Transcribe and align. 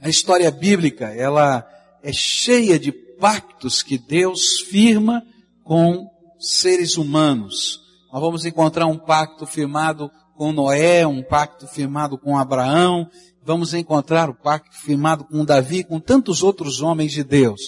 A 0.00 0.08
história 0.08 0.50
bíblica, 0.50 1.08
ela 1.08 1.68
é 2.02 2.10
cheia 2.10 2.78
de 2.78 2.90
pactos 2.90 3.82
que 3.82 3.98
Deus 3.98 4.60
firma 4.60 5.22
com 5.62 6.08
seres 6.38 6.96
humanos. 6.96 7.80
Nós 8.10 8.22
vamos 8.22 8.46
encontrar 8.46 8.86
um 8.86 8.96
pacto 8.96 9.44
firmado 9.44 10.10
com 10.34 10.52
Noé, 10.52 11.06
um 11.06 11.22
pacto 11.22 11.66
firmado 11.66 12.16
com 12.16 12.38
Abraão, 12.38 13.10
vamos 13.44 13.74
encontrar 13.74 14.30
o 14.30 14.34
pacto 14.34 14.74
firmado 14.74 15.24
com 15.24 15.44
Davi, 15.44 15.84
com 15.84 16.00
tantos 16.00 16.42
outros 16.42 16.80
homens 16.80 17.12
de 17.12 17.22
Deus. 17.22 17.60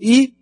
E 0.00 0.32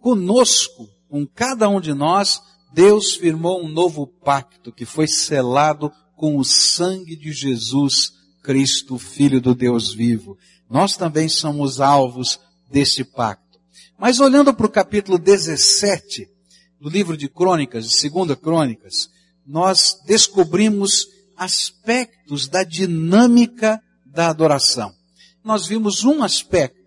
conosco, 0.00 0.88
com 1.08 1.24
cada 1.24 1.68
um 1.68 1.80
de 1.80 1.94
nós, 1.94 2.42
Deus 2.74 3.14
firmou 3.14 3.62
um 3.62 3.68
novo 3.68 4.08
pacto 4.08 4.72
que 4.72 4.84
foi 4.84 5.06
selado 5.06 5.92
com 6.16 6.36
o 6.36 6.44
sangue 6.44 7.14
de 7.14 7.32
Jesus 7.32 8.18
Cristo, 8.42 8.98
Filho 8.98 9.40
do 9.40 9.54
Deus 9.54 9.92
vivo. 9.92 10.36
Nós 10.68 10.96
também 10.96 11.28
somos 11.28 11.80
alvos 11.80 12.38
desse 12.70 13.04
pacto. 13.04 13.58
Mas 13.98 14.20
olhando 14.20 14.54
para 14.54 14.66
o 14.66 14.70
capítulo 14.70 15.18
17 15.18 16.28
do 16.80 16.88
livro 16.88 17.16
de 17.16 17.28
Crônicas, 17.28 17.86
de 17.88 17.94
Segunda 17.94 18.34
Crônicas, 18.34 19.10
nós 19.46 20.00
descobrimos 20.06 21.06
aspectos 21.36 22.48
da 22.48 22.62
dinâmica 22.62 23.82
da 24.06 24.28
adoração. 24.28 24.94
Nós 25.42 25.66
vimos 25.66 26.04
um 26.04 26.22
aspecto, 26.22 26.78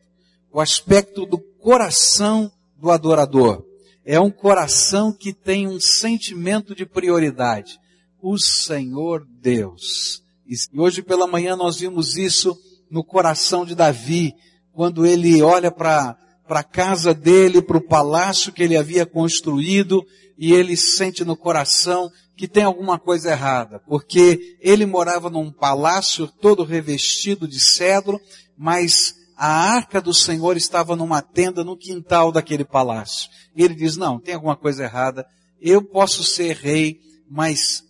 o 0.52 0.60
aspecto 0.60 1.26
do 1.26 1.38
coração 1.38 2.52
do 2.78 2.90
adorador. 2.90 3.64
É 4.06 4.20
um 4.20 4.32
coração 4.32 5.14
que 5.14 5.34
tem 5.34 5.68
um 5.68 5.80
sentimento 5.80 6.76
de 6.76 6.86
prioridade. 6.86 7.80
O 8.22 8.38
Senhor 8.38 9.26
Deus. 9.42 10.23
E 10.74 10.80
hoje 10.80 11.02
pela 11.02 11.28
manhã 11.28 11.56
nós 11.56 11.80
vimos 11.80 12.18
isso 12.18 12.58
no 12.90 13.04
coração 13.04 13.66
de 13.66 13.76
Davi, 13.76 14.34
quando 14.72 15.06
ele 15.06 15.42
olha 15.42 15.72
para 15.72 16.18
para 16.48 16.60
a 16.60 16.64
casa 16.64 17.14
dele, 17.14 17.62
para 17.62 17.78
o 17.78 17.88
palácio 17.88 18.52
que 18.52 18.62
ele 18.62 18.76
havia 18.76 19.06
construído, 19.06 20.06
e 20.38 20.54
ele 20.54 20.76
sente 20.76 21.24
no 21.24 21.38
coração 21.38 22.12
que 22.36 22.48
tem 22.48 22.64
alguma 22.64 23.00
coisa 23.00 23.32
errada, 23.32 23.80
porque 23.88 24.58
ele 24.60 24.86
morava 24.86 25.30
num 25.30 25.52
palácio 25.52 26.28
todo 26.28 26.64
revestido 26.64 27.48
de 27.48 27.60
cedro, 27.60 28.20
mas 28.58 29.16
a 29.38 29.48
arca 29.48 30.02
do 30.02 30.14
Senhor 30.14 30.58
estava 30.58 30.96
numa 30.96 31.22
tenda 31.22 31.64
no 31.64 31.78
quintal 31.78 32.32
daquele 32.32 32.66
palácio. 32.66 33.30
E 33.56 33.64
ele 33.64 33.76
diz, 33.76 33.96
não, 33.98 34.20
tem 34.20 34.34
alguma 34.34 34.56
coisa 34.56 34.84
errada, 34.84 35.26
eu 35.62 35.82
posso 35.82 36.24
ser 36.24 36.56
rei, 36.56 37.00
mas 37.30 37.84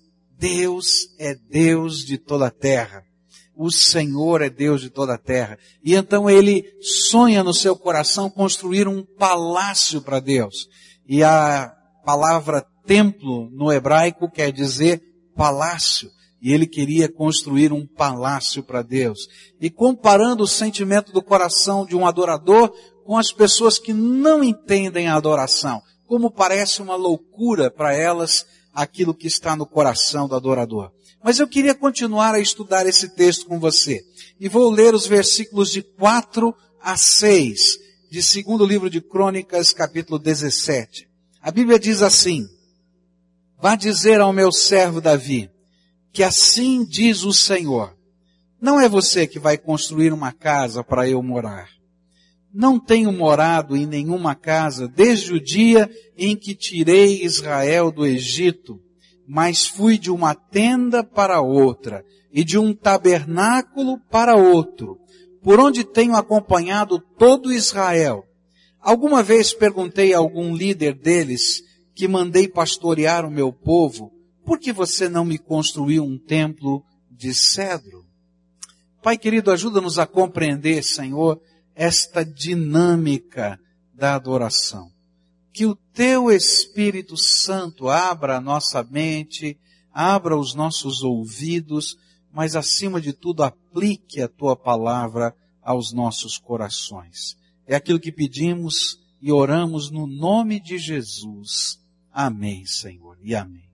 Deus 0.44 1.08
é 1.18 1.36
Deus 1.36 2.00
de 2.00 2.18
toda 2.18 2.48
a 2.48 2.52
terra. 2.52 3.06
O 3.56 3.72
Senhor 3.72 4.42
é 4.42 4.50
Deus 4.50 4.82
de 4.82 4.90
toda 4.90 5.14
a 5.14 5.18
terra. 5.18 5.58
E 5.82 5.96
então 5.96 6.30
ele 6.30 6.66
sonha 6.82 7.42
no 7.42 7.54
seu 7.54 7.78
coração 7.78 8.30
construir 8.30 8.86
um 8.86 9.06
palácio 9.06 10.02
para 10.02 10.20
Deus. 10.20 10.68
E 11.08 11.24
a 11.24 11.74
palavra 12.04 12.62
templo 12.86 13.50
no 13.52 13.72
hebraico 13.72 14.30
quer 14.30 14.52
dizer 14.52 15.02
palácio. 15.34 16.10
E 16.42 16.52
ele 16.52 16.68
queria 16.68 17.08
construir 17.08 17.72
um 17.72 17.88
palácio 17.88 18.62
para 18.62 18.82
Deus. 18.82 19.30
E 19.62 19.70
comparando 19.70 20.44
o 20.44 20.48
sentimento 20.48 21.14
do 21.14 21.24
coração 21.24 21.86
de 21.86 21.96
um 21.96 22.06
adorador 22.06 22.70
com 23.06 23.18
as 23.18 23.32
pessoas 23.32 23.80
que 23.80 23.94
não 23.94 24.44
entendem 24.44 25.08
a 25.08 25.16
adoração, 25.16 25.82
como 26.06 26.30
parece 26.30 26.82
uma 26.82 26.98
loucura 26.98 27.72
para 27.72 27.94
elas 27.94 28.46
aquilo 28.74 29.14
que 29.14 29.28
está 29.28 29.56
no 29.56 29.66
coração 29.66 30.28
do 30.28 30.36
adorador. 30.36 30.92
Mas 31.24 31.40
eu 31.40 31.48
queria 31.48 31.76
continuar 31.76 32.34
a 32.36 32.40
estudar 32.40 32.86
esse 32.86 33.10
texto 33.10 33.46
com 33.46 33.60
você. 33.60 34.04
E 34.40 34.50
vou 34.50 34.70
ler 34.70 34.94
os 34.94 35.06
versículos 35.06 35.72
de 35.72 35.82
4 35.82 36.54
a 36.82 36.98
6 36.98 37.80
de 38.12 38.22
segundo 38.22 38.66
livro 38.66 38.90
de 38.90 39.00
Crônicas, 39.00 39.72
capítulo 39.72 40.20
17. 40.20 41.08
A 41.42 41.50
Bíblia 41.50 41.80
diz 41.80 42.02
assim: 42.02 42.48
Vá 43.62 43.76
dizer 43.76 44.20
ao 44.20 44.34
meu 44.34 44.52
servo 44.52 45.00
Davi, 45.00 45.50
que 46.12 46.24
assim 46.24 46.86
diz 46.86 47.24
o 47.24 47.32
Senhor. 47.32 47.96
Não 48.62 48.80
é 48.80 48.88
você 48.88 49.26
que 49.26 49.40
vai 49.40 49.58
construir 49.58 50.14
uma 50.14 50.32
casa 50.32 50.84
para 50.84 51.08
eu 51.08 51.22
morar. 51.24 51.70
Não 52.54 52.80
tenho 52.80 53.12
morado 53.12 53.76
em 53.76 53.88
nenhuma 53.88 54.36
casa 54.36 54.88
desde 54.88 55.34
o 55.34 55.42
dia 55.42 55.90
em 56.16 56.36
que 56.36 56.54
tirei 56.54 57.24
Israel 57.24 57.92
do 57.92 58.06
Egito, 58.06 58.80
mas 59.28 59.66
fui 59.66 59.98
de 59.98 60.12
uma 60.12 60.36
tenda 60.36 61.04
para 61.04 61.42
outra 61.42 62.06
e 62.32 62.44
de 62.44 62.60
um 62.60 62.72
tabernáculo 62.72 64.00
para 64.12 64.36
outro, 64.36 65.00
por 65.42 65.60
onde 65.60 65.84
tenho 65.84 66.16
acompanhado 66.16 67.00
todo 67.18 67.52
Israel. 67.52 68.24
Alguma 68.80 69.24
vez 69.24 69.52
perguntei 69.52 70.14
a 70.14 70.20
algum 70.20 70.56
líder 70.56 70.94
deles 70.94 71.64
que 71.96 72.08
mandei 72.08 72.48
pastorear 72.48 73.26
o 73.26 73.32
meu 73.32 73.52
povo, 73.52 74.12
por 74.46 74.60
que 74.60 74.72
você 74.72 75.10
não 75.10 75.26
me 75.26 75.40
construiu 75.40 76.04
um 76.04 76.20
templo 76.20 76.84
de 77.10 77.34
cedro? 77.34 78.04
Pai 79.02 79.18
querido, 79.18 79.52
ajuda-nos 79.52 79.98
a 79.98 80.06
compreender, 80.06 80.84
Senhor, 80.84 81.40
esta 81.76 82.24
dinâmica 82.24 83.60
da 83.94 84.16
adoração. 84.16 84.92
Que 85.52 85.66
o 85.66 85.76
teu 85.94 86.32
Espírito 86.32 87.16
Santo 87.16 87.90
abra 87.90 88.38
a 88.38 88.42
nossa 88.42 88.84
mente, 88.84 89.58
abra 89.92 90.38
os 90.38 90.56
nossos 90.56 91.04
ouvidos, 91.04 91.96
mas 92.32 92.56
acima 92.56 93.00
de 93.00 93.14
tudo 93.14 93.44
aplique 93.44 94.22
a 94.22 94.28
tua 94.28 94.56
palavra 94.56 95.36
aos 95.62 95.94
nossos 95.94 96.38
corações. 96.38 97.38
É 97.68 97.76
aquilo 97.76 98.00
que 98.00 98.12
pedimos 98.12 99.00
e 99.22 99.32
oramos 99.32 99.92
no 99.92 100.08
nome 100.08 100.60
de 100.60 100.78
Jesus. 100.78 101.80
Amém, 102.12 102.66
Senhor, 102.66 103.18
e 103.22 103.36
amém 103.36 103.74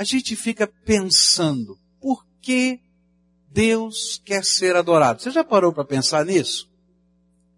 a 0.00 0.04
gente 0.04 0.34
fica 0.34 0.66
pensando, 0.66 1.78
por 2.00 2.24
que 2.40 2.80
Deus 3.52 4.18
quer 4.24 4.42
ser 4.42 4.74
adorado? 4.74 5.20
Você 5.20 5.30
já 5.30 5.44
parou 5.44 5.74
para 5.74 5.84
pensar 5.84 6.24
nisso? 6.24 6.69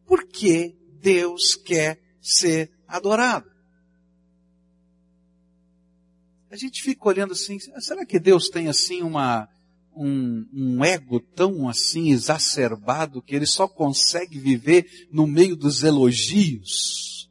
Por 0.06 0.26
que 0.26 0.76
Deus 1.00 1.54
quer 1.54 2.00
ser 2.20 2.70
adorado? 2.86 3.50
A 6.50 6.56
gente 6.56 6.82
fica 6.82 7.08
olhando 7.08 7.32
assim, 7.32 7.58
será 7.80 8.04
que 8.04 8.20
Deus 8.20 8.50
tem 8.50 8.68
assim 8.68 9.02
uma, 9.02 9.48
um, 9.96 10.46
um, 10.52 10.84
ego 10.84 11.18
tão 11.18 11.66
assim 11.66 12.10
exacerbado 12.10 13.22
que 13.22 13.34
ele 13.34 13.46
só 13.46 13.66
consegue 13.66 14.38
viver 14.38 15.08
no 15.10 15.26
meio 15.26 15.56
dos 15.56 15.82
elogios? 15.82 17.30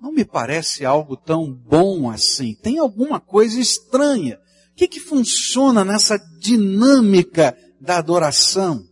Não 0.00 0.10
me 0.10 0.24
parece 0.24 0.86
algo 0.86 1.18
tão 1.18 1.52
bom 1.52 2.10
assim. 2.10 2.54
Tem 2.54 2.78
alguma 2.78 3.20
coisa 3.20 3.60
estranha. 3.60 4.38
O 4.72 4.74
que, 4.74 4.88
que 4.88 5.00
funciona 5.00 5.84
nessa 5.84 6.16
dinâmica 6.38 7.54
da 7.78 7.98
adoração? 7.98 8.82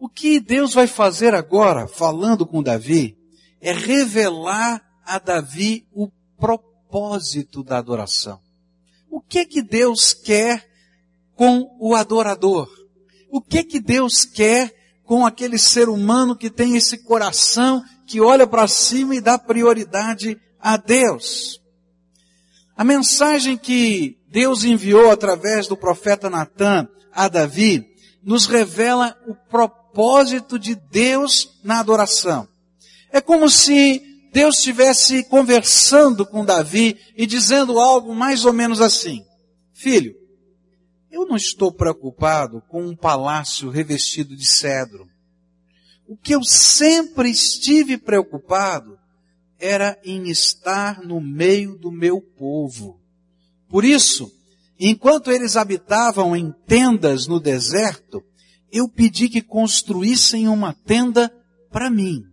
O 0.00 0.08
que 0.08 0.40
Deus 0.40 0.72
vai 0.72 0.86
fazer 0.86 1.34
agora, 1.34 1.86
falando 1.86 2.46
com 2.46 2.62
Davi, 2.62 3.18
é 3.60 3.70
revelar 3.70 4.82
a 5.04 5.18
Davi 5.18 5.86
o 5.92 6.08
propósito 6.38 7.62
da 7.62 7.76
adoração. 7.76 8.40
O 9.10 9.20
que 9.20 9.44
que 9.44 9.60
Deus 9.60 10.14
quer 10.14 10.66
com 11.34 11.76
o 11.78 11.94
adorador? 11.94 12.66
O 13.30 13.42
que 13.42 13.62
que 13.62 13.78
Deus 13.78 14.24
quer 14.24 14.74
com 15.04 15.26
aquele 15.26 15.58
ser 15.58 15.90
humano 15.90 16.34
que 16.34 16.48
tem 16.48 16.76
esse 16.76 16.96
coração 16.96 17.84
que 18.06 18.22
olha 18.22 18.46
para 18.46 18.66
cima 18.66 19.14
e 19.14 19.20
dá 19.20 19.38
prioridade 19.38 20.40
a 20.58 20.78
Deus. 20.78 21.60
A 22.74 22.82
mensagem 22.84 23.58
que 23.58 24.18
Deus 24.30 24.64
enviou 24.64 25.10
através 25.10 25.66
do 25.66 25.76
profeta 25.76 26.30
Natan 26.30 26.88
a 27.12 27.28
Davi 27.28 27.84
nos 28.22 28.46
revela 28.46 29.14
o 29.26 29.34
propósito 29.34 29.79
de 30.58 30.74
Deus 30.74 31.58
na 31.62 31.80
adoração. 31.80 32.48
É 33.12 33.20
como 33.20 33.48
se 33.48 34.02
Deus 34.32 34.58
estivesse 34.58 35.24
conversando 35.24 36.24
com 36.24 36.44
Davi 36.44 36.96
e 37.16 37.26
dizendo 37.26 37.78
algo 37.78 38.14
mais 38.14 38.44
ou 38.44 38.52
menos 38.52 38.80
assim: 38.80 39.24
Filho, 39.72 40.14
eu 41.10 41.26
não 41.26 41.36
estou 41.36 41.72
preocupado 41.72 42.62
com 42.68 42.86
um 42.86 42.94
palácio 42.94 43.68
revestido 43.70 44.36
de 44.36 44.46
cedro. 44.46 45.08
O 46.06 46.16
que 46.16 46.34
eu 46.34 46.42
sempre 46.42 47.30
estive 47.30 47.96
preocupado 47.96 48.98
era 49.58 49.98
em 50.04 50.28
estar 50.28 51.02
no 51.02 51.20
meio 51.20 51.76
do 51.76 51.90
meu 51.90 52.20
povo. 52.20 53.00
Por 53.68 53.84
isso, 53.84 54.32
enquanto 54.78 55.30
eles 55.30 55.56
habitavam 55.56 56.34
em 56.34 56.52
tendas 56.66 57.26
no 57.26 57.38
deserto, 57.38 58.22
eu 58.72 58.88
pedi 58.88 59.28
que 59.28 59.42
construíssem 59.42 60.48
uma 60.48 60.72
tenda 60.72 61.32
para 61.70 61.90
mim, 61.90 62.24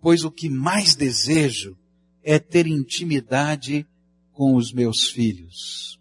pois 0.00 0.24
o 0.24 0.30
que 0.30 0.48
mais 0.48 0.94
desejo 0.94 1.76
é 2.22 2.38
ter 2.38 2.66
intimidade 2.66 3.86
com 4.32 4.54
os 4.54 4.72
meus 4.72 5.08
filhos. 5.08 5.98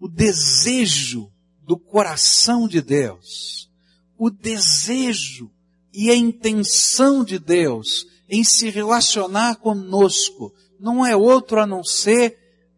O 0.00 0.08
desejo 0.08 1.30
do 1.62 1.78
coração 1.78 2.68
de 2.68 2.80
Deus, 2.80 3.70
o 4.16 4.30
desejo 4.30 5.50
E 5.92 6.10
a 6.10 6.14
intenção 6.14 7.24
de 7.24 7.38
Deus 7.38 8.06
em 8.28 8.44
se 8.44 8.70
relacionar 8.70 9.56
conosco 9.56 10.54
não 10.78 11.04
é 11.04 11.16
outro 11.16 11.60
a 11.60 11.66
não 11.66 11.82
ser 11.82 12.36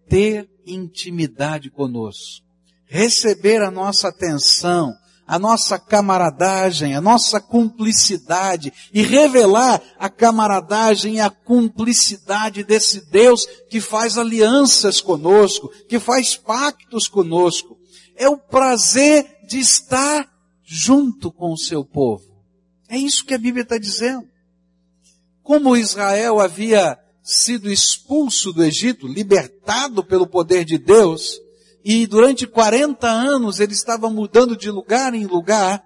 ter 0.08 0.48
intimidade 0.64 1.70
conosco, 1.70 2.46
receber 2.86 3.62
a 3.62 3.70
nossa 3.70 4.08
atenção, 4.08 4.94
a 5.30 5.38
nossa 5.38 5.78
camaradagem, 5.78 6.96
a 6.96 7.00
nossa 7.00 7.40
cumplicidade 7.40 8.72
e 8.92 9.00
revelar 9.00 9.80
a 9.96 10.10
camaradagem 10.10 11.14
e 11.14 11.20
a 11.20 11.30
cumplicidade 11.30 12.64
desse 12.64 13.08
Deus 13.12 13.46
que 13.70 13.80
faz 13.80 14.18
alianças 14.18 15.00
conosco, 15.00 15.68
que 15.88 16.00
faz 16.00 16.34
pactos 16.34 17.06
conosco. 17.06 17.78
É 18.16 18.28
o 18.28 18.36
prazer 18.36 19.38
de 19.46 19.60
estar 19.60 20.28
junto 20.64 21.30
com 21.30 21.52
o 21.52 21.56
seu 21.58 21.84
povo. 21.84 22.24
É 22.88 22.98
isso 22.98 23.24
que 23.24 23.32
a 23.32 23.38
Bíblia 23.38 23.62
está 23.62 23.78
dizendo. 23.78 24.26
Como 25.44 25.76
Israel 25.76 26.40
havia 26.40 26.98
sido 27.22 27.70
expulso 27.70 28.52
do 28.52 28.64
Egito, 28.64 29.06
libertado 29.06 30.02
pelo 30.02 30.26
poder 30.26 30.64
de 30.64 30.76
Deus, 30.76 31.40
e 31.84 32.06
durante 32.06 32.46
40 32.46 33.08
anos 33.08 33.60
ele 33.60 33.72
estava 33.72 34.10
mudando 34.10 34.56
de 34.56 34.70
lugar 34.70 35.14
em 35.14 35.26
lugar, 35.26 35.82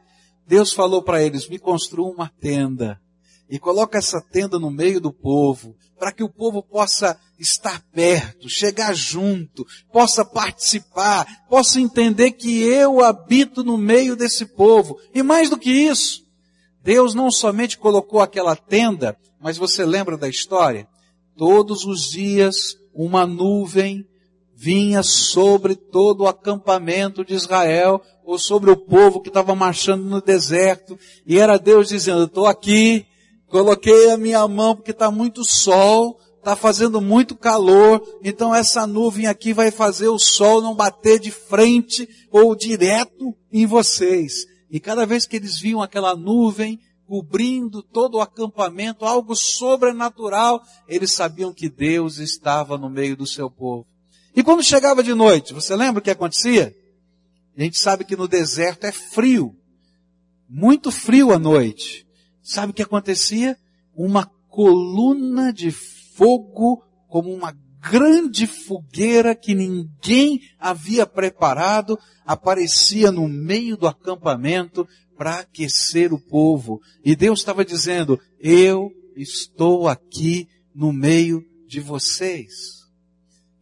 Deus 0.47 0.73
falou 0.73 1.03
para 1.03 1.23
eles, 1.23 1.49
me 1.49 1.59
construa 1.59 2.13
uma 2.13 2.29
tenda 2.41 3.01
e 3.49 3.59
coloca 3.59 3.99
essa 3.99 4.21
tenda 4.21 4.59
no 4.59 4.71
meio 4.71 5.01
do 5.01 5.13
povo, 5.13 5.77
para 5.99 6.11
que 6.13 6.23
o 6.23 6.29
povo 6.29 6.63
possa 6.63 7.19
estar 7.39 7.83
perto, 7.93 8.49
chegar 8.49 8.95
junto, 8.95 9.67
possa 9.93 10.25
participar, 10.25 11.27
possa 11.49 11.81
entender 11.81 12.33
que 12.33 12.63
eu 12.63 13.03
habito 13.03 13.63
no 13.63 13.77
meio 13.77 14.17
desse 14.17 14.47
povo. 14.47 14.99
E 15.15 15.23
mais 15.23 15.51
do 15.51 15.59
que 15.59 15.71
isso, 15.71 16.25
Deus 16.83 17.15
não 17.15 17.31
somente 17.31 17.79
colocou 17.79 18.21
aquela 18.21 18.57
tenda, 18.57 19.17
mas 19.41 19.57
você 19.57 19.85
lembra 19.85 20.17
da 20.17 20.29
história? 20.29 20.89
Todos 21.37 21.85
os 21.85 22.11
dias 22.11 22.77
uma 22.95 23.27
nuvem 23.27 24.07
vinha 24.65 25.03
sobre 25.03 25.77
todo 25.77 26.23
o 26.23 26.27
acampamento 26.27 27.23
de 27.23 27.35
Israel, 27.35 28.01
ou 28.25 28.39
sobre 28.39 28.71
o 28.71 28.77
povo 28.77 29.21
que 29.21 29.29
estava 29.29 29.55
marchando 29.55 30.05
no 30.05 30.23
deserto, 30.23 30.99
e 31.27 31.39
era 31.39 31.59
Deus 31.59 31.89
dizendo, 31.89 32.25
estou 32.25 32.47
aqui, 32.47 33.05
coloquei 33.47 34.11
a 34.11 34.17
minha 34.17 34.49
mão 34.49 34.75
porque 34.75 34.93
está 34.93 35.11
muito 35.11 35.45
sol, 35.45 36.19
está 36.39 36.57
fazendo 36.57 36.99
muito 36.99 37.37
calor, 37.37 38.03
então 38.23 38.55
essa 38.55 38.87
nuvem 38.87 39.27
aqui 39.27 39.53
vai 39.53 39.71
fazer 39.71 40.09
o 40.09 40.19
sol 40.19 40.63
não 40.63 40.75
bater 40.75 41.21
de 41.21 41.31
frente 41.31 42.09
ou 42.31 42.57
direto 42.57 43.35
em 43.53 43.67
vocês. 43.67 44.47
E 44.71 44.81
cada 44.81 45.05
vez 45.05 45.27
que 45.27 45.37
eles 45.37 45.59
viam 45.59 45.83
aquela 45.83 46.17
nuvem 46.17 46.81
cobrindo 47.07 47.83
todo 47.83 48.15
o 48.15 48.21
acampamento, 48.23 49.05
algo 49.05 49.37
sobrenatural, 49.37 50.63
eles 50.89 51.13
sabiam 51.13 51.53
que 51.53 51.69
Deus 51.69 52.17
estava 52.17 52.79
no 52.79 52.89
meio 52.89 53.15
do 53.15 53.27
seu 53.27 53.51
povo. 53.51 53.94
E 54.35 54.43
quando 54.43 54.63
chegava 54.63 55.03
de 55.03 55.15
noite, 55.15 55.55
você 55.55 55.77
lembra 55.77 56.01
o 56.01 56.03
que 56.03 56.11
acontecia? 56.11 56.75
A 57.57 57.63
gente 57.63 57.79
sabe 57.79 58.05
que 58.05 58.17
no 58.17 58.27
deserto 58.27 58.85
é 58.85 58.93
frio. 58.93 59.55
Muito 60.49 60.91
frio 60.91 61.33
à 61.33 61.39
noite. 61.39 62.07
Sabe 62.43 62.73
o 62.73 62.75
que 62.75 62.83
acontecia? 62.83 63.57
Uma 63.95 64.27
coluna 64.49 65.53
de 65.53 65.71
fogo, 65.71 66.83
como 67.09 67.33
uma 67.33 67.57
grande 67.81 68.47
fogueira 68.47 69.35
que 69.35 69.55
ninguém 69.55 70.41
havia 70.59 71.07
preparado, 71.07 71.99
aparecia 72.25 73.13
no 73.13 73.29
meio 73.29 73.77
do 73.77 73.87
acampamento 73.87 74.87
para 75.17 75.41
aquecer 75.41 76.13
o 76.13 76.19
povo. 76.19 76.81
E 77.05 77.15
Deus 77.15 77.39
estava 77.39 77.65
dizendo, 77.65 78.19
eu 78.41 78.91
estou 79.17 79.87
aqui 79.87 80.49
no 80.75 80.93
meio 80.93 81.45
de 81.69 81.79
vocês. 81.79 82.84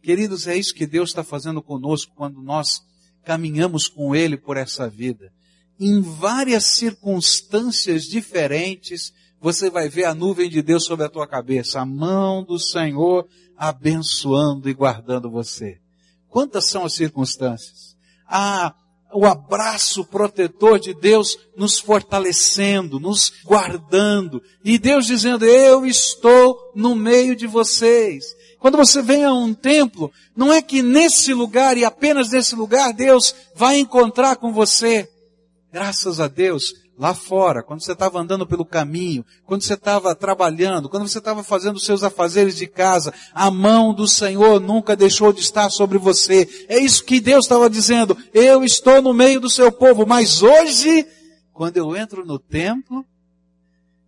Queridos, 0.03 0.47
é 0.47 0.57
isso 0.57 0.75
que 0.75 0.85
Deus 0.85 1.11
está 1.11 1.23
fazendo 1.23 1.61
conosco 1.61 2.11
quando 2.13 2.41
nós 2.41 2.81
caminhamos 3.23 3.87
com 3.87 4.13
Ele 4.13 4.35
por 4.35 4.57
essa 4.57 4.89
vida. 4.89 5.31
Em 5.79 6.01
várias 6.01 6.65
circunstâncias 6.65 8.03
diferentes, 8.03 9.13
você 9.39 9.69
vai 9.69 9.87
ver 9.87 10.03
a 10.03 10.13
nuvem 10.13 10.49
de 10.49 10.61
Deus 10.61 10.83
sobre 10.83 11.05
a 11.05 11.09
tua 11.09 11.25
cabeça, 11.25 11.79
a 11.79 11.85
mão 11.85 12.43
do 12.43 12.59
Senhor 12.59 13.25
abençoando 13.57 14.69
e 14.69 14.73
guardando 14.73 15.31
você. 15.31 15.79
Quantas 16.27 16.65
são 16.65 16.83
as 16.83 16.93
circunstâncias? 16.93 17.95
Ah, 18.27 18.75
o 19.13 19.25
abraço 19.25 20.03
protetor 20.03 20.79
de 20.79 20.93
Deus 20.93 21.37
nos 21.55 21.79
fortalecendo, 21.79 22.99
nos 22.99 23.31
guardando, 23.45 24.41
e 24.65 24.77
Deus 24.77 25.05
dizendo, 25.05 25.45
eu 25.45 25.85
estou 25.85 26.57
no 26.75 26.93
meio 26.93 27.37
de 27.37 27.47
vocês. 27.47 28.25
Quando 28.63 28.77
você 28.77 29.01
vem 29.01 29.25
a 29.25 29.33
um 29.33 29.53
templo, 29.53 30.09
não 30.33 30.53
é 30.53 30.61
que 30.61 30.81
nesse 30.81 31.33
lugar 31.33 31.77
e 31.77 31.83
apenas 31.83 32.29
nesse 32.29 32.55
lugar 32.55 32.93
Deus 32.93 33.35
vai 33.53 33.77
encontrar 33.77 34.37
com 34.37 34.53
você. 34.53 35.11
Graças 35.69 36.21
a 36.21 36.29
Deus, 36.29 36.73
lá 36.97 37.13
fora, 37.13 37.61
quando 37.61 37.83
você 37.83 37.91
estava 37.91 38.21
andando 38.21 38.47
pelo 38.47 38.63
caminho, 38.63 39.25
quando 39.45 39.63
você 39.63 39.73
estava 39.73 40.15
trabalhando, 40.15 40.87
quando 40.87 41.05
você 41.05 41.17
estava 41.17 41.43
fazendo 41.43 41.75
os 41.75 41.83
seus 41.83 42.03
afazeres 42.03 42.55
de 42.55 42.65
casa, 42.65 43.13
a 43.33 43.51
mão 43.51 43.93
do 43.93 44.07
Senhor 44.07 44.61
nunca 44.61 44.95
deixou 44.95 45.33
de 45.33 45.41
estar 45.41 45.69
sobre 45.69 45.97
você. 45.97 46.65
É 46.69 46.79
isso 46.79 47.03
que 47.03 47.19
Deus 47.19 47.43
estava 47.43 47.69
dizendo. 47.69 48.17
Eu 48.33 48.63
estou 48.63 49.01
no 49.01 49.13
meio 49.13 49.41
do 49.41 49.49
seu 49.49 49.73
povo, 49.73 50.05
mas 50.07 50.41
hoje, 50.41 51.05
quando 51.51 51.75
eu 51.75 51.97
entro 51.97 52.25
no 52.25 52.39
templo, 52.39 53.05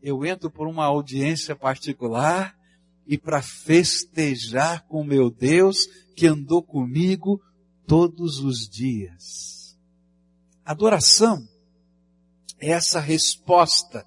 eu 0.01 0.23
entro 0.23 0.49
por 0.49 0.65
uma 0.65 0.85
audiência 0.85 1.57
particular, 1.57 2.54
e 3.07 3.17
para 3.17 3.41
festejar 3.41 4.85
com 4.87 5.03
meu 5.03 5.29
Deus 5.29 5.87
que 6.15 6.25
andou 6.25 6.63
comigo 6.63 7.41
todos 7.85 8.39
os 8.39 8.67
dias. 8.67 9.77
Adoração 10.63 11.47
é 12.59 12.71
essa 12.71 12.99
resposta 12.99 14.05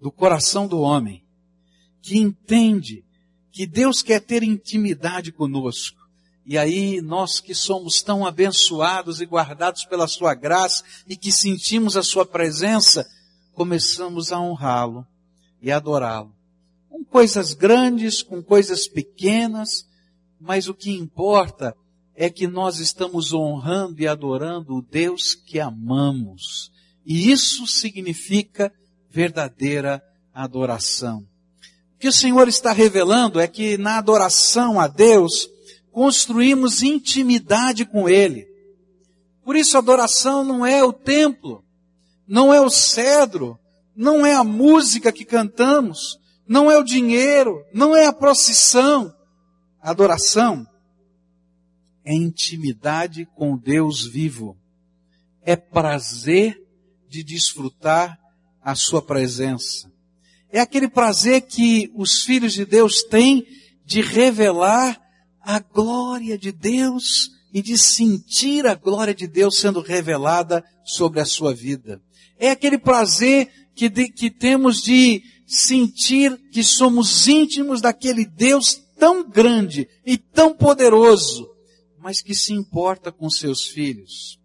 do 0.00 0.12
coração 0.12 0.66
do 0.68 0.80
homem 0.80 1.24
que 2.02 2.18
entende 2.18 3.04
que 3.50 3.66
Deus 3.66 4.02
quer 4.02 4.20
ter 4.20 4.42
intimidade 4.42 5.32
conosco. 5.32 6.02
E 6.44 6.58
aí 6.58 7.00
nós 7.00 7.40
que 7.40 7.54
somos 7.54 8.02
tão 8.02 8.26
abençoados 8.26 9.22
e 9.22 9.24
guardados 9.24 9.86
pela 9.86 10.06
sua 10.06 10.34
graça 10.34 10.84
e 11.08 11.16
que 11.16 11.32
sentimos 11.32 11.96
a 11.96 12.02
sua 12.02 12.26
presença, 12.26 13.08
começamos 13.54 14.30
a 14.30 14.38
honrá-lo 14.38 15.06
e 15.62 15.72
adorá-lo 15.72 16.34
com 16.94 17.04
coisas 17.04 17.54
grandes, 17.54 18.22
com 18.22 18.40
coisas 18.40 18.86
pequenas, 18.86 19.84
mas 20.40 20.68
o 20.68 20.74
que 20.74 20.92
importa 20.92 21.74
é 22.14 22.30
que 22.30 22.46
nós 22.46 22.78
estamos 22.78 23.32
honrando 23.32 24.00
e 24.00 24.06
adorando 24.06 24.76
o 24.76 24.80
Deus 24.80 25.34
que 25.34 25.58
amamos. 25.58 26.70
E 27.04 27.32
isso 27.32 27.66
significa 27.66 28.72
verdadeira 29.10 30.00
adoração. 30.32 31.26
O 31.96 31.98
que 31.98 32.06
o 32.06 32.12
Senhor 32.12 32.46
está 32.46 32.70
revelando 32.70 33.40
é 33.40 33.48
que 33.48 33.76
na 33.76 33.98
adoração 33.98 34.78
a 34.78 34.86
Deus, 34.86 35.48
construímos 35.90 36.80
intimidade 36.80 37.84
com 37.84 38.08
Ele. 38.08 38.46
Por 39.44 39.56
isso, 39.56 39.76
adoração 39.76 40.44
não 40.44 40.64
é 40.64 40.84
o 40.84 40.92
templo, 40.92 41.64
não 42.24 42.54
é 42.54 42.60
o 42.60 42.70
cedro, 42.70 43.58
não 43.96 44.24
é 44.24 44.32
a 44.32 44.44
música 44.44 45.10
que 45.10 45.24
cantamos, 45.24 46.22
não 46.46 46.70
é 46.70 46.78
o 46.78 46.84
dinheiro, 46.84 47.64
não 47.72 47.96
é 47.96 48.06
a 48.06 48.12
procissão. 48.12 49.14
A 49.80 49.90
adoração 49.90 50.66
é 52.04 52.14
intimidade 52.14 53.26
com 53.34 53.56
Deus 53.56 54.06
vivo. 54.06 54.56
É 55.42 55.56
prazer 55.56 56.60
de 57.08 57.22
desfrutar 57.22 58.18
a 58.62 58.74
sua 58.74 59.02
presença. 59.02 59.90
É 60.50 60.60
aquele 60.60 60.88
prazer 60.88 61.42
que 61.42 61.90
os 61.94 62.22
filhos 62.22 62.52
de 62.52 62.64
Deus 62.64 63.02
têm 63.02 63.46
de 63.84 64.00
revelar 64.00 65.00
a 65.40 65.58
glória 65.58 66.38
de 66.38 66.52
Deus 66.52 67.30
e 67.52 67.60
de 67.60 67.76
sentir 67.78 68.66
a 68.66 68.74
glória 68.74 69.14
de 69.14 69.26
Deus 69.26 69.58
sendo 69.58 69.80
revelada 69.80 70.64
sobre 70.84 71.20
a 71.20 71.24
sua 71.24 71.54
vida. 71.54 72.00
É 72.38 72.50
aquele 72.50 72.78
prazer 72.78 73.48
que, 73.74 73.88
de, 73.88 74.08
que 74.08 74.30
temos 74.30 74.82
de 74.82 75.22
sentir 75.46 76.36
que 76.50 76.62
somos 76.62 77.28
íntimos 77.28 77.80
daquele 77.80 78.24
Deus 78.24 78.74
tão 78.98 79.28
grande 79.28 79.88
e 80.04 80.16
tão 80.16 80.54
poderoso, 80.54 81.50
mas 81.98 82.22
que 82.22 82.34
se 82.34 82.52
importa 82.52 83.12
com 83.12 83.28
seus 83.28 83.66
filhos. 83.66 84.38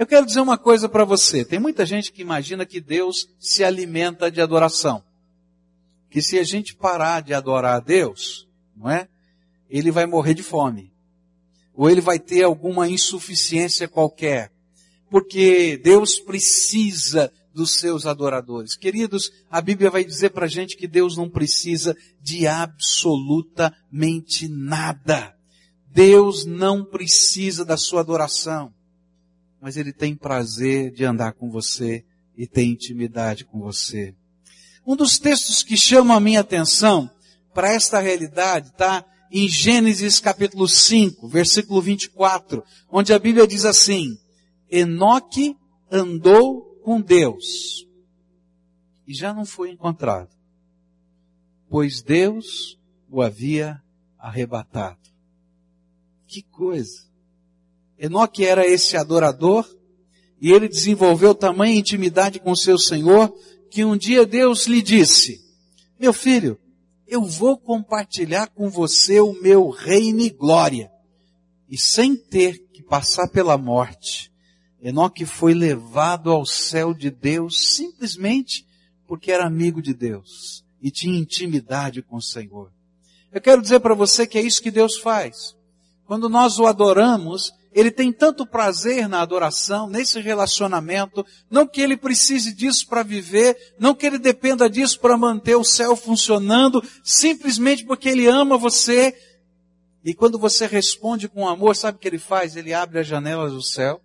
Eu 0.00 0.06
quero 0.06 0.24
dizer 0.24 0.40
uma 0.40 0.56
coisa 0.56 0.88
para 0.88 1.04
você. 1.04 1.44
Tem 1.44 1.58
muita 1.58 1.84
gente 1.84 2.10
que 2.10 2.22
imagina 2.22 2.64
que 2.64 2.80
Deus 2.80 3.28
se 3.38 3.62
alimenta 3.62 4.30
de 4.30 4.40
adoração. 4.40 5.04
Que 6.08 6.22
se 6.22 6.38
a 6.38 6.42
gente 6.42 6.74
parar 6.74 7.20
de 7.20 7.34
adorar 7.34 7.76
a 7.76 7.80
Deus, 7.80 8.48
não 8.74 8.90
é? 8.90 9.08
Ele 9.68 9.90
vai 9.90 10.06
morrer 10.06 10.32
de 10.32 10.42
fome. 10.42 10.90
Ou 11.74 11.90
ele 11.90 12.00
vai 12.00 12.18
ter 12.18 12.44
alguma 12.44 12.88
insuficiência 12.88 13.86
qualquer. 13.86 14.50
Porque 15.10 15.76
Deus 15.76 16.18
precisa 16.18 17.30
dos 17.54 17.78
seus 17.78 18.06
adoradores. 18.06 18.76
Queridos, 18.76 19.30
a 19.50 19.60
Bíblia 19.60 19.90
vai 19.90 20.04
dizer 20.04 20.30
pra 20.30 20.46
gente 20.46 20.76
que 20.76 20.86
Deus 20.86 21.16
não 21.16 21.28
precisa 21.28 21.96
de 22.22 22.46
absolutamente 22.46 24.48
nada. 24.48 25.34
Deus 25.92 26.44
não 26.44 26.84
precisa 26.84 27.64
da 27.64 27.76
sua 27.76 28.00
adoração, 28.00 28.72
mas 29.60 29.76
Ele 29.76 29.92
tem 29.92 30.14
prazer 30.14 30.92
de 30.92 31.04
andar 31.04 31.32
com 31.32 31.50
você 31.50 32.04
e 32.36 32.46
ter 32.46 32.64
intimidade 32.64 33.44
com 33.44 33.60
você. 33.60 34.14
Um 34.86 34.96
dos 34.96 35.18
textos 35.18 35.62
que 35.62 35.76
chama 35.76 36.14
a 36.14 36.20
minha 36.20 36.40
atenção 36.40 37.10
para 37.52 37.74
esta 37.74 37.98
realidade 37.98 38.68
está 38.68 39.04
em 39.30 39.48
Gênesis 39.48 40.20
capítulo 40.20 40.66
5, 40.66 41.28
versículo 41.28 41.82
24, 41.82 42.62
onde 42.90 43.12
a 43.12 43.18
Bíblia 43.18 43.46
diz 43.46 43.64
assim, 43.64 44.16
Enoque 44.70 45.56
andou 45.90 46.69
com 46.82 47.00
Deus 47.00 47.86
e 49.06 49.14
já 49.14 49.34
não 49.34 49.44
foi 49.44 49.70
encontrado, 49.70 50.30
pois 51.68 52.02
Deus 52.02 52.78
o 53.08 53.20
havia 53.22 53.82
arrebatado. 54.18 55.00
Que 56.26 56.42
coisa! 56.42 57.08
Enoque 57.98 58.44
era 58.44 58.66
esse 58.66 58.96
adorador 58.96 59.68
e 60.40 60.52
ele 60.52 60.68
desenvolveu 60.68 61.34
tamanha 61.34 61.78
intimidade 61.78 62.38
com 62.38 62.54
seu 62.54 62.78
Senhor 62.78 63.34
que 63.70 63.84
um 63.84 63.96
dia 63.96 64.24
Deus 64.24 64.66
lhe 64.66 64.80
disse, 64.80 65.40
meu 65.98 66.12
filho, 66.12 66.58
eu 67.06 67.24
vou 67.24 67.58
compartilhar 67.58 68.46
com 68.46 68.70
você 68.70 69.20
o 69.20 69.32
meu 69.42 69.68
reino 69.68 70.20
e 70.20 70.30
glória. 70.30 70.90
E 71.68 71.76
sem 71.76 72.16
ter 72.16 72.58
que 72.72 72.82
passar 72.82 73.28
pela 73.28 73.58
morte, 73.58 74.32
Enoque 74.82 75.26
foi 75.26 75.52
levado 75.52 76.30
ao 76.30 76.46
céu 76.46 76.94
de 76.94 77.10
Deus 77.10 77.74
simplesmente 77.76 78.66
porque 79.06 79.30
era 79.30 79.44
amigo 79.44 79.82
de 79.82 79.92
Deus 79.92 80.64
e 80.80 80.90
tinha 80.90 81.18
intimidade 81.18 82.00
com 82.00 82.16
o 82.16 82.22
Senhor. 82.22 82.72
Eu 83.30 83.40
quero 83.40 83.60
dizer 83.60 83.80
para 83.80 83.94
você 83.94 84.26
que 84.26 84.38
é 84.38 84.42
isso 84.42 84.62
que 84.62 84.70
Deus 84.70 84.96
faz. 84.96 85.54
Quando 86.06 86.28
nós 86.28 86.58
o 86.58 86.66
adoramos, 86.66 87.52
ele 87.72 87.90
tem 87.90 88.10
tanto 88.10 88.46
prazer 88.46 89.06
na 89.06 89.20
adoração, 89.20 89.86
nesse 89.86 90.18
relacionamento, 90.18 91.24
não 91.50 91.66
que 91.66 91.80
ele 91.80 91.96
precise 91.96 92.52
disso 92.52 92.88
para 92.88 93.02
viver, 93.02 93.56
não 93.78 93.94
que 93.94 94.06
ele 94.06 94.18
dependa 94.18 94.68
disso 94.68 94.98
para 94.98 95.16
manter 95.16 95.56
o 95.56 95.64
céu 95.64 95.94
funcionando, 95.94 96.82
simplesmente 97.04 97.84
porque 97.84 98.08
ele 98.08 98.26
ama 98.26 98.56
você. 98.56 99.14
E 100.02 100.14
quando 100.14 100.38
você 100.38 100.66
responde 100.66 101.28
com 101.28 101.46
amor, 101.46 101.76
sabe 101.76 101.98
o 101.98 102.00
que 102.00 102.08
ele 102.08 102.18
faz? 102.18 102.56
Ele 102.56 102.72
abre 102.72 102.98
as 102.98 103.06
janelas 103.06 103.52
do 103.52 103.62
céu 103.62 104.00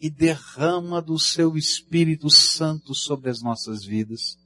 e 0.00 0.08
derrama 0.08 1.02
do 1.02 1.18
seu 1.18 1.56
Espírito 1.56 2.30
Santo 2.30 2.94
sobre 2.94 3.30
as 3.30 3.42
nossas 3.42 3.84
vidas. 3.84 4.38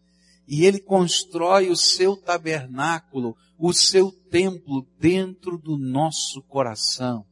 E 0.49 0.67
ele 0.67 0.81
constrói 0.81 1.71
o 1.71 1.77
seu 1.77 2.17
tabernáculo, 2.17 3.37
o 3.59 3.73
seu 3.73 4.11
templo 4.31 4.87
dentro 4.99 5.57
do 5.57 5.79
nosso 5.79 6.43
coração. 6.43 7.25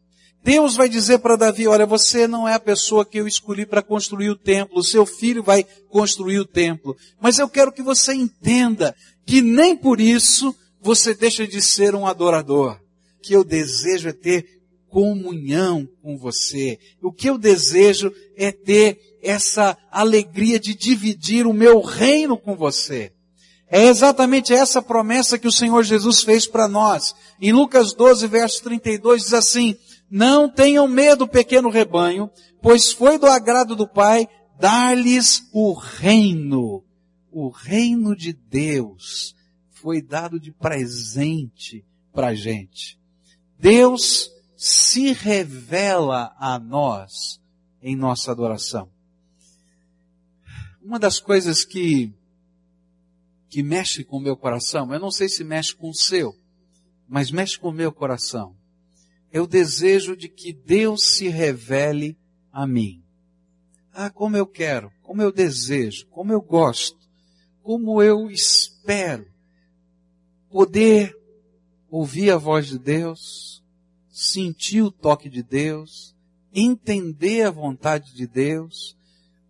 Deus 0.45 0.75
vai 0.75 0.89
dizer 0.89 1.19
para 1.19 1.37
Davi, 1.37 1.69
olha, 1.69 1.87
você 1.87 2.27
não 2.27 2.49
é 2.49 2.55
a 2.55 2.61
pessoa 2.61 3.05
que 3.05 3.19
eu 3.19 3.29
escolhi 3.29 3.65
para 3.65 3.83
construir 3.83 4.31
o 4.31 4.37
templo, 4.37 4.79
o 4.79 4.85
seu 4.85 5.07
filho 5.07 5.43
vai 5.43 5.65
construir 5.89 6.41
o 6.41 6.47
templo. 6.47 6.97
Mas 7.21 7.39
eu 7.39 7.49
quero 7.49 7.73
que 7.73 7.83
você 7.83 8.13
entenda 8.13 8.95
que 9.25 9.41
nem 9.41 9.77
por 9.77 10.01
isso 10.01 10.55
você 10.81 11.15
deixa 11.15 11.47
de 11.47 11.63
ser 11.63 11.95
um 11.95 12.07
adorador. 12.07 12.81
Que 13.23 13.35
eu 13.35 13.45
desejo 13.45 14.09
é 14.09 14.13
ter 14.13 14.62
comunhão 14.93 15.89
com 16.03 16.19
você. 16.19 16.79
O 17.03 17.11
que 17.11 17.31
eu 17.31 17.39
desejo 17.39 18.13
é 18.37 18.53
ter 18.53 19.01
essa 19.23 19.77
alegria 19.91 20.61
de 20.61 20.75
dividir 20.75 21.47
o 21.47 21.53
meu 21.55 21.81
reino 21.81 22.37
com 22.37 22.55
você. 22.55 23.11
É 23.69 23.87
exatamente 23.87 24.53
essa 24.53 24.83
promessa 24.83 25.39
que 25.39 25.49
o 25.49 25.53
Senhor 25.53 25.83
Jesus 25.83 26.23
fez 26.23 26.47
para 26.47 26.69
nós. 26.69 27.15
Em 27.41 27.53
Lucas 27.53 27.95
12, 27.95 28.27
verso 28.27 28.63
32 28.65 29.23
diz 29.23 29.33
assim, 29.33 29.75
não 30.11 30.47
tenham 30.47 30.87
medo, 30.87 31.27
pequeno 31.27 31.71
rebanho, 31.71 32.31
pois 32.61 32.93
foi 32.93 33.17
do 33.17 33.27
agrado 33.27 33.75
do 33.75 33.89
Pai 33.89 34.29
dar-lhes 34.61 35.49
o 35.55 35.73
reino. 35.73 36.85
O 37.31 37.49
reino 37.49 38.15
de 38.15 38.35
Deus 38.35 39.35
foi 39.71 40.03
dado 40.03 40.39
de 40.39 40.53
presente 40.53 41.83
para 42.13 42.29
a 42.29 42.35
gente. 42.35 43.01
Deus 43.59 44.32
se 44.65 45.13
revela 45.13 46.37
a 46.39 46.57
nós 46.57 47.41
em 47.83 47.97
nossa 47.97 48.31
adoração. 48.31 48.89
Uma 50.81 51.01
das 51.01 51.19
coisas 51.19 51.65
que, 51.65 52.15
que 53.49 53.61
mexe 53.61 54.05
com 54.05 54.19
o 54.19 54.21
meu 54.21 54.37
coração, 54.37 54.95
eu 54.95 55.01
não 55.01 55.11
sei 55.11 55.29
se 55.29 55.43
mexe 55.43 55.75
com 55.75 55.91
o 55.91 55.95
seu, 55.95 56.33
mas 57.09 57.33
mexe 57.33 57.59
com 57.59 57.71
o 57.71 57.73
meu 57.73 57.91
coração, 57.91 58.57
é 59.33 59.41
o 59.41 59.49
desejo 59.49 60.17
de 60.17 60.29
que 60.29 60.53
Deus 60.53 61.17
se 61.17 61.27
revele 61.27 62.17
a 62.53 62.65
mim. 62.65 63.03
Ah, 63.93 64.11
como 64.11 64.37
eu 64.37 64.47
quero, 64.47 64.93
como 65.03 65.21
eu 65.21 65.33
desejo, 65.33 66.07
como 66.07 66.33
eu 66.33 66.41
gosto, 66.41 67.01
como 67.65 68.01
eu 68.01 68.31
espero 68.31 69.27
poder 70.49 71.19
ouvir 71.91 72.31
a 72.31 72.37
voz 72.37 72.69
de 72.69 72.79
Deus, 72.79 73.62
sentir 74.13 74.83
o 74.83 74.91
toque 74.91 75.31
de 75.31 75.43
Deus, 75.43 76.15
entender 76.55 77.47
a 77.47 77.51
vontade 77.51 78.15
de 78.15 78.27
Deus, 78.27 78.95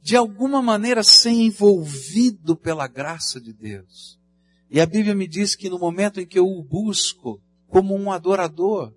de 0.00 0.16
alguma 0.16 0.62
maneira 0.62 1.02
ser 1.02 1.30
envolvido 1.30 2.56
pela 2.56 2.86
graça 2.86 3.40
de 3.40 3.52
Deus. 3.52 4.18
E 4.70 4.80
a 4.80 4.86
Bíblia 4.86 5.14
me 5.14 5.26
diz 5.26 5.56
que 5.56 5.68
no 5.68 5.78
momento 5.78 6.20
em 6.20 6.26
que 6.26 6.38
eu 6.38 6.46
o 6.46 6.62
busco 6.62 7.42
como 7.68 7.94
um 7.94 8.10
adorador, 8.10 8.94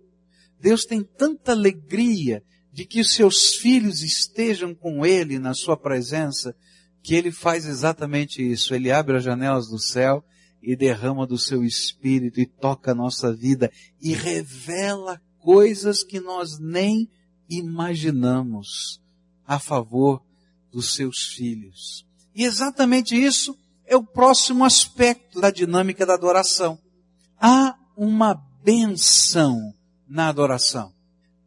Deus 0.60 0.86
tem 0.86 1.04
tanta 1.04 1.52
alegria 1.52 2.44
de 2.72 2.86
que 2.86 3.00
os 3.00 3.14
seus 3.14 3.56
filhos 3.56 4.02
estejam 4.02 4.74
com 4.74 5.06
Ele 5.06 5.40
na 5.40 5.54
sua 5.54 5.76
presença, 5.76 6.56
que 7.02 7.16
Ele 7.16 7.32
faz 7.32 7.66
exatamente 7.66 8.42
isso. 8.42 8.74
Ele 8.74 8.92
abre 8.92 9.18
as 9.18 9.24
janelas 9.24 9.68
do 9.68 9.80
céu 9.80 10.24
e 10.62 10.76
derrama 10.76 11.28
do 11.28 11.38
seu 11.38 11.64
espírito 11.64 12.40
e 12.40 12.46
toca 12.46 12.92
a 12.92 12.96
nossa 12.96 13.34
vida 13.34 13.72
e 14.02 14.14
revela 14.14 15.22
coisas 15.46 16.04
que 16.04 16.20
nós 16.20 16.58
nem 16.58 17.08
imaginamos 17.48 19.00
a 19.46 19.60
favor 19.60 20.24
dos 20.72 20.96
seus 20.96 21.28
filhos. 21.28 22.04
E 22.34 22.44
exatamente 22.44 23.16
isso 23.16 23.56
é 23.86 23.96
o 23.96 24.04
próximo 24.04 24.66
aspecto 24.66 25.40
da 25.40 25.52
dinâmica 25.52 26.04
da 26.04 26.16
adoração. 26.16 26.80
Há 27.40 27.76
uma 27.96 28.34
benção 28.64 29.72
na 30.10 30.30
adoração. 30.30 30.92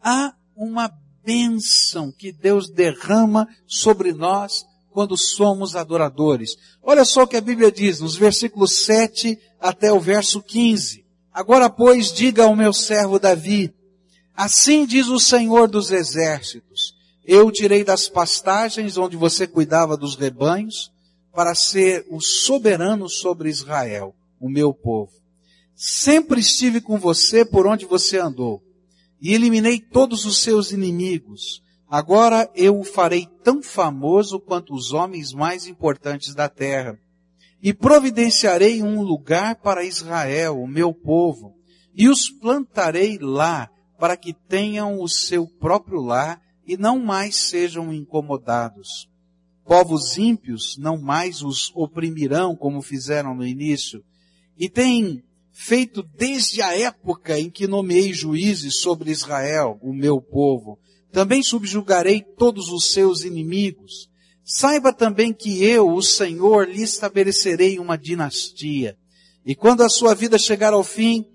Há 0.00 0.33
uma 0.55 0.88
bênção 1.25 2.12
que 2.12 2.31
Deus 2.31 2.71
derrama 2.71 3.49
sobre 3.67 4.12
nós 4.12 4.64
quando 4.93 5.17
somos 5.17 5.75
adoradores. 5.75 6.57
Olha 6.81 7.05
só 7.05 7.25
o 7.25 7.26
que 7.26 7.37
a 7.37 7.40
Bíblia 7.40 7.73
diz 7.73 7.99
nos 7.99 8.14
versículos 8.14 8.85
7 8.85 9.37
até 9.61 9.93
o 9.93 9.99
verso 9.99 10.40
15. 10.40 11.05
Agora, 11.33 11.69
pois, 11.69 12.12
diga 12.12 12.45
ao 12.45 12.57
meu 12.57 12.73
servo 12.73 13.19
Davi, 13.19 13.75
assim 14.38 14.87
diz 14.87 15.09
o 15.09 15.18
Senhor 15.18 15.66
dos 15.66 15.90
exércitos, 15.90 16.95
eu 17.25 17.50
tirei 17.50 17.83
das 17.83 18.09
pastagens 18.09 18.97
onde 18.97 19.16
você 19.16 19.47
cuidava 19.47 19.97
dos 19.97 20.14
rebanhos, 20.14 20.92
para 21.35 21.54
ser 21.54 22.07
o 22.09 22.21
soberano 22.21 23.09
sobre 23.09 23.49
Israel, 23.49 24.14
o 24.40 24.49
meu 24.49 24.73
povo. 24.73 25.12
Sempre 25.75 26.40
estive 26.40 26.80
com 26.80 26.99
você 26.99 27.45
por 27.45 27.66
onde 27.66 27.85
você 27.85 28.18
andou, 28.18 28.62
e 29.21 29.35
eliminei 29.35 29.80
todos 29.80 30.25
os 30.25 30.40
seus 30.40 30.71
inimigos. 30.71 31.62
Agora 31.88 32.49
eu 32.54 32.78
o 32.78 32.85
farei 32.85 33.26
tão 33.42 33.62
famoso 33.62 34.38
quanto 34.38 34.73
os 34.73 34.92
homens 34.92 35.33
mais 35.33 35.66
importantes 35.66 36.35
da 36.35 36.49
terra. 36.49 36.99
E 37.61 37.75
providenciarei 37.75 38.83
um 38.83 39.02
lugar 39.02 39.57
para 39.57 39.85
Israel, 39.85 40.61
o 40.61 40.66
meu 40.66 40.95
povo, 40.95 41.54
e 41.95 42.09
os 42.09 42.30
plantarei 42.30 43.18
lá, 43.21 43.68
para 43.99 44.17
que 44.17 44.33
tenham 44.33 45.00
o 45.00 45.09
seu 45.09 45.47
próprio 45.47 46.00
lar 46.00 46.40
e 46.67 46.76
não 46.76 46.99
mais 46.99 47.35
sejam 47.35 47.93
incomodados. 47.93 49.09
Povos 49.64 50.17
ímpios 50.17 50.76
não 50.78 50.97
mais 50.97 51.43
os 51.43 51.71
oprimirão 51.75 52.57
como 52.57 52.81
fizeram 52.81 53.35
no 53.35 53.47
início, 53.47 54.02
e 54.57 54.69
tem 54.69 55.23
feito 55.52 56.02
desde 56.02 56.62
a 56.62 56.78
época 56.78 57.38
em 57.38 57.50
que 57.50 57.67
nomeei 57.67 58.12
juízes 58.12 58.81
sobre 58.81 59.11
Israel, 59.11 59.78
o 59.83 59.93
meu 59.93 60.21
povo. 60.21 60.78
Também 61.11 61.43
subjugarei 61.43 62.23
todos 62.37 62.69
os 62.69 62.93
seus 62.93 63.25
inimigos. 63.25 64.09
Saiba 64.45 64.93
também 64.93 65.33
que 65.33 65.62
eu, 65.64 65.93
o 65.93 66.02
Senhor, 66.02 66.69
lhe 66.69 66.83
estabelecerei 66.83 67.78
uma 67.78 67.99
dinastia. 67.99 68.97
E 69.45 69.55
quando 69.55 69.83
a 69.83 69.88
sua 69.88 70.14
vida 70.14 70.38
chegar 70.38 70.73
ao 70.73 70.85
fim, 70.85 71.26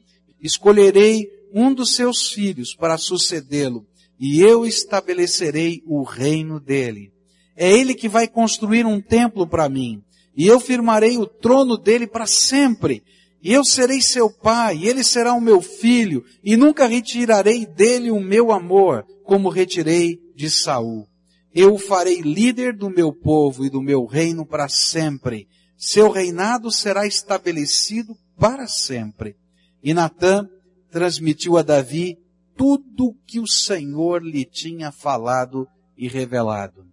escolherei 0.42 1.28
um 1.54 1.74
dos 1.74 1.96
seus 1.96 2.30
filhos 2.30 2.76
para 2.76 2.98
sucedê-lo, 2.98 3.86
e 4.20 4.42
eu 4.42 4.66
estabelecerei 4.66 5.84
o 5.86 6.04
reino 6.04 6.60
dele. 6.60 7.12
É 7.56 7.72
ele 7.72 7.94
que 7.94 8.10
vai 8.10 8.28
construir 8.28 8.86
um 8.86 9.00
templo 9.00 9.48
para 9.48 9.70
mim. 9.70 10.02
E 10.36 10.48
eu 10.48 10.60
firmarei 10.60 11.18
o 11.18 11.28
trono 11.28 11.78
dele 11.78 12.08
para 12.08 12.26
sempre. 12.26 13.04
E 13.42 13.54
eu 13.54 13.64
serei 13.64 14.02
seu 14.02 14.30
pai, 14.30 14.78
e 14.78 14.88
ele 14.88 15.04
será 15.04 15.34
o 15.34 15.42
meu 15.42 15.62
filho, 15.62 16.24
e 16.44 16.56
nunca 16.56 16.88
retirarei 16.88 17.66
dele 17.66 18.10
o 18.10 18.20
meu 18.20 18.52
amor, 18.52 19.06
como 19.26 19.50
retirei 19.50 20.18
de 20.34 20.50
Saul. 20.50 21.06
Eu 21.54 21.76
o 21.76 21.78
farei 21.78 22.22
líder 22.22 22.74
do 22.74 22.90
meu 22.90 23.14
povo 23.14 23.66
e 23.66 23.70
do 23.70 23.82
meu 23.82 24.06
reino 24.06 24.46
para 24.46 24.68
sempre. 24.70 25.48
Seu 25.78 26.10
reinado 26.10 26.72
será 26.72 27.06
estabelecido 27.06 28.18
para 28.40 28.68
sempre. 28.68 29.36
E 29.84 29.94
Natã 29.94 30.48
transmitiu 30.94 31.58
a 31.58 31.64
Davi 31.64 32.20
tudo 32.56 33.08
o 33.08 33.16
que 33.26 33.40
o 33.40 33.48
Senhor 33.48 34.24
lhe 34.24 34.46
tinha 34.46 34.92
falado 34.92 35.68
e 35.98 36.08
revelado. 36.08 36.86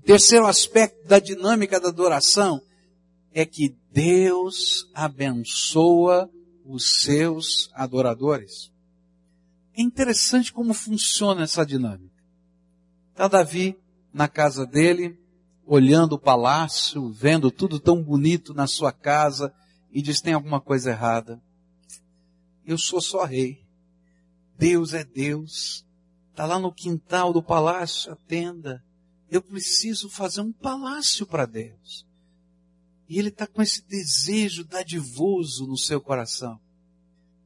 O 0.00 0.02
terceiro 0.02 0.46
aspecto 0.46 1.06
da 1.06 1.20
dinâmica 1.20 1.78
da 1.78 1.88
adoração 1.88 2.60
é 3.32 3.46
que 3.46 3.76
Deus 3.92 4.90
abençoa 4.92 6.28
os 6.66 7.02
seus 7.02 7.70
adoradores. 7.72 8.72
É 9.76 9.80
interessante 9.80 10.52
como 10.52 10.74
funciona 10.74 11.44
essa 11.44 11.64
dinâmica. 11.64 12.14
Está 13.12 13.28
Davi 13.28 13.76
na 14.12 14.26
casa 14.26 14.66
dele, 14.66 15.16
olhando 15.64 16.14
o 16.14 16.18
palácio, 16.18 17.10
vendo 17.10 17.50
tudo 17.50 17.78
tão 17.78 18.02
bonito 18.02 18.52
na 18.52 18.66
sua 18.66 18.92
casa, 18.92 19.54
e 19.92 20.02
diz: 20.02 20.20
tem 20.20 20.34
alguma 20.34 20.60
coisa 20.60 20.90
errada. 20.90 21.40
Eu 22.66 22.78
sou 22.78 23.00
só 23.00 23.24
rei. 23.24 23.64
Deus 24.56 24.94
é 24.94 25.04
Deus. 25.04 25.86
Está 26.30 26.46
lá 26.46 26.58
no 26.58 26.72
quintal 26.72 27.32
do 27.32 27.42
palácio, 27.42 28.12
a 28.12 28.16
tenda. 28.16 28.84
Eu 29.30 29.42
preciso 29.42 30.08
fazer 30.08 30.40
um 30.40 30.52
palácio 30.52 31.26
para 31.26 31.46
Deus. 31.46 32.06
E 33.08 33.18
ele 33.18 33.28
está 33.28 33.46
com 33.46 33.62
esse 33.62 33.86
desejo 33.86 34.64
dadivoso 34.64 35.66
no 35.66 35.76
seu 35.76 36.00
coração. 36.00 36.60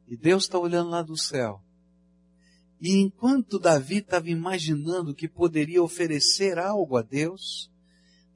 E 0.06 0.16
Deus 0.16 0.44
está 0.44 0.58
olhando 0.58 0.90
lá 0.90 1.02
do 1.02 1.16
céu 1.16 1.62
e 2.80 3.00
enquanto 3.00 3.58
Davi 3.58 3.98
estava 3.98 4.30
imaginando 4.30 5.14
que 5.14 5.28
poderia 5.28 5.82
oferecer 5.82 6.58
algo 6.58 6.96
a 6.96 7.02
Deus, 7.02 7.70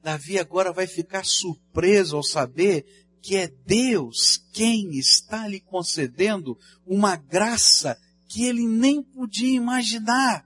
Davi 0.01 0.37
agora 0.37 0.73
vai 0.73 0.85
ficar 0.85 1.25
surpreso 1.25 2.17
ao 2.17 2.23
saber 2.23 3.02
que 3.23 3.37
é 3.37 3.47
Deus 3.65 4.43
quem 4.51 4.97
está 4.99 5.47
lhe 5.47 5.61
concedendo 5.61 6.57
uma 6.85 7.15
graça 7.15 7.97
que 8.27 8.43
ele 8.43 8.67
nem 8.67 9.01
podia 9.01 9.55
imaginar. 9.55 10.45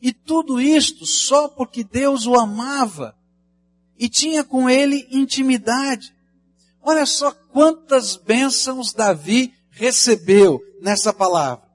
E 0.00 0.12
tudo 0.12 0.60
isto 0.60 1.04
só 1.04 1.48
porque 1.48 1.82
Deus 1.82 2.24
o 2.24 2.36
amava 2.36 3.16
e 3.98 4.08
tinha 4.08 4.44
com 4.44 4.70
ele 4.70 5.08
intimidade. 5.10 6.14
Olha 6.80 7.04
só 7.04 7.32
quantas 7.32 8.14
bênçãos 8.14 8.92
Davi 8.92 9.52
recebeu 9.70 10.62
nessa 10.80 11.12
palavra. 11.12 11.66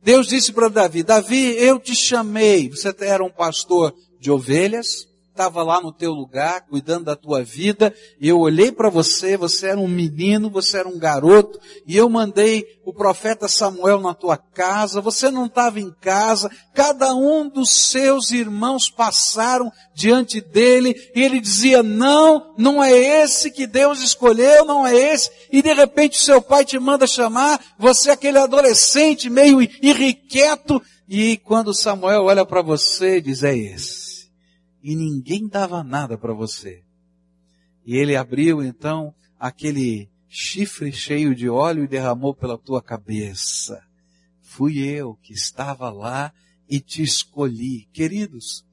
Deus 0.00 0.28
disse 0.28 0.52
para 0.52 0.68
Davi, 0.68 1.02
Davi, 1.02 1.56
eu 1.58 1.80
te 1.80 1.96
chamei, 1.96 2.70
você 2.70 2.94
era 3.00 3.24
um 3.24 3.30
pastor 3.30 3.92
de 4.20 4.30
ovelhas, 4.30 5.08
estava 5.40 5.62
lá 5.62 5.80
no 5.80 5.90
teu 5.90 6.12
lugar, 6.12 6.66
cuidando 6.68 7.06
da 7.06 7.16
tua 7.16 7.42
vida, 7.42 7.94
e 8.20 8.28
eu 8.28 8.38
olhei 8.38 8.70
para 8.70 8.90
você, 8.90 9.38
você 9.38 9.68
era 9.68 9.80
um 9.80 9.88
menino, 9.88 10.50
você 10.50 10.76
era 10.76 10.88
um 10.88 10.98
garoto, 10.98 11.58
e 11.86 11.96
eu 11.96 12.10
mandei 12.10 12.66
o 12.84 12.92
profeta 12.92 13.48
Samuel 13.48 14.02
na 14.02 14.12
tua 14.12 14.36
casa, 14.36 15.00
você 15.00 15.30
não 15.30 15.46
estava 15.46 15.80
em 15.80 15.90
casa, 15.98 16.50
cada 16.74 17.14
um 17.14 17.48
dos 17.48 17.70
seus 17.90 18.32
irmãos 18.32 18.90
passaram 18.90 19.72
diante 19.94 20.42
dele, 20.42 20.94
e 21.14 21.22
ele 21.22 21.40
dizia, 21.40 21.82
não, 21.82 22.54
não 22.58 22.84
é 22.84 22.92
esse 22.92 23.50
que 23.50 23.66
Deus 23.66 24.02
escolheu, 24.02 24.66
não 24.66 24.86
é 24.86 24.94
esse, 24.94 25.30
e 25.50 25.62
de 25.62 25.72
repente 25.72 26.20
seu 26.20 26.42
pai 26.42 26.66
te 26.66 26.78
manda 26.78 27.06
chamar, 27.06 27.58
você 27.78 28.10
é 28.10 28.12
aquele 28.12 28.36
adolescente 28.36 29.30
meio 29.30 29.62
irrequieto, 29.80 30.82
e 31.08 31.38
quando 31.38 31.72
Samuel 31.72 32.24
olha 32.24 32.44
para 32.44 32.60
você, 32.60 33.22
diz, 33.22 33.42
é 33.42 33.56
esse 33.56 34.09
e 34.82 34.96
ninguém 34.96 35.46
dava 35.46 35.82
nada 35.82 36.16
para 36.16 36.32
você. 36.32 36.82
E 37.84 37.96
ele 37.96 38.16
abriu 38.16 38.62
então 38.62 39.14
aquele 39.38 40.10
chifre 40.28 40.92
cheio 40.92 41.34
de 41.34 41.48
óleo 41.48 41.84
e 41.84 41.88
derramou 41.88 42.34
pela 42.34 42.56
tua 42.58 42.82
cabeça. 42.82 43.82
Fui 44.40 44.78
eu 44.78 45.14
que 45.22 45.32
estava 45.32 45.90
lá 45.90 46.32
e 46.68 46.80
te 46.80 47.02
escolhi. 47.02 47.88
Queridos, 47.92 48.64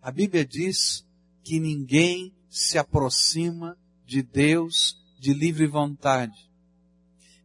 a 0.00 0.10
Bíblia 0.10 0.44
diz 0.44 1.06
que 1.42 1.60
ninguém 1.60 2.34
se 2.48 2.78
aproxima 2.78 3.76
de 4.06 4.22
Deus 4.22 4.96
de 5.18 5.32
livre 5.32 5.66
vontade. 5.66 6.50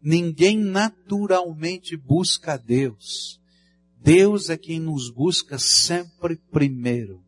Ninguém 0.01 0.57
naturalmente 0.57 1.97
busca 1.97 2.53
a 2.53 2.57
Deus. 2.57 3.39
Deus 3.99 4.49
é 4.49 4.57
quem 4.57 4.79
nos 4.79 5.09
busca 5.09 5.59
sempre 5.59 6.37
primeiro. 6.51 7.26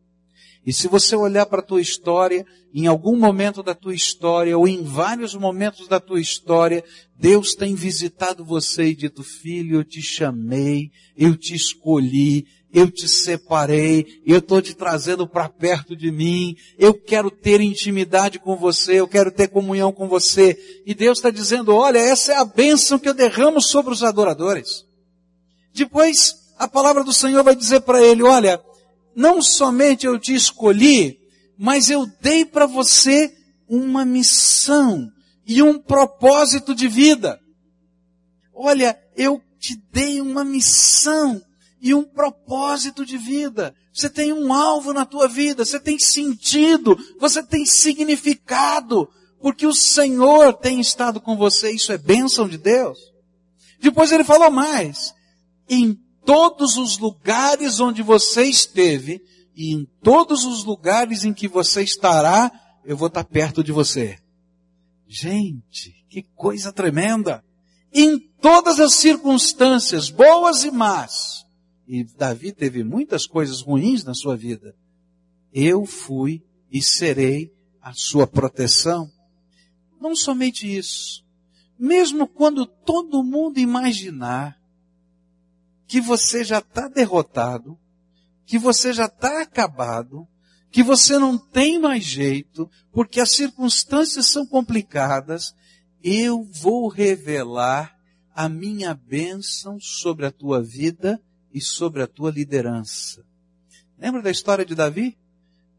E 0.66 0.72
se 0.72 0.88
você 0.88 1.16
olhar 1.16 1.46
para 1.46 1.60
a 1.60 1.64
tua 1.64 1.80
história, 1.80 2.44
em 2.72 2.86
algum 2.86 3.18
momento 3.18 3.62
da 3.62 3.74
tua 3.74 3.94
história, 3.94 4.56
ou 4.56 4.68
em 4.68 4.82
vários 4.82 5.34
momentos 5.34 5.88
da 5.88 5.98
tua 5.98 6.20
história, 6.20 6.84
Deus 7.16 7.54
tem 7.54 7.74
visitado 7.74 8.44
você 8.44 8.84
e 8.84 8.94
dito, 8.94 9.22
filho, 9.22 9.78
eu 9.78 9.84
te 9.84 10.02
chamei, 10.02 10.90
eu 11.16 11.36
te 11.36 11.54
escolhi, 11.54 12.46
eu 12.72 12.90
te 12.90 13.08
separei, 13.08 14.22
eu 14.24 14.38
estou 14.38 14.62
te 14.62 14.74
trazendo 14.74 15.26
para 15.26 15.48
perto 15.48 15.96
de 15.96 16.12
mim, 16.12 16.56
eu 16.78 16.94
quero 16.94 17.30
ter 17.30 17.60
intimidade 17.60 18.38
com 18.38 18.54
você, 18.56 19.00
eu 19.00 19.08
quero 19.08 19.32
ter 19.32 19.48
comunhão 19.48 19.92
com 19.92 20.06
você. 20.06 20.56
E 20.86 20.94
Deus 20.94 21.18
está 21.18 21.30
dizendo, 21.30 21.74
olha, 21.74 21.98
essa 21.98 22.32
é 22.32 22.36
a 22.36 22.44
bênção 22.44 22.98
que 22.98 23.08
eu 23.08 23.14
derramo 23.14 23.60
sobre 23.60 23.92
os 23.92 24.04
adoradores. 24.04 24.84
Depois, 25.74 26.34
a 26.58 26.68
palavra 26.68 27.02
do 27.02 27.12
Senhor 27.12 27.42
vai 27.42 27.56
dizer 27.56 27.80
para 27.80 28.04
ele, 28.04 28.22
olha, 28.22 28.60
não 29.14 29.42
somente 29.42 30.06
eu 30.06 30.18
te 30.18 30.34
escolhi, 30.34 31.18
mas 31.58 31.90
eu 31.90 32.06
dei 32.20 32.44
para 32.44 32.66
você 32.66 33.34
uma 33.68 34.04
missão 34.04 35.08
e 35.46 35.62
um 35.62 35.78
propósito 35.78 36.74
de 36.74 36.88
vida. 36.88 37.40
Olha, 38.54 38.98
eu 39.16 39.42
te 39.58 39.76
dei 39.92 40.20
uma 40.20 40.44
missão 40.44 41.40
e 41.80 41.94
um 41.94 42.02
propósito 42.02 43.04
de 43.04 43.16
vida. 43.16 43.74
Você 43.92 44.08
tem 44.08 44.32
um 44.32 44.52
alvo 44.52 44.92
na 44.92 45.04
tua 45.04 45.26
vida, 45.26 45.64
você 45.64 45.80
tem 45.80 45.98
sentido, 45.98 46.98
você 47.18 47.42
tem 47.42 47.66
significado, 47.66 49.08
porque 49.40 49.66
o 49.66 49.74
Senhor 49.74 50.52
tem 50.54 50.80
estado 50.80 51.20
com 51.20 51.36
você. 51.36 51.70
Isso 51.72 51.92
é 51.92 51.98
bênção 51.98 52.48
de 52.48 52.58
Deus. 52.58 52.98
Depois 53.80 54.12
ele 54.12 54.24
falou 54.24 54.50
mais. 54.50 55.14
Em 55.68 55.98
todos 56.24 56.76
os 56.76 56.98
lugares 56.98 57.80
onde 57.80 58.02
você 58.02 58.44
esteve 58.44 59.22
e 59.54 59.72
em 59.74 59.84
todos 60.02 60.44
os 60.44 60.64
lugares 60.64 61.24
em 61.24 61.32
que 61.32 61.48
você 61.48 61.82
estará, 61.82 62.50
eu 62.84 62.96
vou 62.96 63.08
estar 63.08 63.24
perto 63.24 63.62
de 63.62 63.72
você. 63.72 64.18
Gente, 65.06 66.04
que 66.08 66.22
coisa 66.34 66.72
tremenda! 66.72 67.44
Em 67.92 68.18
todas 68.40 68.78
as 68.78 68.94
circunstâncias, 68.94 70.08
boas 70.08 70.62
e 70.62 70.70
más, 70.70 71.44
e 71.86 72.04
Davi 72.04 72.52
teve 72.52 72.84
muitas 72.84 73.26
coisas 73.26 73.60
ruins 73.60 74.04
na 74.04 74.14
sua 74.14 74.36
vida, 74.36 74.76
eu 75.52 75.84
fui 75.84 76.40
e 76.70 76.80
serei 76.80 77.52
a 77.82 77.92
sua 77.92 78.28
proteção. 78.28 79.10
Não 80.00 80.14
somente 80.14 80.72
isso, 80.72 81.24
mesmo 81.76 82.28
quando 82.28 82.64
todo 82.64 83.24
mundo 83.24 83.58
imaginar 83.58 84.59
que 85.90 86.00
você 86.00 86.44
já 86.44 86.58
está 86.58 86.86
derrotado, 86.86 87.76
que 88.46 88.56
você 88.56 88.92
já 88.92 89.06
está 89.06 89.42
acabado, 89.42 90.24
que 90.70 90.84
você 90.84 91.18
não 91.18 91.36
tem 91.36 91.80
mais 91.80 92.04
jeito, 92.04 92.70
porque 92.92 93.18
as 93.18 93.32
circunstâncias 93.32 94.26
são 94.26 94.46
complicadas, 94.46 95.52
eu 96.00 96.44
vou 96.44 96.86
revelar 96.86 97.92
a 98.32 98.48
minha 98.48 98.94
bênção 98.94 99.80
sobre 99.80 100.26
a 100.26 100.30
tua 100.30 100.62
vida 100.62 101.20
e 101.52 101.60
sobre 101.60 102.04
a 102.04 102.06
tua 102.06 102.30
liderança. 102.30 103.26
Lembra 103.98 104.22
da 104.22 104.30
história 104.30 104.64
de 104.64 104.76
Davi? 104.76 105.18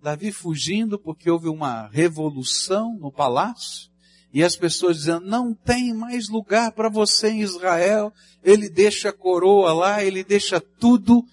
Davi 0.04 0.34
fugindo 0.34 1.00
porque 1.00 1.32
houve 1.32 1.48
uma 1.48 1.88
revolução 1.88 2.98
no 3.00 3.14
palácio? 3.14 3.90
E 4.34 4.44
as 4.44 4.56
pessoas 4.56 4.98
dizendo, 4.98 5.26
não 5.26 5.54
tem 5.54 5.94
mais 5.94 6.30
lugar 6.30 6.72
para 6.72 6.90
você 6.90 7.30
em 7.30 7.42
Israel. 7.42 8.14
Ele 8.44 8.70
deixa 8.70 9.10
a 9.10 9.14
coroa 9.14 9.74
lá, 9.74 10.04
ele 10.04 10.24
deixa 10.24 10.60
tudo. 10.60 11.24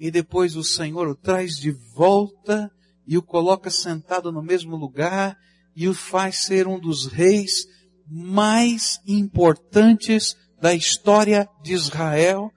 E 0.00 0.10
depois 0.10 0.56
o 0.56 0.64
Senhor 0.64 1.06
o 1.08 1.14
traz 1.14 1.52
de 1.56 1.70
volta 1.94 2.70
e 3.06 3.16
o 3.16 3.22
coloca 3.22 3.70
sentado 3.70 4.32
no 4.32 4.42
mesmo 4.42 4.76
lugar 4.76 5.36
e 5.76 5.88
o 5.88 5.94
faz 5.94 6.44
ser 6.44 6.66
um 6.66 6.78
dos 6.78 7.06
reis 7.06 7.66
mais 8.06 9.00
importantes 9.06 10.36
da 10.60 10.74
história 10.74 11.48
de 11.62 11.72
Israel, 11.72 12.50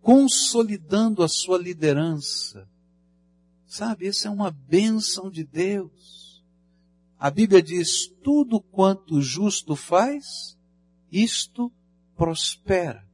consolidando 0.00 1.22
a 1.22 1.28
sua 1.28 1.58
liderança. 1.58 2.68
Sabe, 3.66 4.06
essa 4.06 4.28
é 4.28 4.30
uma 4.30 4.50
bênção 4.50 5.30
de 5.30 5.44
Deus. 5.44 6.21
A 7.22 7.30
Bíblia 7.30 7.62
diz, 7.62 8.08
tudo 8.24 8.60
quanto 8.60 9.14
o 9.14 9.22
justo 9.22 9.76
faz, 9.76 10.58
isto 11.08 11.70
prospera. 12.16 13.06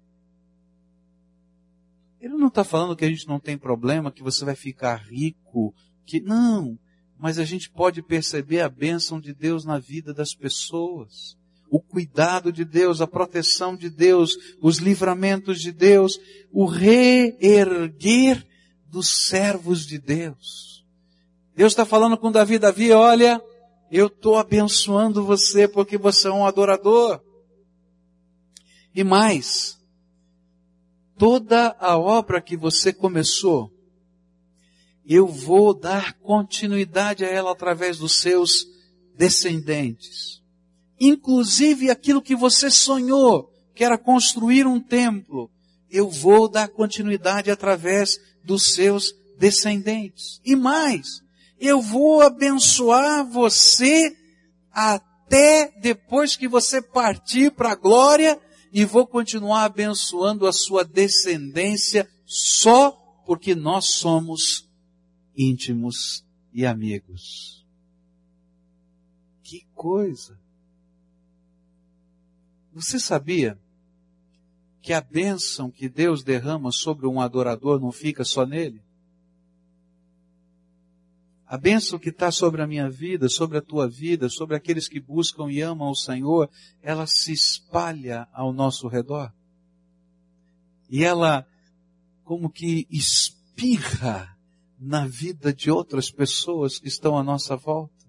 Ele 2.19 2.33
não 2.33 2.49
está 2.49 2.65
falando 2.65 2.97
que 2.97 3.05
a 3.05 3.09
gente 3.09 3.29
não 3.29 3.39
tem 3.39 3.59
problema, 3.59 4.11
que 4.11 4.23
você 4.23 4.47
vai 4.47 4.55
ficar 4.55 4.97
rico, 4.97 5.75
que 6.07 6.23
não, 6.23 6.79
mas 7.19 7.39
a 7.39 7.45
gente 7.45 7.69
pode 7.69 8.01
perceber 8.01 8.63
a 8.63 8.69
bênção 8.71 9.21
de 9.21 9.35
Deus 9.35 9.67
na 9.67 9.79
vida 9.79 10.15
das 10.15 10.33
pessoas, 10.33 11.37
o 11.69 11.79
cuidado 11.79 12.51
de 12.51 12.65
Deus, 12.65 13.03
a 13.03 13.07
proteção 13.07 13.77
de 13.77 13.91
Deus, 13.91 14.39
os 14.63 14.79
livramentos 14.79 15.61
de 15.61 15.71
Deus, 15.71 16.19
o 16.51 16.65
reerguer 16.65 18.43
dos 18.87 19.29
servos 19.29 19.85
de 19.85 19.99
Deus. 19.99 20.83
Deus 21.55 21.73
está 21.73 21.85
falando 21.85 22.17
com 22.17 22.33
Davi, 22.33 22.59
Davi, 22.59 22.91
olha, 22.91 23.39
eu 23.91 24.07
estou 24.09 24.37
abençoando 24.37 25.25
você 25.25 25.67
porque 25.67 25.97
você 25.97 26.29
é 26.29 26.33
um 26.33 26.47
adorador. 26.47 27.21
E 28.95 29.03
mais, 29.05 29.79
toda 31.17 31.77
a 31.79 31.97
obra 31.97 32.41
que 32.41 32.57
você 32.57 32.93
começou, 32.93 33.73
eu 35.07 35.27
vou 35.27 35.73
dar 35.73 36.15
continuidade 36.15 37.25
a 37.25 37.29
ela 37.29 37.53
através 37.53 37.99
dos 37.99 38.21
seus 38.21 38.67
descendentes. 39.17 40.43
Inclusive 41.01 41.91
aquilo 41.91 42.21
que 42.21 42.37
você 42.37 42.71
sonhou, 42.71 43.51
que 43.75 43.85
era 43.85 43.97
construir 43.97 44.67
um 44.67 44.81
templo, 44.81 45.51
eu 45.91 46.11
vou 46.11 46.49
dar 46.49 46.69
continuidade 46.69 47.51
através 47.51 48.19
dos 48.45 48.75
seus 48.75 49.15
descendentes. 49.39 50.41
E 50.45 50.55
mais, 50.55 51.23
eu 51.61 51.81
vou 51.81 52.23
abençoar 52.23 53.27
você 53.29 54.17
até 54.71 55.73
depois 55.81 56.37
que 56.37 56.49
você 56.49 56.81
partir 56.81 57.51
para 57.51 57.73
a 57.73 57.77
glória 57.77 58.41
e 58.73 58.85
vou 58.85 59.07
continuar 59.07 59.65
abençoando 59.65 60.47
a 60.47 60.53
sua 60.53 60.85
descendência 60.85 62.09
só 62.25 62.93
porque 63.27 63.55
nós 63.55 63.87
somos 63.87 64.69
íntimos 65.37 66.25
e 66.53 66.65
amigos. 66.65 67.67
Que 69.43 69.67
coisa! 69.75 70.39
Você 72.73 73.01
sabia 73.01 73.59
que 74.81 74.93
a 74.93 75.01
bênção 75.01 75.71
que 75.71 75.89
Deus 75.89 76.23
derrama 76.23 76.71
sobre 76.71 77.07
um 77.07 77.21
adorador 77.21 77.81
não 77.81 77.91
fica 77.91 78.25
só 78.25 78.47
nele? 78.47 78.83
A 81.49 81.57
bênção 81.57 81.99
que 81.99 82.11
está 82.11 82.31
sobre 82.31 82.61
a 82.61 82.67
minha 82.67 82.91
vida, 82.91 83.27
sobre 83.27 83.57
a 83.57 83.63
tua 83.63 83.89
vida, 83.89 84.29
sobre 84.29 84.55
aqueles 84.55 84.87
que 84.87 85.01
buscam 85.01 85.51
e 85.51 85.63
amam 85.63 85.91
o 85.91 85.97
Senhor, 85.97 86.51
ela 86.83 87.07
se 87.07 87.33
espalha 87.33 88.29
ao 88.35 88.53
nosso 88.53 88.87
redor. 88.87 89.33
E 90.91 91.03
ela, 91.03 91.47
como 92.23 92.51
que 92.51 92.87
espirra 92.91 94.37
na 94.79 95.07
vida 95.07 95.51
de 95.51 95.71
outras 95.71 96.11
pessoas 96.11 96.79
que 96.79 96.87
estão 96.87 97.17
à 97.17 97.23
nossa 97.23 97.57
volta. 97.57 98.07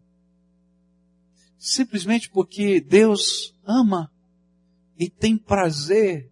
Simplesmente 1.58 2.30
porque 2.30 2.82
Deus 2.82 3.56
ama 3.66 4.12
e 4.98 5.10
tem 5.10 5.38
prazer 5.38 6.30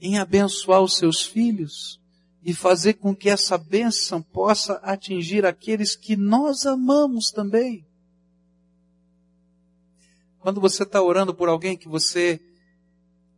em 0.00 0.18
abençoar 0.18 0.82
os 0.82 0.96
seus 0.96 1.22
filhos 1.22 2.00
e 2.44 2.52
fazer 2.52 2.94
com 2.94 3.16
que 3.16 3.30
essa 3.30 3.56
bênção 3.56 4.20
possa 4.20 4.74
atingir 4.82 5.46
aqueles 5.46 5.96
que 5.96 6.14
nós 6.14 6.66
amamos 6.66 7.30
também. 7.30 7.86
Quando 10.38 10.60
você 10.60 10.82
está 10.82 11.02
orando 11.02 11.34
por 11.34 11.48
alguém 11.48 11.74
que 11.74 11.88
você 11.88 12.38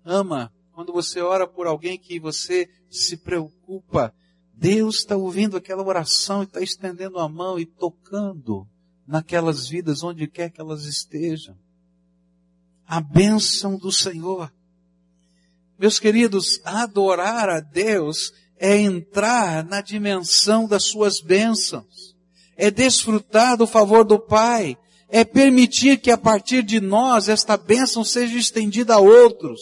ama, 0.05 0.53
quando 0.73 0.93
você 0.93 1.21
ora 1.21 1.47
por 1.47 1.69
alguém 1.69 1.97
que 1.97 2.19
você 2.19 2.69
se 2.91 3.17
preocupa, 3.17 4.13
Deus 4.53 4.97
está 4.97 5.17
ouvindo 5.17 5.57
aquela 5.57 5.85
oração 5.85 6.43
e 6.43 6.47
está 6.47 6.61
estendendo 6.61 7.21
a 7.21 7.29
mão 7.29 7.61
e 7.61 7.65
tocando 7.65 8.67
naquelas 9.07 9.69
vidas 9.69 10.03
onde 10.03 10.27
quer 10.27 10.51
que 10.51 10.61
elas 10.61 10.85
estejam. 10.85 11.57
A 12.85 13.01
bênção 13.01 13.79
do 13.79 13.93
Senhor. 13.93 14.53
Meus 15.79 16.01
queridos, 16.01 16.61
adorar 16.65 17.49
a 17.49 17.61
Deus 17.61 18.33
é 18.59 18.77
entrar 18.77 19.65
na 19.65 19.81
dimensão 19.81 20.67
das 20.67 20.85
suas 20.85 21.21
bênçãos, 21.21 22.15
é 22.57 22.71
desfrutar 22.71 23.57
do 23.57 23.67
favor 23.67 24.05
do 24.05 24.19
Pai, 24.19 24.77
é 25.09 25.25
permitir 25.25 25.99
que 25.99 26.11
a 26.11 26.19
partir 26.19 26.63
de 26.63 26.81
nós 26.81 27.29
esta 27.29 27.57
bênção 27.57 28.03
seja 28.05 28.37
estendida 28.39 28.95
a 28.95 28.99
outros, 28.99 29.61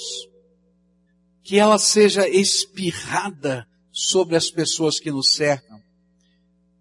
que 1.42 1.58
ela 1.58 1.78
seja 1.78 2.28
espirrada 2.28 3.66
sobre 3.92 4.36
as 4.36 4.50
pessoas 4.50 4.98
que 4.98 5.10
nos 5.10 5.34
cercam. 5.34 5.82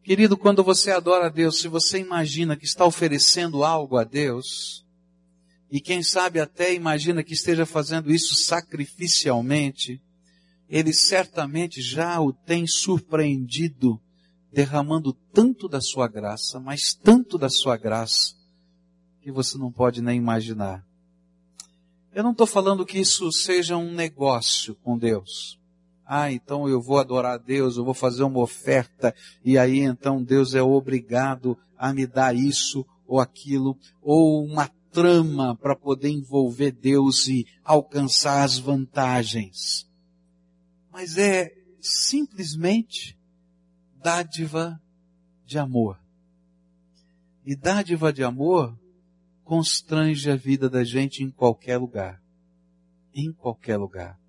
Querido, 0.04 0.36
quando 0.36 0.64
você 0.64 0.92
adora 0.92 1.28
a 1.28 1.30
Deus, 1.30 1.60
se 1.60 1.68
você 1.68 1.98
imagina 1.98 2.58
que 2.58 2.66
está 2.66 2.86
oferecendo 2.86 3.64
algo 3.64 3.98
a 3.98 4.04
Deus, 4.04 4.84
e 5.72 5.80
quem 5.80 6.04
sabe 6.04 6.40
até 6.40 6.74
imagina 6.74 7.24
que 7.24 7.34
esteja 7.34 7.66
fazendo 7.66 8.14
isso 8.14 8.36
sacrificialmente, 8.36 10.03
ele 10.74 10.92
certamente 10.92 11.84
já 11.84 12.20
o 12.20 12.34
tem 12.34 12.66
surpreendido, 12.66 14.02
derramando 14.52 15.14
tanto 15.32 15.70
da 15.70 15.80
sua 15.80 16.08
graça, 16.08 16.60
mas 16.60 16.96
tanto 16.96 17.38
da 17.38 17.48
sua 17.48 17.78
graça, 17.78 18.34
que 19.22 19.32
você 19.32 19.56
não 19.56 19.72
pode 19.72 20.02
nem 20.02 20.18
imaginar. 20.18 20.84
Eu 22.12 22.24
não 22.24 22.32
estou 22.32 22.48
falando 22.48 22.88
que 22.88 22.98
isso 22.98 23.32
seja 23.32 23.78
um 23.78 23.94
negócio 23.94 24.74
com 24.84 24.98
Deus. 24.98 25.60
Ah, 26.08 26.32
então 26.32 26.68
eu 26.68 26.82
vou 26.82 26.98
adorar 26.98 27.36
a 27.36 27.38
Deus, 27.38 27.78
eu 27.78 27.86
vou 27.86 27.94
fazer 27.94 28.24
uma 28.24 28.40
oferta, 28.40 29.14
e 29.46 29.60
aí 29.60 29.78
então 29.78 30.24
Deus 30.24 30.56
é 30.56 30.64
obrigado 30.64 31.56
a 31.78 31.94
me 31.94 32.08
dar 32.08 32.36
isso 32.36 32.84
ou 33.06 33.20
aquilo, 33.20 33.78
ou 34.02 34.44
uma 34.44 34.68
trama 34.92 35.56
para 35.56 35.76
poder 35.76 36.10
envolver 36.10 36.72
Deus 36.72 37.28
e 37.28 37.46
alcançar 37.64 38.44
as 38.44 38.58
vantagens 38.58 39.93
mas 40.94 41.18
é 41.18 41.52
simplesmente 41.82 43.18
dádiva 43.96 44.80
de 45.44 45.58
amor. 45.58 46.00
E 47.44 47.56
dádiva 47.56 48.14
de 48.14 48.24
amor 48.24 48.80
constrange 49.44 50.30
a 50.30 50.36
vida 50.36 50.70
da 50.70 50.84
gente 50.84 51.24
em 51.24 51.32
qualquer 51.32 51.80
lugar. 51.80 52.22
Em 53.12 53.34
qualquer 53.34 53.76
lugar. 53.78 54.20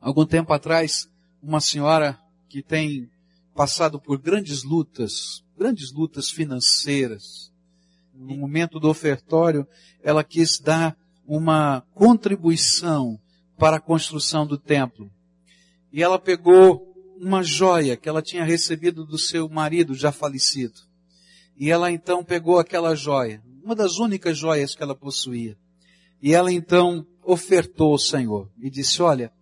Algum 0.00 0.24
tempo 0.24 0.52
atrás, 0.52 1.08
uma 1.42 1.60
senhora 1.60 2.16
que 2.48 2.62
tem 2.62 3.10
passado 3.56 4.00
por 4.00 4.18
grandes 4.18 4.62
lutas, 4.62 5.44
grandes 5.58 5.92
lutas 5.92 6.30
financeiras, 6.30 7.52
no 8.14 8.36
momento 8.36 8.78
do 8.78 8.88
ofertório, 8.88 9.66
ela 10.00 10.22
quis 10.22 10.60
dar 10.60 10.96
uma 11.26 11.80
contribuição 11.92 13.20
para 13.58 13.78
a 13.78 13.80
construção 13.80 14.46
do 14.46 14.56
templo 14.56 15.10
e 15.94 16.02
ela 16.02 16.18
pegou 16.18 16.92
uma 17.20 17.40
joia 17.44 17.96
que 17.96 18.08
ela 18.08 18.20
tinha 18.20 18.42
recebido 18.42 19.06
do 19.06 19.16
seu 19.16 19.48
marido 19.48 19.94
já 19.94 20.10
falecido. 20.10 20.74
E 21.56 21.70
ela 21.70 21.88
então 21.88 22.24
pegou 22.24 22.58
aquela 22.58 22.96
joia, 22.96 23.40
uma 23.62 23.76
das 23.76 23.98
únicas 23.98 24.36
joias 24.36 24.74
que 24.74 24.82
ela 24.82 24.96
possuía. 24.96 25.56
E 26.20 26.34
ela 26.34 26.50
então 26.50 27.06
ofertou 27.22 27.92
ao 27.92 27.98
Senhor 27.98 28.50
e 28.58 28.68
disse: 28.68 29.00
Olha, 29.02 29.32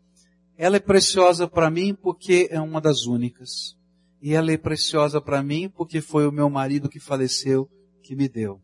ela 0.58 0.76
é 0.76 0.78
preciosa 0.78 1.48
para 1.48 1.70
mim 1.70 1.94
porque 1.94 2.48
é 2.50 2.60
uma 2.60 2.82
das 2.82 3.06
únicas. 3.06 3.74
E 4.20 4.34
ela 4.34 4.52
é 4.52 4.58
preciosa 4.58 5.22
para 5.22 5.42
mim 5.42 5.70
porque 5.74 6.02
foi 6.02 6.26
o 6.26 6.32
meu 6.32 6.50
marido 6.50 6.86
que 6.86 7.00
faleceu 7.00 7.66
que 8.02 8.14
me 8.14 8.28
deu. 8.28 8.60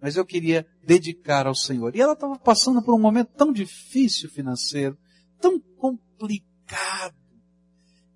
Mas 0.00 0.14
eu 0.14 0.24
queria 0.24 0.64
dedicar 0.86 1.48
ao 1.48 1.56
Senhor. 1.56 1.96
E 1.96 2.00
ela 2.00 2.12
estava 2.12 2.38
passando 2.38 2.80
por 2.80 2.94
um 2.94 3.00
momento 3.00 3.32
tão 3.36 3.52
difícil 3.52 4.30
financeiro, 4.30 4.96
tão 5.40 5.58
complicado 5.58 7.21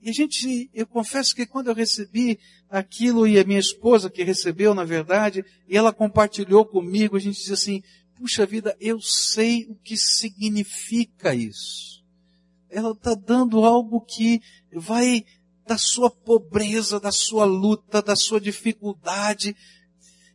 e 0.06 0.10
a 0.10 0.12
gente, 0.12 0.70
eu 0.72 0.86
confesso 0.86 1.34
que 1.34 1.44
quando 1.44 1.66
eu 1.66 1.74
recebi 1.74 2.38
aquilo 2.70 3.26
e 3.26 3.40
a 3.40 3.44
minha 3.44 3.58
esposa 3.58 4.08
que 4.08 4.22
recebeu, 4.22 4.72
na 4.72 4.84
verdade, 4.84 5.44
e 5.68 5.76
ela 5.76 5.92
compartilhou 5.92 6.64
comigo, 6.64 7.16
a 7.16 7.18
gente 7.18 7.40
diz 7.40 7.50
assim, 7.50 7.82
puxa 8.16 8.46
vida, 8.46 8.76
eu 8.80 9.00
sei 9.00 9.66
o 9.68 9.74
que 9.74 9.96
significa 9.96 11.34
isso. 11.34 12.04
Ela 12.70 12.92
está 12.92 13.16
dando 13.16 13.64
algo 13.64 14.00
que 14.00 14.40
vai 14.72 15.24
da 15.66 15.76
sua 15.76 16.08
pobreza, 16.08 17.00
da 17.00 17.10
sua 17.10 17.44
luta, 17.44 18.00
da 18.00 18.14
sua 18.14 18.40
dificuldade. 18.40 19.56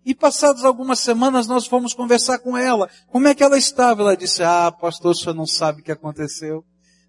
E 0.04 0.14
passadas 0.14 0.66
algumas 0.66 1.00
semanas 1.00 1.48
nós 1.48 1.66
fomos 1.66 1.94
conversar 1.94 2.40
com 2.40 2.58
ela. 2.58 2.90
Como 3.08 3.26
é 3.26 3.34
que 3.34 3.42
ela 3.42 3.58
estava? 3.58 4.02
Ela 4.02 4.18
disse, 4.18 4.44
ah, 4.44 4.70
pastor, 4.70 5.12
o 5.12 5.16
senhor 5.16 5.34
não 5.34 5.48
sabe 5.48 5.80
o 5.80 5.84
que 5.86 5.94
aconteceu. 5.94 6.66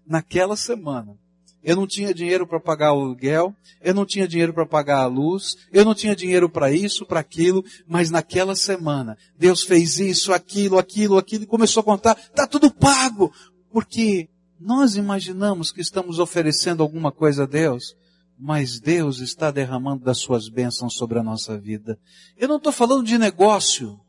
Naquela 0.07 0.55
semana, 0.55 1.17
eu 1.63 1.75
não 1.75 1.87
tinha 1.87 2.13
dinheiro 2.13 2.45
para 2.45 2.59
pagar 2.59 2.93
o 2.93 2.99
aluguel, 2.99 3.55
eu 3.81 3.93
não 3.93 4.05
tinha 4.05 4.27
dinheiro 4.27 4.53
para 4.53 4.65
pagar 4.65 4.99
a 4.99 5.07
luz, 5.07 5.55
eu 5.71 5.85
não 5.85 5.95
tinha 5.95 6.15
dinheiro 6.15 6.49
para 6.49 6.71
isso, 6.71 7.05
para 7.05 7.21
aquilo, 7.21 7.63
mas 7.87 8.11
naquela 8.11 8.55
semana, 8.55 9.17
Deus 9.37 9.63
fez 9.63 9.97
isso, 9.99 10.33
aquilo, 10.33 10.77
aquilo, 10.77 11.17
aquilo, 11.17 11.43
e 11.43 11.47
começou 11.47 11.81
a 11.81 11.83
contar, 11.83 12.15
tá 12.35 12.45
tudo 12.45 12.69
pago, 12.69 13.31
porque 13.71 14.29
nós 14.59 14.95
imaginamos 14.95 15.71
que 15.71 15.81
estamos 15.81 16.19
oferecendo 16.19 16.83
alguma 16.83 17.11
coisa 17.11 17.43
a 17.43 17.47
Deus, 17.47 17.95
mas 18.37 18.79
Deus 18.79 19.19
está 19.19 19.51
derramando 19.51 20.03
das 20.03 20.17
suas 20.17 20.49
bênçãos 20.49 20.95
sobre 20.95 21.19
a 21.19 21.23
nossa 21.23 21.57
vida. 21.57 21.97
Eu 22.37 22.47
não 22.47 22.57
estou 22.57 22.71
falando 22.71 23.05
de 23.05 23.17
negócio, 23.17 23.99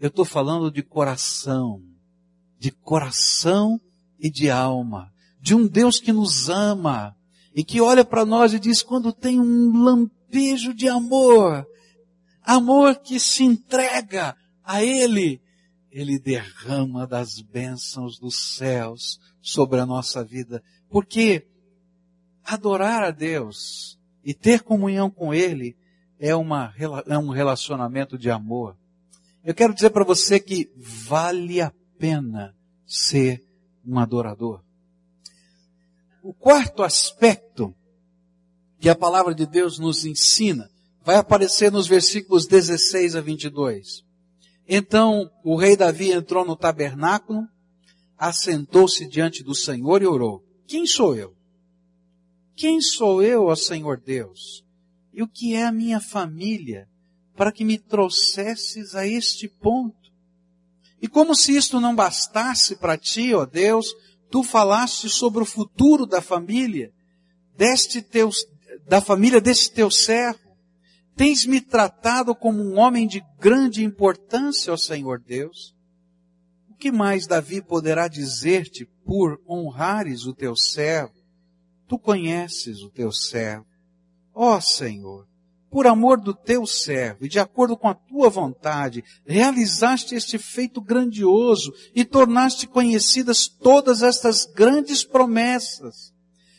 eu 0.00 0.08
estou 0.08 0.24
falando 0.24 0.70
de 0.70 0.82
coração, 0.82 1.82
de 2.58 2.70
coração 2.70 3.80
e 4.18 4.30
de 4.30 4.50
alma, 4.50 5.10
de 5.40 5.54
um 5.54 5.66
Deus 5.66 5.98
que 5.98 6.12
nos 6.12 6.48
ama 6.48 7.16
e 7.54 7.64
que 7.64 7.80
olha 7.80 8.04
para 8.04 8.24
nós 8.24 8.52
e 8.52 8.58
diz 8.58 8.82
quando 8.82 9.12
tem 9.12 9.40
um 9.40 9.82
lampejo 9.82 10.72
de 10.74 10.88
amor, 10.88 11.66
amor 12.42 12.96
que 12.96 13.18
se 13.18 13.42
entrega 13.42 14.36
a 14.62 14.84
Ele, 14.84 15.40
Ele 15.90 16.18
derrama 16.18 17.06
das 17.06 17.40
bênçãos 17.40 18.18
dos 18.18 18.56
céus 18.56 19.18
sobre 19.40 19.80
a 19.80 19.86
nossa 19.86 20.24
vida, 20.24 20.62
porque 20.88 21.46
adorar 22.44 23.02
a 23.02 23.10
Deus 23.10 23.98
e 24.24 24.34
ter 24.34 24.62
comunhão 24.62 25.10
com 25.10 25.32
Ele 25.32 25.76
é, 26.18 26.34
uma, 26.34 26.74
é 27.06 27.18
um 27.18 27.30
relacionamento 27.30 28.18
de 28.18 28.30
amor. 28.30 28.76
Eu 29.42 29.54
quero 29.54 29.74
dizer 29.74 29.90
para 29.90 30.04
você 30.04 30.38
que 30.38 30.70
vale 30.76 31.62
a 31.62 31.72
pena 31.98 32.54
ser 32.86 33.42
um 33.84 33.98
adorador. 33.98 34.62
O 36.22 36.34
quarto 36.34 36.82
aspecto 36.82 37.74
que 38.78 38.88
a 38.88 38.94
palavra 38.94 39.34
de 39.34 39.46
Deus 39.46 39.78
nos 39.78 40.04
ensina 40.04 40.70
vai 41.02 41.16
aparecer 41.16 41.72
nos 41.72 41.86
versículos 41.86 42.46
16 42.46 43.16
a 43.16 43.20
22. 43.20 44.04
Então 44.68 45.30
o 45.42 45.56
rei 45.56 45.76
Davi 45.76 46.12
entrou 46.12 46.44
no 46.44 46.56
tabernáculo, 46.56 47.46
assentou-se 48.16 49.08
diante 49.08 49.42
do 49.42 49.54
Senhor 49.54 50.02
e 50.02 50.06
orou: 50.06 50.44
Quem 50.66 50.86
sou 50.86 51.16
eu? 51.16 51.34
Quem 52.54 52.80
sou 52.80 53.22
eu, 53.22 53.46
ó 53.46 53.56
Senhor 53.56 53.98
Deus? 53.98 54.64
E 55.12 55.22
o 55.22 55.28
que 55.28 55.54
é 55.54 55.64
a 55.64 55.72
minha 55.72 56.00
família 56.00 56.86
para 57.34 57.50
que 57.50 57.64
me 57.64 57.78
trouxesses 57.78 58.94
a 58.94 59.06
este 59.06 59.48
ponto? 59.48 59.96
E 61.00 61.08
como 61.08 61.34
se 61.34 61.56
isto 61.56 61.80
não 61.80 61.94
bastasse 61.94 62.76
para 62.76 62.98
ti, 62.98 63.32
ó 63.34 63.46
Deus, 63.46 63.94
tu 64.30 64.42
falaste 64.44 65.08
sobre 65.08 65.42
o 65.42 65.46
futuro 65.46 66.06
da 66.06 66.22
família, 66.22 66.92
deste 67.56 68.00
teu, 68.00 68.30
da 68.86 69.00
família 69.00 69.40
deste 69.40 69.72
teu 69.72 69.90
servo. 69.90 70.38
Tens 71.16 71.44
me 71.44 71.60
tratado 71.60 72.34
como 72.34 72.62
um 72.62 72.78
homem 72.78 73.06
de 73.06 73.22
grande 73.38 73.84
importância, 73.84 74.72
ó 74.72 74.76
Senhor 74.76 75.20
Deus. 75.20 75.74
O 76.70 76.74
que 76.74 76.90
mais 76.90 77.26
Davi 77.26 77.60
poderá 77.60 78.08
dizer-te 78.08 78.86
por 79.04 79.38
honrares 79.46 80.24
o 80.24 80.32
teu 80.32 80.56
servo? 80.56 81.12
Tu 81.86 81.98
conheces 81.98 82.80
o 82.80 82.90
teu 82.90 83.12
servo. 83.12 83.66
Ó 84.32 84.60
Senhor, 84.60 85.26
por 85.70 85.86
amor 85.86 86.20
do 86.20 86.34
teu 86.34 86.66
servo 86.66 87.24
e 87.24 87.28
de 87.28 87.38
acordo 87.38 87.76
com 87.76 87.88
a 87.88 87.94
tua 87.94 88.28
vontade, 88.28 89.04
realizaste 89.24 90.14
este 90.14 90.36
feito 90.36 90.80
grandioso 90.80 91.72
e 91.94 92.04
tornaste 92.04 92.66
conhecidas 92.66 93.46
todas 93.46 94.02
estas 94.02 94.44
grandes 94.44 95.04
promessas. 95.04 96.12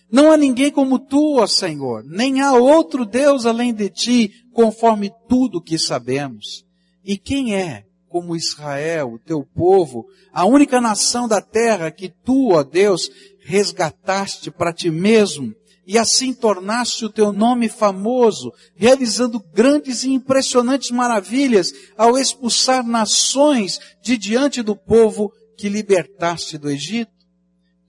Não 0.09 0.31
há 0.31 0.37
ninguém 0.37 0.71
como 0.71 0.99
tu, 0.99 1.37
ó 1.39 1.47
Senhor, 1.47 2.03
nem 2.05 2.41
há 2.41 2.53
outro 2.53 3.05
Deus 3.05 3.45
além 3.45 3.73
de 3.73 3.89
ti, 3.89 4.31
conforme 4.53 5.11
tudo 5.27 5.61
que 5.61 5.77
sabemos. 5.77 6.65
E 7.03 7.17
quem 7.17 7.55
é 7.55 7.85
como 8.09 8.35
Israel, 8.35 9.13
o 9.13 9.19
teu 9.19 9.43
povo, 9.43 10.05
a 10.33 10.45
única 10.45 10.81
nação 10.81 11.29
da 11.29 11.41
terra 11.41 11.89
que 11.89 12.09
tu, 12.09 12.49
ó 12.51 12.61
Deus, 12.61 13.09
resgataste 13.39 14.51
para 14.51 14.73
ti 14.73 14.91
mesmo 14.91 15.55
e 15.91 15.97
assim 15.97 16.33
tornaste 16.33 17.03
o 17.03 17.09
teu 17.09 17.33
nome 17.33 17.67
famoso, 17.67 18.53
realizando 18.75 19.41
grandes 19.53 20.05
e 20.05 20.09
impressionantes 20.09 20.89
maravilhas 20.89 21.73
ao 21.97 22.17
expulsar 22.17 22.81
nações 22.87 23.77
de 24.01 24.17
diante 24.17 24.63
do 24.63 24.73
povo 24.73 25.33
que 25.57 25.67
libertaste 25.67 26.57
do 26.57 26.69
Egito. 26.69 27.11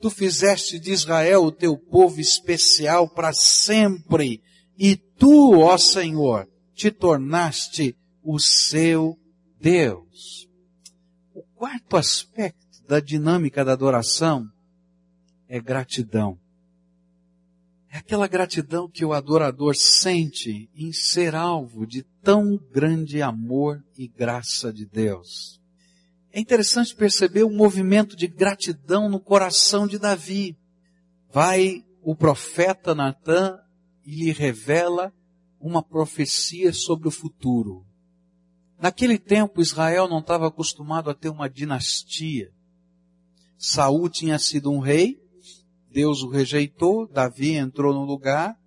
Tu 0.00 0.10
fizeste 0.10 0.80
de 0.80 0.90
Israel 0.90 1.44
o 1.44 1.52
teu 1.52 1.78
povo 1.78 2.20
especial 2.20 3.08
para 3.08 3.32
sempre, 3.32 4.42
e 4.76 4.96
tu, 4.96 5.60
ó 5.60 5.78
Senhor, 5.78 6.48
te 6.74 6.90
tornaste 6.90 7.96
o 8.20 8.40
seu 8.40 9.16
Deus. 9.60 10.48
O 11.32 11.44
quarto 11.54 11.96
aspecto 11.96 12.82
da 12.88 12.98
dinâmica 12.98 13.64
da 13.64 13.74
adoração 13.74 14.44
é 15.48 15.60
gratidão. 15.60 16.41
É 17.92 17.98
aquela 17.98 18.26
gratidão 18.26 18.88
que 18.88 19.04
o 19.04 19.12
adorador 19.12 19.76
sente 19.76 20.70
em 20.74 20.94
ser 20.94 21.34
alvo 21.34 21.86
de 21.86 22.02
tão 22.22 22.56
grande 22.56 23.20
amor 23.20 23.84
e 23.98 24.08
graça 24.08 24.72
de 24.72 24.86
Deus. 24.86 25.60
É 26.32 26.40
interessante 26.40 26.96
perceber 26.96 27.42
o 27.42 27.50
movimento 27.50 28.16
de 28.16 28.26
gratidão 28.26 29.10
no 29.10 29.20
coração 29.20 29.86
de 29.86 29.98
Davi. 29.98 30.56
Vai 31.30 31.84
o 32.02 32.16
profeta 32.16 32.94
Natan 32.94 33.58
e 34.06 34.24
lhe 34.24 34.32
revela 34.32 35.12
uma 35.60 35.82
profecia 35.82 36.72
sobre 36.72 37.08
o 37.08 37.10
futuro. 37.10 37.84
Naquele 38.80 39.18
tempo, 39.18 39.60
Israel 39.60 40.08
não 40.08 40.20
estava 40.20 40.48
acostumado 40.48 41.10
a 41.10 41.14
ter 41.14 41.28
uma 41.28 41.48
dinastia. 41.48 42.50
Saul 43.58 44.08
tinha 44.08 44.38
sido 44.38 44.72
um 44.72 44.78
rei, 44.78 45.21
Deus 45.92 46.22
o 46.22 46.28
rejeitou, 46.28 47.06
Davi 47.06 47.52
entrou 47.52 47.92
no 47.92 48.04
lugar 48.04 48.58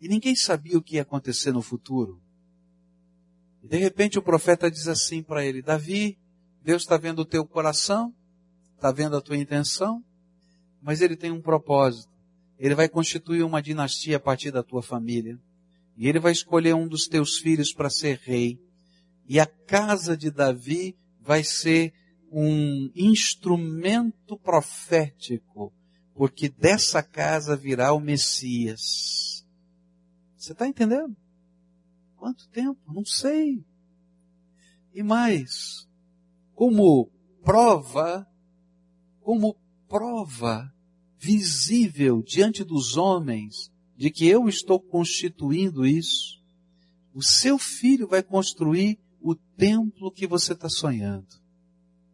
e 0.00 0.08
ninguém 0.08 0.34
sabia 0.34 0.78
o 0.78 0.82
que 0.82 0.96
ia 0.96 1.02
acontecer 1.02 1.52
no 1.52 1.60
futuro. 1.60 2.20
De 3.62 3.76
repente 3.76 4.18
o 4.18 4.22
profeta 4.22 4.70
diz 4.70 4.88
assim 4.88 5.22
para 5.22 5.44
ele: 5.44 5.60
Davi, 5.60 6.18
Deus 6.62 6.82
está 6.82 6.96
vendo 6.96 7.20
o 7.20 7.26
teu 7.26 7.46
coração, 7.46 8.14
está 8.74 8.90
vendo 8.90 9.16
a 9.16 9.20
tua 9.20 9.36
intenção, 9.36 10.02
mas 10.80 11.02
ele 11.02 11.16
tem 11.16 11.30
um 11.30 11.42
propósito. 11.42 12.10
Ele 12.58 12.74
vai 12.74 12.88
constituir 12.88 13.42
uma 13.42 13.60
dinastia 13.60 14.16
a 14.16 14.20
partir 14.20 14.50
da 14.50 14.62
tua 14.62 14.82
família. 14.82 15.38
E 15.94 16.08
ele 16.08 16.18
vai 16.18 16.32
escolher 16.32 16.74
um 16.74 16.88
dos 16.88 17.06
teus 17.06 17.36
filhos 17.36 17.72
para 17.72 17.90
ser 17.90 18.18
rei. 18.22 18.58
E 19.28 19.38
a 19.38 19.46
casa 19.46 20.16
de 20.16 20.30
Davi 20.30 20.96
vai 21.20 21.44
ser 21.44 21.92
um 22.32 22.90
instrumento 22.94 24.38
profético 24.38 25.72
porque 26.16 26.48
dessa 26.48 27.02
casa 27.02 27.54
virá 27.54 27.92
o 27.92 28.00
Messias. 28.00 29.46
Você 30.34 30.52
está 30.52 30.66
entendendo? 30.66 31.14
Quanto 32.16 32.48
tempo? 32.48 32.80
Não 32.90 33.04
sei. 33.04 33.62
E 34.94 35.02
mais, 35.02 35.86
como 36.54 37.12
prova, 37.44 38.26
como 39.20 39.56
prova 39.86 40.72
visível 41.18 42.22
diante 42.22 42.64
dos 42.64 42.96
homens 42.96 43.70
de 43.94 44.10
que 44.10 44.26
eu 44.26 44.48
estou 44.48 44.80
constituindo 44.80 45.84
isso, 45.84 46.42
o 47.12 47.22
seu 47.22 47.58
filho 47.58 48.08
vai 48.08 48.22
construir 48.22 48.98
o 49.20 49.34
templo 49.34 50.10
que 50.10 50.26
você 50.26 50.54
está 50.54 50.70
sonhando. 50.70 51.28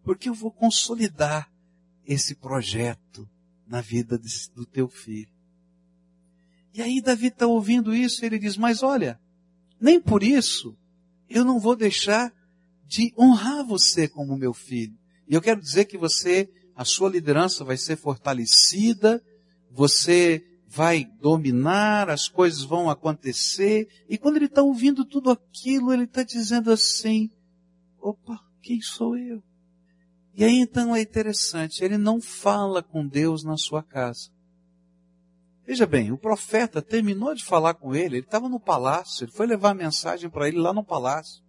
Porque 0.03 0.29
eu 0.29 0.35
vou 0.35 0.51
consolidar 0.51 1.49
esse 2.05 2.35
projeto 2.35 3.29
na 3.67 3.81
vida 3.81 4.19
do 4.55 4.67
teu 4.67 4.89
filho. 4.89 5.33
E 6.75 6.81
aí 6.81 7.01
Davi 7.01 7.27
está 7.27 7.47
ouvindo 7.47 7.95
isso 7.95 8.25
ele 8.25 8.39
diz, 8.39 8.57
mas 8.57 8.83
olha, 8.83 9.21
nem 9.81 10.01
por 10.01 10.23
isso 10.23 10.77
eu 11.29 11.45
não 11.45 11.59
vou 11.59 11.77
deixar 11.77 12.33
de 12.87 13.13
honrar 13.19 13.65
você 13.65 14.09
como 14.09 14.37
meu 14.37 14.53
filho. 14.53 14.97
E 15.29 15.35
eu 15.35 15.41
quero 15.41 15.61
dizer 15.61 15.87
que 15.87 15.97
você, 15.97 16.49
a 16.77 16.85
sua 16.85 17.09
liderança 17.09 17.65
vai 17.65 17.77
ser 17.77 17.97
fortalecida, 17.97 19.23
você 19.71 20.45
vai 20.69 21.05
dominar, 21.05 22.09
as 22.09 22.29
coisas 22.29 22.63
vão 22.63 22.89
acontecer. 22.89 23.89
E 24.09 24.17
quando 24.17 24.37
ele 24.37 24.47
está 24.47 24.63
ouvindo 24.63 25.05
tudo 25.05 25.31
aquilo, 25.31 25.93
ele 25.93 26.05
está 26.05 26.23
dizendo 26.23 26.71
assim, 26.71 27.31
opa, 28.01 28.39
quem 28.63 28.81
sou 28.81 29.17
eu? 29.17 29.43
E 30.35 30.45
aí 30.45 30.59
então 30.59 30.97
é 30.97 31.01
interessante, 31.01 31.85
ele 31.85 31.99
não 31.99 32.21
fala 32.21 32.83
com 32.83 33.07
Deus 33.07 33.45
na 33.45 33.57
sua 33.57 33.83
casa. 33.83 34.31
Veja 35.67 35.87
bem, 35.87 36.11
o 36.11 36.19
profeta 36.19 36.83
terminou 36.83 37.35
de 37.35 37.45
falar 37.45 37.75
com 37.75 37.95
ele, 37.95 38.17
ele 38.17 38.27
estava 38.27 38.49
no 38.49 38.59
palácio, 38.59 39.25
ele 39.25 39.33
foi 39.33 39.47
levar 39.47 39.71
a 39.71 39.75
mensagem 39.75 40.29
para 40.29 40.49
ele 40.49 40.59
lá 40.59 40.73
no 40.73 40.85
palácio. 40.85 41.43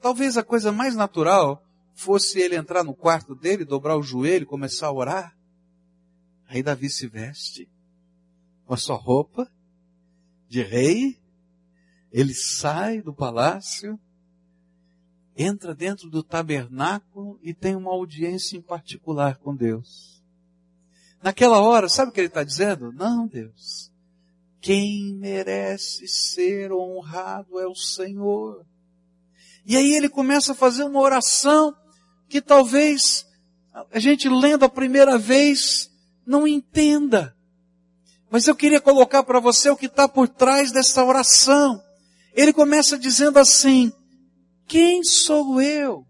Talvez 0.00 0.36
a 0.36 0.42
coisa 0.42 0.72
mais 0.72 0.94
natural 0.94 1.62
fosse 1.94 2.40
ele 2.40 2.56
entrar 2.56 2.82
no 2.82 2.94
quarto 2.94 3.34
dele, 3.34 3.64
dobrar 3.64 3.96
o 3.96 4.02
joelho, 4.02 4.46
começar 4.46 4.88
a 4.88 4.92
orar. 4.92 5.36
Aí 6.46 6.62
Davi 6.62 6.90
se 6.90 7.06
veste 7.06 7.70
com 8.64 8.74
a 8.74 8.76
sua 8.76 8.96
roupa 8.96 9.50
de 10.48 10.62
rei, 10.62 11.18
ele 12.10 12.34
sai 12.34 13.00
do 13.00 13.14
palácio, 13.14 13.98
entra 15.42 15.74
dentro 15.74 16.10
do 16.10 16.22
tabernáculo 16.22 17.38
e 17.42 17.54
tem 17.54 17.74
uma 17.74 17.90
audiência 17.90 18.56
em 18.56 18.62
particular 18.62 19.36
com 19.38 19.54
Deus. 19.56 20.22
Naquela 21.22 21.60
hora, 21.60 21.88
sabe 21.88 22.10
o 22.10 22.14
que 22.14 22.20
ele 22.20 22.28
está 22.28 22.44
dizendo? 22.44 22.92
Não, 22.92 23.26
Deus. 23.26 23.90
Quem 24.60 25.14
merece 25.14 26.06
ser 26.06 26.72
honrado 26.72 27.58
é 27.58 27.66
o 27.66 27.74
Senhor. 27.74 28.66
E 29.64 29.76
aí 29.76 29.94
ele 29.94 30.08
começa 30.08 30.52
a 30.52 30.54
fazer 30.54 30.84
uma 30.84 31.00
oração 31.00 31.74
que 32.28 32.40
talvez 32.42 33.26
a 33.92 33.98
gente 33.98 34.28
lendo 34.28 34.64
a 34.64 34.68
primeira 34.68 35.16
vez 35.16 35.90
não 36.26 36.46
entenda. 36.46 37.34
Mas 38.30 38.46
eu 38.46 38.54
queria 38.54 38.80
colocar 38.80 39.22
para 39.22 39.40
você 39.40 39.70
o 39.70 39.76
que 39.76 39.86
está 39.86 40.06
por 40.06 40.28
trás 40.28 40.70
dessa 40.70 41.04
oração. 41.04 41.82
Ele 42.34 42.52
começa 42.52 42.98
dizendo 42.98 43.38
assim: 43.38 43.92
Quem 44.70 45.02
sou 45.02 45.60
eu? 45.60 46.06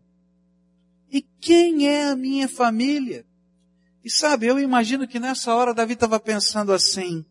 E 1.11 1.23
quem 1.23 1.88
é 1.88 2.11
a 2.11 2.14
minha 2.14 2.46
família? 2.46 3.25
E 4.05 4.11
sabe, 4.11 4.49
eu 4.49 4.59
imagino 4.59 5.09
que 5.09 5.18
nessa 5.18 5.55
hora 5.55 5.73
Davi 5.73 5.94
estava 5.94 6.20
pensando 6.20 6.70
assim: 6.70 7.25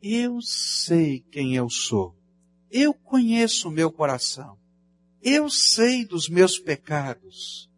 Eu 0.00 0.40
sei 0.40 1.20
quem 1.30 1.54
eu 1.54 1.68
sou. 1.68 2.16
Eu 2.70 2.94
conheço 2.94 3.68
o 3.68 3.70
meu 3.70 3.92
coração. 3.92 4.58
Eu 5.20 5.50
sei 5.50 6.02
dos 6.06 6.30
meus 6.30 6.58
pecados. 6.58 7.70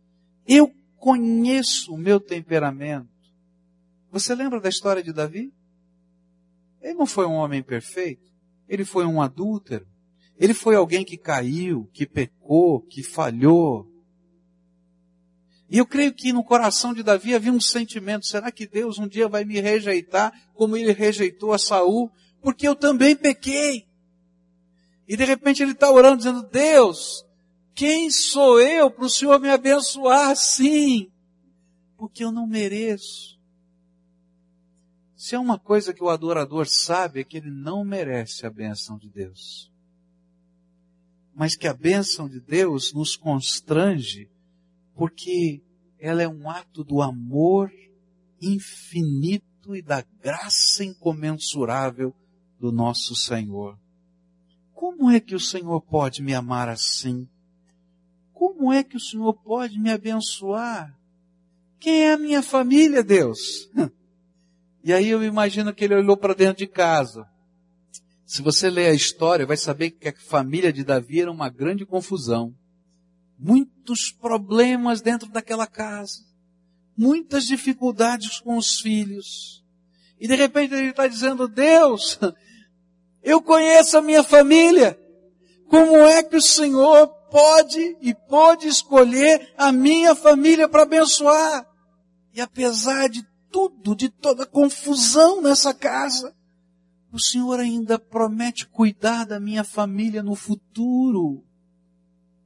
Eu 0.46 0.72
conheço 0.96 1.92
o 1.92 1.98
meu 1.98 2.20
temperamento. 2.20 3.08
Você 4.12 4.32
lembra 4.32 4.60
da 4.60 4.68
história 4.68 5.02
de 5.02 5.12
Davi? 5.12 5.52
Ele 6.80 6.94
não 6.94 7.06
foi 7.06 7.26
um 7.26 7.32
homem 7.32 7.64
perfeito. 7.64 8.30
Ele 8.68 8.84
foi 8.84 9.04
um 9.06 9.20
adúltero. 9.20 9.88
Ele 10.38 10.54
foi 10.54 10.76
alguém 10.76 11.04
que 11.04 11.16
caiu, 11.16 11.88
que 11.92 12.06
pecou, 12.06 12.80
que 12.80 13.02
falhou. 13.02 13.86
E 15.68 15.76
eu 15.78 15.86
creio 15.86 16.14
que 16.14 16.32
no 16.32 16.44
coração 16.44 16.94
de 16.94 17.02
Davi 17.02 17.34
havia 17.34 17.52
um 17.52 17.60
sentimento, 17.60 18.26
será 18.26 18.50
que 18.50 18.66
Deus 18.66 18.98
um 18.98 19.06
dia 19.06 19.28
vai 19.28 19.44
me 19.44 19.60
rejeitar 19.60 20.32
como 20.54 20.76
ele 20.76 20.92
rejeitou 20.92 21.52
a 21.52 21.58
Saul? 21.58 22.10
Porque 22.40 22.66
eu 22.66 22.74
também 22.74 23.16
pequei. 23.16 23.86
E 25.06 25.16
de 25.16 25.24
repente 25.24 25.62
ele 25.62 25.72
está 25.72 25.90
orando 25.90 26.18
dizendo, 26.18 26.42
Deus, 26.42 27.24
quem 27.74 28.10
sou 28.10 28.60
eu 28.60 28.90
para 28.90 29.04
o 29.04 29.10
Senhor 29.10 29.38
me 29.40 29.50
abençoar 29.50 30.30
assim? 30.30 31.10
Porque 31.96 32.22
eu 32.22 32.30
não 32.30 32.46
mereço. 32.46 33.38
Se 35.16 35.34
é 35.34 35.38
uma 35.38 35.58
coisa 35.58 35.92
que 35.92 36.02
o 36.02 36.08
adorador 36.08 36.66
sabe, 36.68 37.20
é 37.20 37.24
que 37.24 37.36
ele 37.36 37.50
não 37.50 37.84
merece 37.84 38.46
a 38.46 38.50
benção 38.50 38.96
de 38.96 39.08
Deus. 39.10 39.67
Mas 41.38 41.54
que 41.54 41.68
a 41.68 41.72
benção 41.72 42.28
de 42.28 42.40
Deus 42.40 42.92
nos 42.92 43.14
constrange, 43.14 44.28
porque 44.92 45.62
ela 45.96 46.20
é 46.20 46.28
um 46.28 46.50
ato 46.50 46.82
do 46.82 47.00
amor 47.00 47.70
infinito 48.42 49.76
e 49.76 49.80
da 49.80 50.04
graça 50.20 50.82
incomensurável 50.82 52.12
do 52.58 52.72
nosso 52.72 53.14
Senhor. 53.14 53.78
Como 54.74 55.12
é 55.12 55.20
que 55.20 55.36
o 55.36 55.40
Senhor 55.40 55.80
pode 55.80 56.24
me 56.24 56.34
amar 56.34 56.68
assim? 56.68 57.28
Como 58.32 58.72
é 58.72 58.82
que 58.82 58.96
o 58.96 59.00
Senhor 59.00 59.32
pode 59.32 59.78
me 59.78 59.92
abençoar? 59.92 60.92
Quem 61.78 62.02
é 62.02 62.14
a 62.14 62.18
minha 62.18 62.42
família, 62.42 63.02
Deus? 63.02 63.70
E 64.80 64.92
aí 64.92 65.08
eu 65.08 65.22
imagino 65.22 65.74
que 65.74 65.84
ele 65.84 65.96
olhou 65.96 66.16
para 66.16 66.32
dentro 66.32 66.58
de 66.58 66.66
casa. 66.66 67.28
Se 68.28 68.42
você 68.42 68.68
ler 68.68 68.90
a 68.90 68.94
história, 68.94 69.46
vai 69.46 69.56
saber 69.56 69.92
que 69.92 70.06
a 70.06 70.14
família 70.14 70.70
de 70.70 70.84
Davi 70.84 71.22
era 71.22 71.32
uma 71.32 71.48
grande 71.48 71.86
confusão. 71.86 72.54
Muitos 73.38 74.12
problemas 74.12 75.00
dentro 75.00 75.30
daquela 75.30 75.66
casa. 75.66 76.18
Muitas 76.94 77.46
dificuldades 77.46 78.38
com 78.40 78.58
os 78.58 78.80
filhos. 78.80 79.64
E 80.20 80.28
de 80.28 80.34
repente 80.34 80.74
ele 80.74 80.90
está 80.90 81.06
dizendo, 81.06 81.48
Deus, 81.48 82.20
eu 83.22 83.40
conheço 83.40 83.96
a 83.96 84.02
minha 84.02 84.22
família. 84.22 85.00
Como 85.66 85.96
é 85.96 86.22
que 86.22 86.36
o 86.36 86.42
Senhor 86.42 87.08
pode 87.30 87.96
e 88.02 88.14
pode 88.14 88.68
escolher 88.68 89.54
a 89.56 89.72
minha 89.72 90.14
família 90.14 90.68
para 90.68 90.82
abençoar. 90.82 91.66
E 92.34 92.42
apesar 92.42 93.08
de 93.08 93.26
tudo, 93.50 93.96
de 93.96 94.10
toda 94.10 94.42
a 94.42 94.46
confusão 94.46 95.40
nessa 95.40 95.72
casa, 95.72 96.36
o 97.10 97.18
Senhor 97.18 97.58
ainda 97.58 97.98
promete 97.98 98.66
cuidar 98.66 99.24
da 99.24 99.40
minha 99.40 99.64
família 99.64 100.22
no 100.22 100.34
futuro. 100.34 101.42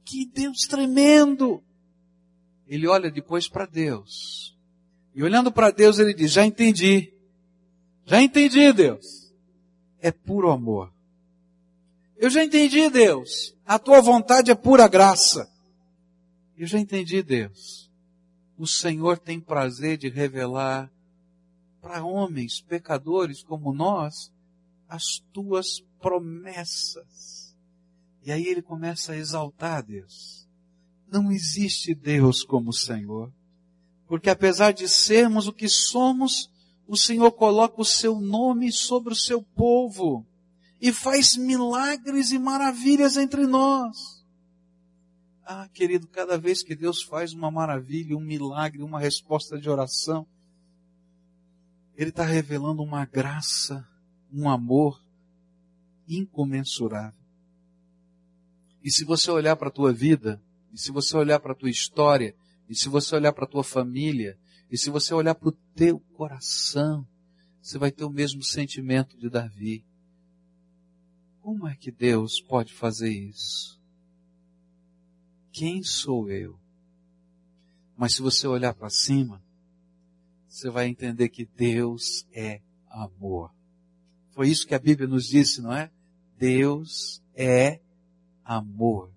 Que 0.05 0.25
Deus 0.25 0.59
tremendo! 0.67 1.61
Ele 2.67 2.87
olha 2.87 3.11
depois 3.11 3.47
para 3.47 3.65
Deus. 3.65 4.57
E 5.13 5.21
olhando 5.21 5.51
para 5.51 5.69
Deus, 5.69 5.99
ele 5.99 6.13
diz: 6.13 6.31
Já 6.31 6.45
entendi. 6.45 7.13
Já 8.05 8.21
entendi, 8.21 8.71
Deus. 8.71 9.33
É 9.99 10.11
puro 10.11 10.49
amor. 10.49 10.93
Eu 12.17 12.29
já 12.29 12.43
entendi, 12.43 12.89
Deus. 12.89 13.55
A 13.65 13.77
tua 13.77 14.01
vontade 14.01 14.49
é 14.49 14.55
pura 14.55 14.87
graça. 14.87 15.49
Eu 16.57 16.65
já 16.65 16.79
entendi, 16.79 17.21
Deus. 17.21 17.91
O 18.57 18.65
Senhor 18.65 19.17
tem 19.19 19.39
prazer 19.39 19.97
de 19.97 20.09
revelar 20.09 20.91
para 21.81 22.03
homens 22.03 22.61
pecadores 22.61 23.43
como 23.43 23.73
nós 23.73 24.32
as 24.93 25.17
tuas 25.33 25.83
promessas. 25.99 27.57
E 28.23 28.31
aí 28.31 28.45
ele 28.45 28.61
começa 28.61 29.13
a 29.13 29.17
exaltar 29.17 29.83
Deus. 29.83 30.47
Não 31.11 31.31
existe 31.31 31.95
Deus 31.95 32.43
como 32.43 32.69
o 32.69 32.73
Senhor. 32.73 33.33
Porque 34.07 34.29
apesar 34.29 34.71
de 34.71 34.87
sermos 34.87 35.47
o 35.47 35.53
que 35.53 35.67
somos, 35.67 36.47
o 36.87 36.95
Senhor 36.95 37.31
coloca 37.31 37.81
o 37.81 37.85
seu 37.85 38.19
nome 38.19 38.71
sobre 38.71 39.13
o 39.13 39.15
seu 39.15 39.41
povo 39.41 40.27
e 40.79 40.93
faz 40.93 41.35
milagres 41.35 42.31
e 42.31 42.37
maravilhas 42.37 43.17
entre 43.17 43.47
nós. 43.47 44.23
Ah, 45.43 45.67
querido, 45.73 46.07
cada 46.07 46.37
vez 46.37 46.61
que 46.61 46.75
Deus 46.75 47.01
faz 47.01 47.33
uma 47.33 47.49
maravilha, 47.49 48.15
um 48.15 48.21
milagre, 48.21 48.83
uma 48.83 48.99
resposta 48.99 49.57
de 49.57 49.67
oração, 49.67 50.27
Ele 51.95 52.11
está 52.11 52.23
revelando 52.23 52.83
uma 52.83 53.05
graça, 53.05 53.87
um 54.33 54.49
amor 54.49 55.01
incomensurável. 56.07 57.23
E 58.83 58.91
se 58.91 59.05
você 59.05 59.31
olhar 59.31 59.55
para 59.55 59.69
a 59.69 59.71
tua 59.71 59.93
vida, 59.93 60.41
e 60.71 60.77
se 60.77 60.91
você 60.91 61.15
olhar 61.15 61.39
para 61.39 61.53
a 61.53 61.55
tua 61.55 61.69
história, 61.69 62.35
e 62.67 62.75
se 62.75 62.89
você 62.89 63.15
olhar 63.15 63.31
para 63.31 63.45
a 63.45 63.47
tua 63.47 63.63
família, 63.63 64.37
e 64.69 64.77
se 64.77 64.89
você 64.89 65.13
olhar 65.13 65.35
para 65.35 65.49
o 65.49 65.57
teu 65.75 65.99
coração, 65.99 67.07
você 67.61 67.77
vai 67.77 67.91
ter 67.91 68.03
o 68.03 68.09
mesmo 68.09 68.43
sentimento 68.43 69.17
de 69.17 69.29
Davi. 69.29 69.85
Como 71.39 71.67
é 71.67 71.75
que 71.75 71.91
Deus 71.91 72.41
pode 72.41 72.73
fazer 72.73 73.11
isso? 73.11 73.79
Quem 75.51 75.83
sou 75.83 76.29
eu? 76.29 76.59
Mas 77.95 78.15
se 78.15 78.21
você 78.21 78.47
olhar 78.47 78.73
para 78.73 78.89
cima, 78.89 79.41
você 80.47 80.69
vai 80.69 80.87
entender 80.87 81.29
que 81.29 81.45
Deus 81.45 82.27
é 82.31 82.61
amor. 82.89 83.53
Foi 84.33 84.49
isso 84.49 84.67
que 84.67 84.75
a 84.75 84.79
Bíblia 84.79 85.07
nos 85.07 85.25
disse, 85.25 85.61
não 85.61 85.73
é? 85.73 85.91
Deus 86.37 87.21
é 87.35 87.79
amor. 88.43 89.11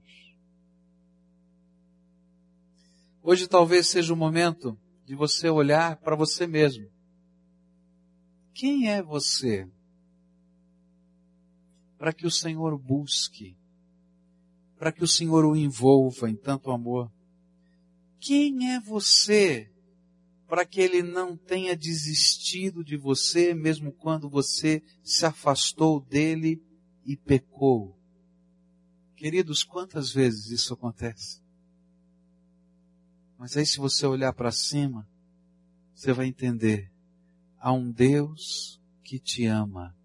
Hoje 3.22 3.48
talvez 3.48 3.88
seja 3.88 4.12
o 4.12 4.16
momento 4.16 4.79
de 5.05 5.14
você 5.14 5.48
olhar 5.48 5.96
para 5.96 6.14
você 6.14 6.46
mesmo. 6.46 6.88
Quem 8.55 8.88
é 8.88 9.02
você? 9.02 9.68
para 11.99 12.12
que 12.12 12.26
o 12.26 12.30
Senhor 12.30 12.78
busque, 12.78 13.57
para 14.78 14.93
que 14.93 15.03
o 15.03 15.09
Senhor 15.09 15.45
o 15.45 15.57
envolva 15.57 16.28
em 16.28 16.36
tanto 16.36 16.70
amor. 16.70 17.11
Quem 18.20 18.72
é 18.72 18.80
você 18.80 19.70
para 20.47 20.64
que 20.64 20.80
ele 20.80 21.03
não 21.03 21.36
tenha 21.36 21.76
desistido 21.76 22.84
de 22.84 22.97
você, 22.97 23.53
mesmo 23.53 23.92
quando 23.92 24.28
você 24.28 24.82
se 25.03 25.26
afastou 25.26 26.01
dele 26.01 26.62
e 27.05 27.16
pecou? 27.16 27.99
Queridos, 29.16 29.64
quantas 29.64 30.12
vezes 30.12 30.51
isso 30.51 30.74
acontece? 30.74 31.40
Mas 33.38 33.57
aí, 33.57 33.66
se 33.66 33.78
você 33.78 34.07
olhar 34.07 34.32
para 34.32 34.53
cima, 34.53 35.09
você 35.94 36.12
vai 36.12 36.26
entender: 36.26 36.90
há 37.59 37.72
um 37.72 37.90
Deus 37.90 38.80
que 39.03 39.18
te 39.18 39.47
ama 39.47 39.97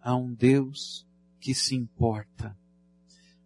a 0.00 0.16
um 0.16 0.32
Deus 0.32 1.06
que 1.40 1.54
se 1.54 1.74
importa. 1.74 2.56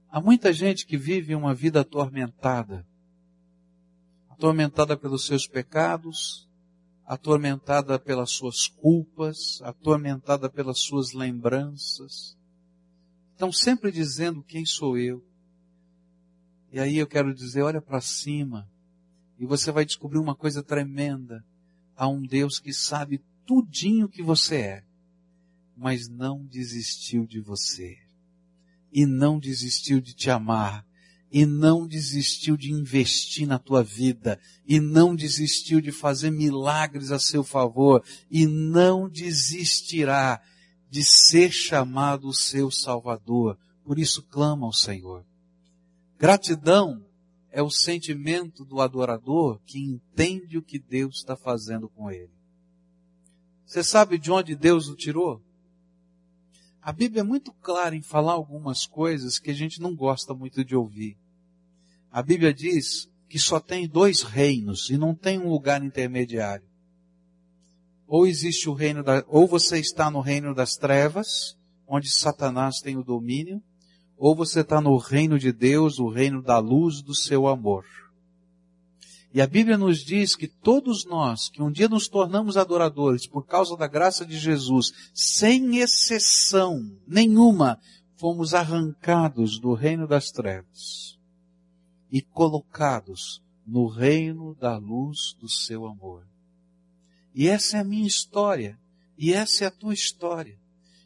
Há 0.08 0.20
muita 0.20 0.52
gente 0.52 0.86
que 0.86 0.96
vive 0.96 1.34
uma 1.34 1.54
vida 1.54 1.80
atormentada, 1.80 2.86
atormentada 4.42 4.96
pelos 4.96 5.24
seus 5.24 5.46
pecados, 5.46 6.48
atormentada 7.06 7.96
pelas 7.96 8.32
suas 8.32 8.66
culpas, 8.66 9.62
atormentada 9.62 10.50
pelas 10.50 10.80
suas 10.80 11.12
lembranças. 11.12 12.36
Estão 13.30 13.52
sempre 13.52 13.92
dizendo 13.92 14.42
quem 14.42 14.66
sou 14.66 14.98
eu. 14.98 15.24
E 16.72 16.80
aí 16.80 16.96
eu 16.96 17.06
quero 17.06 17.32
dizer, 17.32 17.62
olha 17.62 17.80
para 17.80 18.00
cima 18.00 18.68
e 19.38 19.46
você 19.46 19.70
vai 19.70 19.84
descobrir 19.84 20.18
uma 20.18 20.34
coisa 20.34 20.60
tremenda. 20.60 21.44
Há 21.94 22.08
um 22.08 22.20
Deus 22.20 22.58
que 22.58 22.72
sabe 22.72 23.24
tudinho 23.46 24.08
que 24.08 24.24
você 24.24 24.56
é, 24.56 24.84
mas 25.76 26.08
não 26.08 26.44
desistiu 26.44 27.28
de 27.28 27.40
você. 27.40 27.96
E 28.92 29.06
não 29.06 29.38
desistiu 29.38 30.00
de 30.00 30.12
te 30.12 30.30
amar 30.30 30.84
e 31.32 31.46
não 31.46 31.86
desistiu 31.86 32.58
de 32.58 32.70
investir 32.70 33.48
na 33.48 33.58
tua 33.58 33.82
vida, 33.82 34.38
e 34.66 34.78
não 34.78 35.16
desistiu 35.16 35.80
de 35.80 35.90
fazer 35.90 36.30
milagres 36.30 37.10
a 37.10 37.18
seu 37.18 37.42
favor, 37.42 38.04
e 38.30 38.46
não 38.46 39.08
desistirá 39.08 40.42
de 40.90 41.02
ser 41.02 41.50
chamado 41.50 42.28
o 42.28 42.34
seu 42.34 42.70
Salvador. 42.70 43.58
Por 43.82 43.98
isso 43.98 44.22
clama 44.24 44.66
ao 44.66 44.74
Senhor. 44.74 45.24
Gratidão 46.18 47.02
é 47.50 47.62
o 47.62 47.70
sentimento 47.70 48.62
do 48.62 48.80
adorador 48.80 49.58
que 49.64 49.78
entende 49.78 50.58
o 50.58 50.62
que 50.62 50.78
Deus 50.78 51.16
está 51.16 51.34
fazendo 51.34 51.88
com 51.88 52.10
ele. 52.10 52.30
Você 53.64 53.82
sabe 53.82 54.18
de 54.18 54.30
onde 54.30 54.54
Deus 54.54 54.88
o 54.88 54.94
tirou? 54.94 55.42
A 56.82 56.92
Bíblia 56.92 57.20
é 57.20 57.24
muito 57.24 57.52
clara 57.54 57.96
em 57.96 58.02
falar 58.02 58.32
algumas 58.32 58.84
coisas 58.84 59.38
que 59.38 59.50
a 59.50 59.54
gente 59.54 59.80
não 59.80 59.96
gosta 59.96 60.34
muito 60.34 60.62
de 60.62 60.76
ouvir. 60.76 61.16
A 62.12 62.22
Bíblia 62.22 62.52
diz 62.52 63.08
que 63.26 63.38
só 63.38 63.58
tem 63.58 63.88
dois 63.88 64.20
reinos 64.20 64.90
e 64.90 64.98
não 64.98 65.14
tem 65.14 65.38
um 65.38 65.48
lugar 65.48 65.82
intermediário. 65.82 66.68
Ou 68.06 68.26
existe 68.26 68.68
o 68.68 68.74
reino 68.74 69.02
da, 69.02 69.24
ou 69.26 69.48
você 69.48 69.78
está 69.78 70.10
no 70.10 70.20
reino 70.20 70.54
das 70.54 70.76
trevas, 70.76 71.56
onde 71.88 72.10
Satanás 72.10 72.80
tem 72.80 72.98
o 72.98 73.02
domínio, 73.02 73.62
ou 74.18 74.36
você 74.36 74.60
está 74.60 74.78
no 74.78 74.98
reino 74.98 75.38
de 75.38 75.50
Deus, 75.52 75.98
o 75.98 76.10
reino 76.10 76.42
da 76.42 76.58
luz 76.58 77.00
do 77.00 77.14
seu 77.14 77.48
amor. 77.48 77.86
E 79.32 79.40
a 79.40 79.46
Bíblia 79.46 79.78
nos 79.78 80.04
diz 80.04 80.36
que 80.36 80.46
todos 80.46 81.06
nós, 81.06 81.48
que 81.48 81.62
um 81.62 81.72
dia 81.72 81.88
nos 81.88 82.08
tornamos 82.08 82.58
adoradores 82.58 83.26
por 83.26 83.46
causa 83.46 83.74
da 83.74 83.86
graça 83.86 84.26
de 84.26 84.38
Jesus, 84.38 84.92
sem 85.14 85.78
exceção 85.78 86.94
nenhuma, 87.08 87.78
fomos 88.16 88.52
arrancados 88.52 89.58
do 89.58 89.72
reino 89.72 90.06
das 90.06 90.30
trevas 90.30 91.12
e 92.12 92.20
colocados 92.20 93.42
no 93.66 93.86
reino 93.86 94.54
da 94.54 94.76
luz 94.76 95.34
do 95.40 95.48
seu 95.48 95.86
amor. 95.86 96.26
E 97.34 97.48
essa 97.48 97.78
é 97.78 97.80
a 97.80 97.84
minha 97.84 98.06
história, 98.06 98.78
e 99.16 99.32
essa 99.32 99.64
é 99.64 99.66
a 99.66 99.70
tua 99.70 99.94
história. 99.94 100.60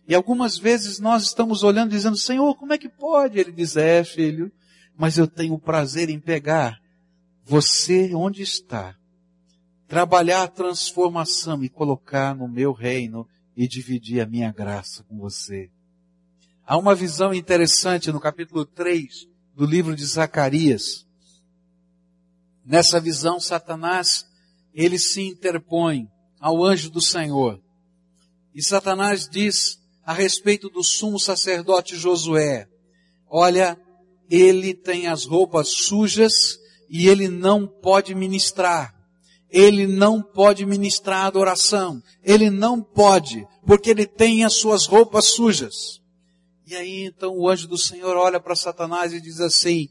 E 0.08 0.14
algumas 0.14 0.58
vezes 0.58 0.98
nós 0.98 1.22
estamos 1.22 1.62
olhando 1.62 1.90
dizendo, 1.90 2.16
Senhor, 2.16 2.52
como 2.56 2.72
é 2.72 2.78
que 2.78 2.88
pode? 2.88 3.38
Ele 3.38 3.52
diz, 3.52 3.76
é 3.76 4.02
filho, 4.02 4.50
mas 4.96 5.16
eu 5.16 5.28
tenho 5.28 5.54
o 5.54 5.60
prazer 5.60 6.10
em 6.10 6.18
pegar 6.18 6.80
você 7.44 8.12
onde 8.12 8.42
está, 8.42 8.96
trabalhar 9.86 10.42
a 10.42 10.48
transformação 10.48 11.62
e 11.62 11.68
colocar 11.68 12.34
no 12.34 12.48
meu 12.48 12.72
reino 12.72 13.28
e 13.56 13.68
dividir 13.68 14.20
a 14.20 14.26
minha 14.26 14.50
graça 14.50 15.04
com 15.04 15.16
você. 15.18 15.70
Há 16.64 16.76
uma 16.76 16.96
visão 16.96 17.32
interessante 17.32 18.10
no 18.10 18.18
capítulo 18.18 18.66
3 18.66 19.35
do 19.56 19.64
livro 19.64 19.96
de 19.96 20.04
Zacarias. 20.04 21.06
Nessa 22.62 23.00
visão, 23.00 23.40
Satanás, 23.40 24.26
ele 24.74 24.98
se 24.98 25.22
interpõe 25.22 26.06
ao 26.38 26.62
anjo 26.62 26.90
do 26.90 27.00
Senhor. 27.00 27.58
E 28.54 28.62
Satanás 28.62 29.26
diz 29.26 29.78
a 30.04 30.12
respeito 30.12 30.68
do 30.68 30.84
sumo 30.84 31.18
sacerdote 31.18 31.96
Josué, 31.96 32.68
olha, 33.26 33.80
ele 34.28 34.74
tem 34.74 35.06
as 35.06 35.24
roupas 35.24 35.68
sujas 35.68 36.58
e 36.90 37.08
ele 37.08 37.26
não 37.26 37.66
pode 37.66 38.14
ministrar. 38.14 38.94
Ele 39.48 39.86
não 39.86 40.20
pode 40.20 40.66
ministrar 40.66 41.24
adoração. 41.24 42.02
Ele 42.22 42.50
não 42.50 42.82
pode, 42.82 43.46
porque 43.64 43.88
ele 43.88 44.06
tem 44.06 44.44
as 44.44 44.54
suas 44.54 44.84
roupas 44.84 45.26
sujas. 45.26 46.00
E 46.66 46.74
aí 46.74 47.04
então 47.04 47.36
o 47.36 47.48
anjo 47.48 47.68
do 47.68 47.78
Senhor 47.78 48.16
olha 48.16 48.40
para 48.40 48.56
Satanás 48.56 49.12
e 49.12 49.20
diz 49.20 49.40
assim, 49.40 49.88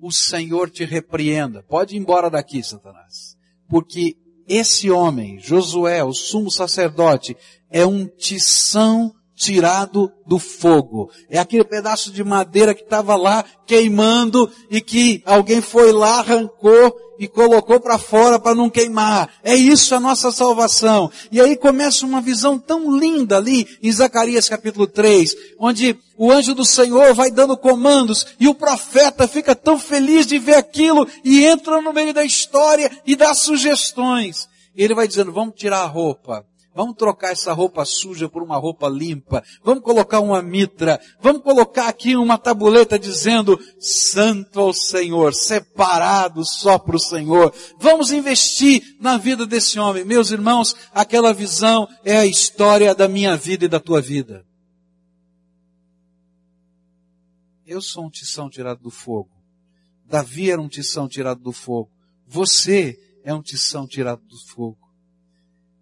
o 0.00 0.10
Senhor 0.10 0.68
te 0.68 0.84
repreenda. 0.84 1.62
Pode 1.62 1.94
ir 1.94 1.98
embora 1.98 2.28
daqui, 2.28 2.62
Satanás. 2.62 3.36
Porque 3.68 4.16
esse 4.48 4.90
homem, 4.90 5.38
Josué, 5.38 6.02
o 6.02 6.12
sumo 6.12 6.50
sacerdote, 6.50 7.36
é 7.70 7.86
um 7.86 8.06
tição 8.06 9.12
tirado 9.36 10.12
do 10.26 10.38
fogo. 10.38 11.10
É 11.28 11.38
aquele 11.38 11.64
pedaço 11.64 12.10
de 12.10 12.24
madeira 12.24 12.74
que 12.74 12.82
estava 12.82 13.14
lá 13.14 13.44
queimando 13.66 14.50
e 14.68 14.80
que 14.80 15.22
alguém 15.24 15.60
foi 15.60 15.92
lá, 15.92 16.18
arrancou 16.18 16.94
e 17.20 17.28
colocou 17.28 17.78
para 17.78 17.98
fora 17.98 18.40
para 18.40 18.54
não 18.54 18.70
queimar. 18.70 19.28
É 19.44 19.54
isso 19.54 19.94
a 19.94 20.00
nossa 20.00 20.32
salvação. 20.32 21.12
E 21.30 21.38
aí 21.38 21.54
começa 21.54 22.06
uma 22.06 22.22
visão 22.22 22.58
tão 22.58 22.98
linda 22.98 23.36
ali 23.36 23.68
em 23.82 23.92
Zacarias 23.92 24.48
capítulo 24.48 24.86
3, 24.86 25.36
onde 25.58 25.98
o 26.16 26.32
anjo 26.32 26.54
do 26.54 26.64
Senhor 26.64 27.12
vai 27.12 27.30
dando 27.30 27.58
comandos 27.58 28.26
e 28.40 28.48
o 28.48 28.54
profeta 28.54 29.28
fica 29.28 29.54
tão 29.54 29.78
feliz 29.78 30.26
de 30.26 30.38
ver 30.38 30.54
aquilo 30.54 31.06
e 31.22 31.44
entra 31.44 31.82
no 31.82 31.92
meio 31.92 32.14
da 32.14 32.24
história 32.24 32.90
e 33.06 33.14
dá 33.14 33.34
sugestões. 33.34 34.48
Ele 34.74 34.94
vai 34.94 35.06
dizendo, 35.06 35.30
vamos 35.30 35.54
tirar 35.56 35.82
a 35.82 35.86
roupa. 35.86 36.46
Vamos 36.80 36.96
trocar 36.96 37.32
essa 37.32 37.52
roupa 37.52 37.84
suja 37.84 38.26
por 38.26 38.42
uma 38.42 38.56
roupa 38.56 38.88
limpa. 38.88 39.44
Vamos 39.62 39.84
colocar 39.84 40.18
uma 40.18 40.40
mitra. 40.40 40.98
Vamos 41.20 41.42
colocar 41.42 41.88
aqui 41.88 42.16
uma 42.16 42.38
tabuleta 42.38 42.98
dizendo 42.98 43.60
Santo 43.78 44.58
ao 44.58 44.72
Senhor, 44.72 45.34
separado 45.34 46.42
só 46.42 46.78
para 46.78 46.96
o 46.96 46.98
Senhor. 46.98 47.52
Vamos 47.78 48.12
investir 48.12 48.96
na 48.98 49.18
vida 49.18 49.44
desse 49.44 49.78
homem. 49.78 50.06
Meus 50.06 50.30
irmãos, 50.30 50.74
aquela 50.90 51.34
visão 51.34 51.86
é 52.02 52.16
a 52.16 52.24
história 52.24 52.94
da 52.94 53.06
minha 53.06 53.36
vida 53.36 53.66
e 53.66 53.68
da 53.68 53.78
tua 53.78 54.00
vida. 54.00 54.42
Eu 57.66 57.82
sou 57.82 58.06
um 58.06 58.10
tição 58.10 58.48
tirado 58.48 58.80
do 58.80 58.90
fogo. 58.90 59.28
Davi 60.06 60.50
era 60.50 60.62
um 60.62 60.66
tição 60.66 61.06
tirado 61.06 61.42
do 61.42 61.52
fogo. 61.52 61.90
Você 62.26 62.98
é 63.22 63.34
um 63.34 63.42
tição 63.42 63.86
tirado 63.86 64.22
do 64.22 64.38
fogo. 64.46 64.89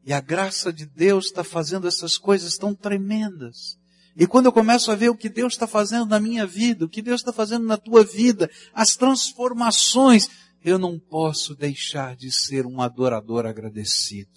E 0.08 0.12
a 0.14 0.22
graça 0.22 0.72
de 0.72 0.86
Deus 0.86 1.26
está 1.26 1.44
fazendo 1.44 1.86
essas 1.86 2.16
coisas 2.16 2.56
tão 2.56 2.74
tremendas. 2.74 3.78
E 4.16 4.26
quando 4.26 4.46
eu 4.46 4.52
começo 4.52 4.90
a 4.90 4.94
ver 4.94 5.10
o 5.10 5.14
que 5.14 5.28
Deus 5.28 5.52
está 5.52 5.66
fazendo 5.66 6.06
na 6.06 6.18
minha 6.18 6.46
vida, 6.46 6.86
o 6.86 6.88
que 6.88 7.02
Deus 7.02 7.20
está 7.20 7.30
fazendo 7.30 7.66
na 7.66 7.76
tua 7.76 8.02
vida, 8.02 8.50
as 8.72 8.96
transformações, 8.96 10.30
eu 10.64 10.78
não 10.78 10.98
posso 10.98 11.54
deixar 11.54 12.16
de 12.16 12.32
ser 12.32 12.64
um 12.64 12.80
adorador 12.80 13.44
agradecido. 13.44 14.30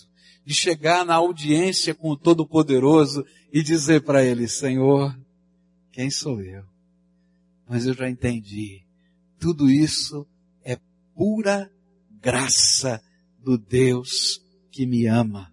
De 0.45 0.53
chegar 0.53 1.05
na 1.05 1.15
audiência 1.15 1.95
com 1.95 2.09
o 2.09 2.17
Todo-Poderoso 2.17 3.23
e 3.49 3.63
dizer 3.63 4.01
para 4.01 4.25
Ele, 4.25 4.49
Senhor, 4.49 5.17
quem 5.93 6.11
sou 6.11 6.41
eu? 6.41 6.65
Mas 7.65 7.85
eu 7.85 7.93
já 7.93 8.09
entendi. 8.09 8.81
Tudo 9.39 9.69
isso 9.69 10.27
é 10.65 10.77
pura 11.15 11.71
graça 12.19 13.01
do 13.39 13.57
Deus 13.57 14.41
que 14.69 14.85
me 14.85 15.07
ama. 15.07 15.49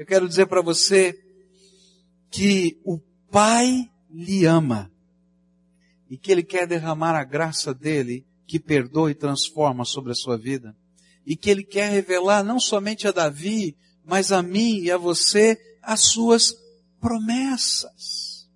Eu 0.00 0.06
quero 0.06 0.26
dizer 0.26 0.46
para 0.46 0.62
você 0.62 1.12
que 2.30 2.80
o 2.86 2.98
Pai 3.30 3.92
lhe 4.08 4.46
ama 4.46 4.90
e 6.08 6.16
que 6.16 6.32
Ele 6.32 6.42
quer 6.42 6.66
derramar 6.66 7.14
a 7.14 7.22
graça 7.22 7.74
dele 7.74 8.26
que 8.46 8.58
perdoa 8.58 9.10
e 9.10 9.14
transforma 9.14 9.84
sobre 9.84 10.12
a 10.12 10.14
sua 10.14 10.38
vida 10.38 10.74
e 11.26 11.36
que 11.36 11.50
Ele 11.50 11.62
quer 11.62 11.90
revelar 11.90 12.42
não 12.42 12.58
somente 12.58 13.06
a 13.06 13.12
Davi, 13.12 13.76
mas 14.02 14.32
a 14.32 14.42
mim 14.42 14.78
e 14.78 14.90
a 14.90 14.96
você 14.96 15.60
as 15.82 16.00
suas 16.00 16.54
promessas. 16.98 18.48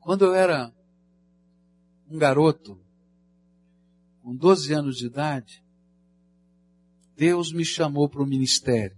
Quando 0.00 0.24
eu 0.24 0.34
era 0.34 0.74
um 2.10 2.16
garoto, 2.16 2.80
com 4.22 4.34
12 4.34 4.72
anos 4.72 4.96
de 4.96 5.04
idade, 5.04 5.62
Deus 7.18 7.52
me 7.52 7.64
chamou 7.64 8.08
para 8.08 8.22
o 8.22 8.26
ministério. 8.26 8.96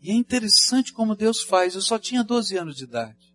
E 0.00 0.10
é 0.10 0.12
interessante 0.12 0.92
como 0.92 1.14
Deus 1.14 1.40
faz. 1.40 1.76
Eu 1.76 1.80
só 1.80 2.00
tinha 2.00 2.24
12 2.24 2.58
anos 2.58 2.76
de 2.76 2.82
idade. 2.82 3.32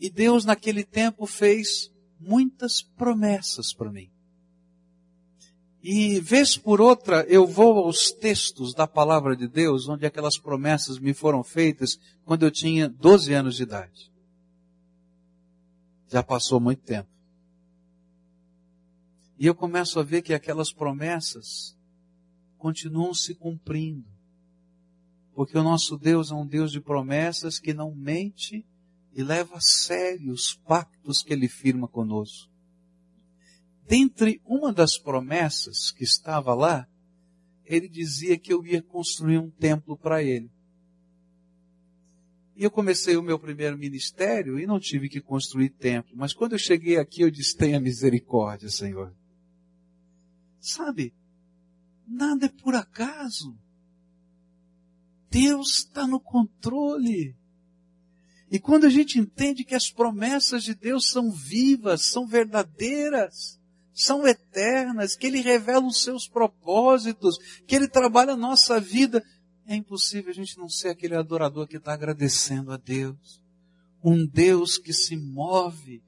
E 0.00 0.10
Deus 0.10 0.44
naquele 0.44 0.82
tempo 0.82 1.24
fez 1.26 1.92
muitas 2.18 2.82
promessas 2.82 3.72
para 3.72 3.92
mim. 3.92 4.10
E 5.80 6.18
vez 6.18 6.56
por 6.56 6.80
outra 6.80 7.24
eu 7.28 7.46
vou 7.46 7.78
aos 7.78 8.10
textos 8.10 8.74
da 8.74 8.88
palavra 8.88 9.36
de 9.36 9.46
Deus, 9.46 9.88
onde 9.88 10.04
aquelas 10.04 10.36
promessas 10.36 10.98
me 10.98 11.14
foram 11.14 11.44
feitas 11.44 11.96
quando 12.24 12.44
eu 12.44 12.50
tinha 12.50 12.88
12 12.88 13.32
anos 13.32 13.56
de 13.56 13.62
idade. 13.62 14.10
Já 16.08 16.20
passou 16.20 16.58
muito 16.58 16.82
tempo. 16.82 17.08
E 19.38 19.46
eu 19.46 19.54
começo 19.54 20.00
a 20.00 20.02
ver 20.02 20.22
que 20.22 20.34
aquelas 20.34 20.72
promessas 20.72 21.80
continuam 22.62 23.12
se 23.12 23.34
cumprindo. 23.34 24.06
Porque 25.34 25.58
o 25.58 25.64
nosso 25.64 25.98
Deus 25.98 26.30
é 26.30 26.34
um 26.34 26.46
Deus 26.46 26.70
de 26.70 26.80
promessas 26.80 27.58
que 27.58 27.74
não 27.74 27.92
mente 27.92 28.64
e 29.12 29.24
leva 29.24 29.56
a 29.56 29.60
sério 29.60 30.32
os 30.32 30.54
pactos 30.54 31.24
que 31.24 31.32
ele 31.32 31.48
firma 31.48 31.88
conosco. 31.88 32.48
Dentre 33.84 34.40
uma 34.44 34.72
das 34.72 34.96
promessas 34.96 35.90
que 35.90 36.04
estava 36.04 36.54
lá, 36.54 36.86
ele 37.64 37.88
dizia 37.88 38.38
que 38.38 38.52
eu 38.52 38.64
ia 38.64 38.80
construir 38.80 39.38
um 39.38 39.50
templo 39.50 39.98
para 39.98 40.22
ele. 40.22 40.48
E 42.54 42.62
eu 42.62 42.70
comecei 42.70 43.16
o 43.16 43.22
meu 43.22 43.40
primeiro 43.40 43.76
ministério 43.76 44.56
e 44.56 44.66
não 44.66 44.78
tive 44.78 45.08
que 45.08 45.20
construir 45.20 45.70
templo. 45.70 46.12
Mas 46.14 46.32
quando 46.32 46.52
eu 46.52 46.58
cheguei 46.58 46.96
aqui, 46.96 47.22
eu 47.22 47.30
disse: 47.30 47.56
tenha 47.56 47.80
misericórdia, 47.80 48.68
Senhor. 48.68 49.12
Sabe, 50.60 51.12
nada 52.06 52.46
é 52.46 52.48
por 52.48 52.74
acaso. 52.74 53.56
Deus 55.30 55.78
está 55.78 56.06
no 56.06 56.20
controle. 56.20 57.34
E 58.50 58.58
quando 58.60 58.84
a 58.84 58.90
gente 58.90 59.18
entende 59.18 59.64
que 59.64 59.74
as 59.74 59.90
promessas 59.90 60.62
de 60.62 60.74
Deus 60.74 61.08
são 61.08 61.30
vivas, 61.30 62.02
são 62.02 62.26
verdadeiras, 62.26 63.58
são 63.94 64.26
eternas, 64.26 65.16
que 65.16 65.26
Ele 65.26 65.40
revela 65.40 65.86
os 65.86 66.02
seus 66.02 66.28
propósitos, 66.28 67.38
que 67.66 67.74
Ele 67.74 67.88
trabalha 67.88 68.34
a 68.34 68.36
nossa 68.36 68.78
vida, 68.78 69.24
é 69.66 69.74
impossível 69.74 70.30
a 70.30 70.34
gente 70.34 70.58
não 70.58 70.68
ser 70.68 70.88
aquele 70.88 71.14
adorador 71.14 71.66
que 71.66 71.78
está 71.78 71.94
agradecendo 71.94 72.72
a 72.72 72.76
Deus. 72.76 73.42
Um 74.04 74.26
Deus 74.26 74.76
que 74.76 74.92
se 74.92 75.16
move, 75.16 76.02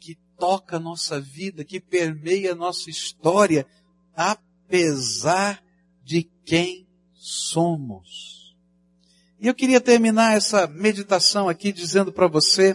que 0.00 0.16
toca 0.38 0.76
a 0.76 0.80
nossa 0.80 1.20
vida, 1.20 1.62
que 1.64 1.78
permeia 1.78 2.52
a 2.52 2.56
nossa 2.56 2.88
história, 2.88 3.66
apesar 4.72 5.62
de 6.02 6.22
quem 6.46 6.88
somos. 7.12 8.56
E 9.38 9.46
eu 9.46 9.54
queria 9.54 9.82
terminar 9.82 10.34
essa 10.34 10.66
meditação 10.66 11.46
aqui 11.46 11.72
dizendo 11.72 12.10
para 12.10 12.26
você 12.26 12.74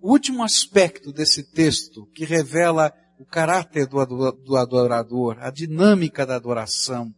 o 0.00 0.10
último 0.10 0.42
aspecto 0.42 1.12
desse 1.12 1.44
texto 1.52 2.04
que 2.12 2.24
revela 2.24 2.92
o 3.16 3.24
caráter 3.24 3.86
do 3.86 4.56
adorador, 4.56 5.36
a 5.40 5.50
dinâmica 5.50 6.26
da 6.26 6.34
adoração. 6.34 7.14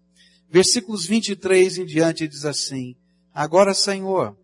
Versículos 0.51 1.07
23 1.07 1.79
em 1.79 1.87
diante 1.87 2.29
diz 2.29 2.45
assim, 2.45 2.95
Agora, 3.33 3.73
Senhor, 3.73 4.37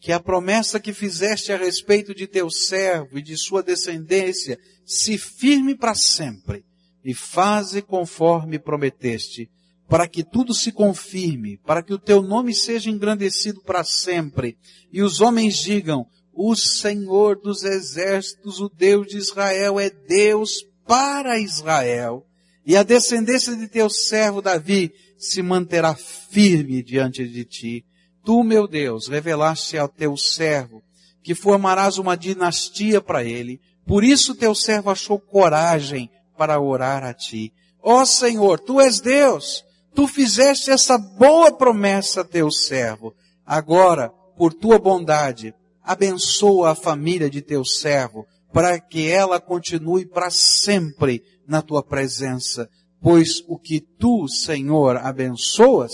que 0.00 0.10
a 0.10 0.18
promessa 0.18 0.80
que 0.80 0.92
fizeste 0.92 1.52
a 1.52 1.56
respeito 1.56 2.12
de 2.12 2.26
teu 2.26 2.50
servo 2.50 3.18
e 3.18 3.22
de 3.22 3.36
sua 3.36 3.62
descendência 3.62 4.58
se 4.84 5.16
firme 5.16 5.76
para 5.76 5.94
sempre 5.94 6.64
e 7.04 7.12
faze 7.12 7.82
conforme 7.82 8.58
prometeste, 8.58 9.50
para 9.88 10.08
que 10.08 10.24
tudo 10.24 10.54
se 10.54 10.72
confirme, 10.72 11.58
para 11.58 11.82
que 11.82 11.92
o 11.92 11.98
teu 11.98 12.22
nome 12.22 12.54
seja 12.54 12.90
engrandecido 12.90 13.60
para 13.62 13.84
sempre 13.84 14.56
e 14.92 15.02
os 15.02 15.20
homens 15.20 15.58
digam, 15.58 16.06
o 16.32 16.56
Senhor 16.56 17.38
dos 17.40 17.62
exércitos, 17.62 18.60
o 18.60 18.68
Deus 18.68 19.06
de 19.06 19.18
Israel 19.18 19.78
é 19.78 19.90
Deus 19.90 20.64
para 20.86 21.38
Israel 21.38 22.24
e 22.66 22.76
a 22.76 22.82
descendência 22.82 23.54
de 23.54 23.68
teu 23.68 23.90
servo 23.90 24.40
Davi 24.40 24.90
se 25.18 25.42
manterá 25.42 25.94
firme 25.94 26.82
diante 26.82 27.26
de 27.28 27.44
ti. 27.44 27.84
Tu, 28.24 28.42
meu 28.42 28.66
Deus, 28.66 29.06
revelaste 29.06 29.76
ao 29.76 29.88
teu 29.88 30.16
servo 30.16 30.82
que 31.22 31.34
formarás 31.34 31.98
uma 31.98 32.16
dinastia 32.16 33.00
para 33.00 33.22
ele. 33.22 33.60
Por 33.86 34.02
isso 34.02 34.34
teu 34.34 34.54
servo 34.54 34.90
achou 34.90 35.18
coragem 35.18 36.10
para 36.36 36.60
orar 36.60 37.04
a 37.04 37.12
ti. 37.12 37.52
Ó 37.82 38.00
oh, 38.00 38.06
Senhor, 38.06 38.60
tu 38.60 38.80
és 38.80 39.00
Deus. 39.00 39.64
Tu 39.94 40.06
fizeste 40.08 40.70
essa 40.70 40.98
boa 40.98 41.52
promessa 41.52 42.22
a 42.22 42.24
teu 42.24 42.50
servo. 42.50 43.14
Agora, 43.46 44.10
por 44.36 44.52
tua 44.52 44.78
bondade, 44.78 45.54
abençoa 45.82 46.70
a 46.70 46.74
família 46.74 47.30
de 47.30 47.40
teu 47.40 47.64
servo, 47.64 48.26
para 48.52 48.80
que 48.80 49.08
ela 49.08 49.40
continue 49.40 50.06
para 50.06 50.30
sempre 50.30 51.22
na 51.46 51.62
tua 51.62 51.82
presença 51.82 52.68
pois 53.04 53.44
o 53.46 53.58
que 53.58 53.82
tu, 53.82 54.26
Senhor, 54.26 54.96
abençoas, 54.96 55.92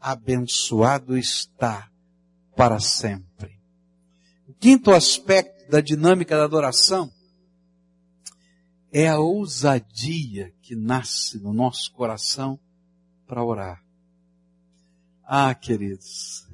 abençoado 0.00 1.18
está 1.18 1.86
para 2.56 2.80
sempre. 2.80 3.50
O 4.48 4.54
quinto 4.54 4.92
aspecto 4.92 5.70
da 5.70 5.82
dinâmica 5.82 6.34
da 6.34 6.44
adoração 6.44 7.10
é 8.92 9.08
a 9.08 9.18
ousadia 9.18 10.52
que 10.60 10.76
nasce 10.76 11.38
no 11.38 11.54
nosso 11.54 11.90
coração 11.92 12.60
para 13.26 13.42
orar. 13.42 13.82
Ah, 15.24 15.54
queridos, 15.54 16.46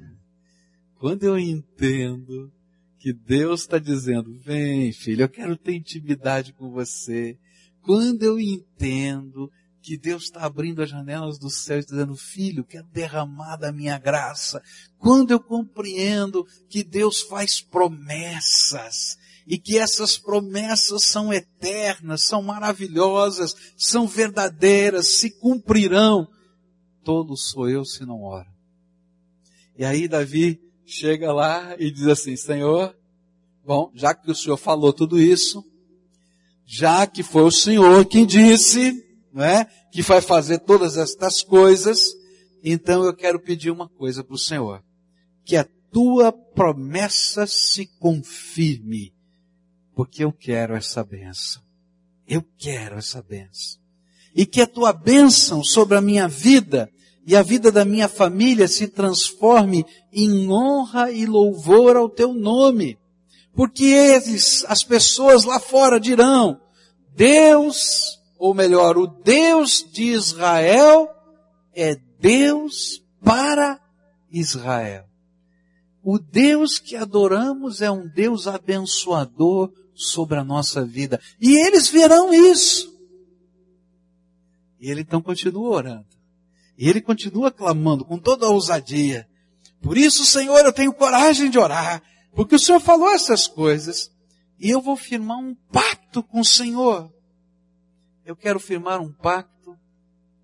quando 0.94 1.24
eu 1.24 1.36
entendo 1.36 2.52
que 2.96 3.12
Deus 3.12 3.62
está 3.62 3.78
dizendo, 3.78 4.38
vem 4.38 4.92
filho, 4.92 5.22
eu 5.22 5.28
quero 5.28 5.56
ter 5.56 5.74
intimidade 5.74 6.52
com 6.52 6.70
você. 6.70 7.36
Quando 7.82 8.22
eu 8.22 8.38
entendo 8.38 9.50
que 9.82 9.96
Deus 9.96 10.24
está 10.24 10.42
abrindo 10.42 10.82
as 10.82 10.90
janelas 10.90 11.38
do 11.38 11.50
céu 11.50 11.80
e 11.80 11.84
dizendo, 11.84 12.14
filho, 12.14 12.64
quero 12.64 12.86
derramar 12.88 13.56
da 13.56 13.72
minha 13.72 13.98
graça. 13.98 14.62
Quando 14.98 15.32
eu 15.32 15.40
compreendo 15.40 16.46
que 16.68 16.84
Deus 16.84 17.20
faz 17.22 17.60
promessas 17.60 19.17
e 19.48 19.56
que 19.58 19.78
essas 19.78 20.18
promessas 20.18 21.04
são 21.04 21.32
eternas, 21.32 22.26
são 22.26 22.42
maravilhosas, 22.42 23.56
são 23.78 24.06
verdadeiras, 24.06 25.08
se 25.08 25.30
cumprirão, 25.30 26.28
todo 27.02 27.34
sou 27.34 27.66
eu 27.66 27.82
se 27.82 28.04
não 28.04 28.22
ora. 28.22 28.46
E 29.76 29.86
aí 29.86 30.06
Davi 30.06 30.60
chega 30.84 31.32
lá 31.32 31.74
e 31.78 31.90
diz 31.90 32.06
assim, 32.06 32.36
Senhor, 32.36 32.94
bom, 33.64 33.90
já 33.94 34.14
que 34.14 34.30
o 34.30 34.34
Senhor 34.34 34.58
falou 34.58 34.92
tudo 34.92 35.18
isso, 35.18 35.64
já 36.66 37.06
que 37.06 37.22
foi 37.22 37.44
o 37.44 37.50
Senhor 37.50 38.04
quem 38.04 38.26
disse, 38.26 39.02
não 39.32 39.42
é? 39.42 39.64
Que 39.90 40.02
vai 40.02 40.20
fazer 40.20 40.58
todas 40.58 40.98
estas 40.98 41.42
coisas. 41.42 42.12
Então 42.62 43.02
eu 43.02 43.16
quero 43.16 43.40
pedir 43.40 43.70
uma 43.70 43.88
coisa 43.88 44.22
para 44.22 44.34
o 44.34 44.38
Senhor. 44.38 44.84
Que 45.42 45.56
a 45.56 45.66
tua 45.90 46.30
promessa 46.30 47.46
se 47.46 47.86
confirme. 47.98 49.16
Porque 49.98 50.22
eu 50.22 50.32
quero 50.32 50.76
essa 50.76 51.02
benção. 51.02 51.60
Eu 52.24 52.44
quero 52.56 52.98
essa 52.98 53.20
benção. 53.20 53.80
E 54.32 54.46
que 54.46 54.60
a 54.60 54.66
tua 54.68 54.92
bênção 54.92 55.64
sobre 55.64 55.98
a 55.98 56.00
minha 56.00 56.28
vida 56.28 56.88
e 57.26 57.34
a 57.34 57.42
vida 57.42 57.72
da 57.72 57.84
minha 57.84 58.08
família 58.08 58.68
se 58.68 58.86
transforme 58.86 59.84
em 60.12 60.48
honra 60.48 61.10
e 61.10 61.26
louvor 61.26 61.96
ao 61.96 62.08
teu 62.08 62.32
nome. 62.32 62.96
Porque 63.52 63.86
eles, 63.86 64.64
as 64.68 64.84
pessoas 64.84 65.42
lá 65.42 65.58
fora 65.58 65.98
dirão, 65.98 66.60
Deus 67.16 68.20
ou 68.38 68.54
melhor, 68.54 68.96
o 68.96 69.08
Deus 69.08 69.84
de 69.92 70.12
Israel 70.12 71.08
é 71.74 71.96
Deus 72.20 73.02
para 73.20 73.80
Israel. 74.30 75.06
O 76.04 76.20
Deus 76.20 76.78
que 76.78 76.94
adoramos 76.94 77.82
é 77.82 77.90
um 77.90 78.06
Deus 78.06 78.46
abençoador 78.46 79.72
sobre 79.98 80.38
a 80.38 80.44
nossa 80.44 80.84
vida. 80.84 81.20
E 81.40 81.56
eles 81.66 81.88
verão 81.88 82.32
isso. 82.32 82.96
E 84.80 84.90
ele 84.90 85.00
então 85.00 85.20
continua 85.20 85.68
orando. 85.68 86.06
E 86.76 86.88
ele 86.88 87.00
continua 87.00 87.50
clamando 87.50 88.04
com 88.04 88.18
toda 88.18 88.46
a 88.46 88.50
ousadia. 88.50 89.28
Por 89.82 89.98
isso, 89.98 90.24
Senhor, 90.24 90.64
eu 90.64 90.72
tenho 90.72 90.92
coragem 90.92 91.50
de 91.50 91.58
orar, 91.58 92.02
porque 92.32 92.54
o 92.54 92.58
Senhor 92.58 92.80
falou 92.80 93.10
essas 93.10 93.46
coisas. 93.46 94.10
E 94.58 94.70
eu 94.70 94.80
vou 94.80 94.96
firmar 94.96 95.38
um 95.38 95.54
pacto 95.72 96.22
com 96.22 96.40
o 96.40 96.44
Senhor 96.44 97.10
eu 98.28 98.36
quero 98.36 98.60
firmar 98.60 99.00
um 99.00 99.10
pacto 99.10 99.74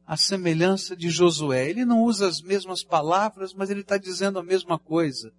à 0.06 0.16
semelhança 0.16 0.96
de 0.96 1.10
Josué. 1.10 1.68
Ele 1.68 1.84
não 1.84 2.02
usa 2.02 2.26
as 2.26 2.40
mesmas 2.40 2.82
palavras, 2.82 3.52
mas 3.52 3.68
ele 3.68 3.82
está 3.82 3.98
dizendo 3.98 4.38
a 4.38 4.42
mesma 4.42 4.78
coisa. 4.78 5.30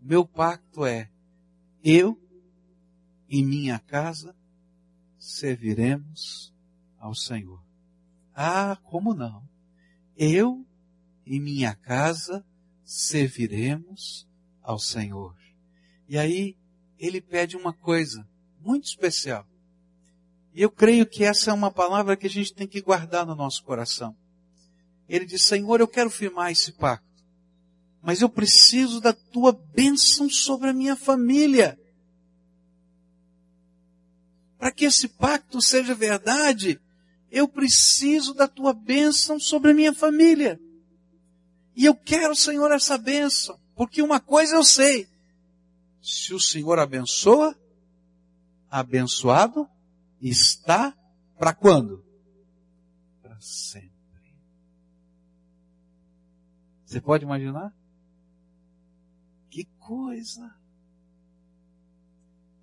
Meu 0.00 0.24
pacto 0.24 0.86
é, 0.86 1.10
eu 1.84 2.18
e 3.32 3.42
minha 3.42 3.78
casa 3.78 4.36
serviremos 5.18 6.52
ao 6.98 7.14
Senhor. 7.14 7.64
Ah, 8.34 8.76
como 8.84 9.14
não? 9.14 9.42
Eu 10.14 10.66
e 11.24 11.40
minha 11.40 11.74
casa 11.74 12.44
serviremos 12.84 14.28
ao 14.60 14.78
Senhor. 14.78 15.34
E 16.06 16.18
aí 16.18 16.58
ele 16.98 17.22
pede 17.22 17.56
uma 17.56 17.72
coisa 17.72 18.28
muito 18.60 18.84
especial. 18.84 19.48
E 20.52 20.60
eu 20.60 20.70
creio 20.70 21.06
que 21.06 21.24
essa 21.24 21.50
é 21.50 21.54
uma 21.54 21.70
palavra 21.70 22.18
que 22.18 22.26
a 22.26 22.30
gente 22.30 22.52
tem 22.52 22.68
que 22.68 22.82
guardar 22.82 23.24
no 23.24 23.34
nosso 23.34 23.64
coração. 23.64 24.14
Ele 25.08 25.24
diz, 25.24 25.46
Senhor, 25.46 25.80
eu 25.80 25.88
quero 25.88 26.10
firmar 26.10 26.52
esse 26.52 26.72
pacto, 26.72 27.24
mas 28.02 28.20
eu 28.20 28.28
preciso 28.28 29.00
da 29.00 29.14
tua 29.14 29.52
bênção 29.52 30.28
sobre 30.28 30.68
a 30.68 30.74
minha 30.74 30.94
família. 30.94 31.78
Para 34.62 34.70
que 34.70 34.84
esse 34.84 35.08
pacto 35.08 35.60
seja 35.60 35.92
verdade, 35.92 36.80
Eu 37.28 37.48
preciso 37.48 38.32
da 38.32 38.46
tua 38.46 38.72
bênção 38.72 39.40
sobre 39.40 39.72
a 39.72 39.74
minha 39.74 39.92
família. 39.92 40.60
E 41.74 41.84
eu 41.84 41.96
quero, 41.96 42.36
Senhor, 42.36 42.70
essa 42.70 42.96
bênção. 42.96 43.58
Porque 43.74 44.00
uma 44.02 44.20
coisa 44.20 44.54
eu 44.54 44.62
sei. 44.62 45.08
Se 46.00 46.32
o 46.32 46.38
Senhor 46.38 46.78
abençoa, 46.78 47.58
abençoado 48.70 49.66
está 50.20 50.96
para 51.36 51.52
quando? 51.54 52.04
Para 53.20 53.40
sempre. 53.40 53.90
Você 56.84 57.00
pode 57.00 57.24
imaginar? 57.24 57.74
Que 59.50 59.64
coisa! 59.80 60.61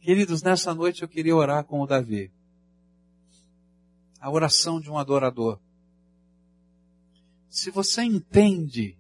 Queridos, 0.02 0.42
nessa 0.42 0.74
noite 0.74 1.02
eu 1.02 1.10
queria 1.10 1.36
orar 1.36 1.66
com 1.66 1.82
o 1.82 1.86
Davi. 1.86 2.32
A 4.20 4.32
oração 4.32 4.80
de 4.80 4.90
um 4.90 4.98
adorador. 4.98 5.60
Se 7.50 7.70
você 7.70 8.04
entende 8.04 8.98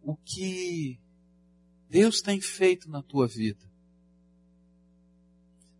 o 0.00 0.14
que 0.14 1.00
Deus 1.90 2.20
tem 2.20 2.40
feito 2.40 2.88
na 2.88 3.02
tua 3.02 3.26
vida, 3.26 3.64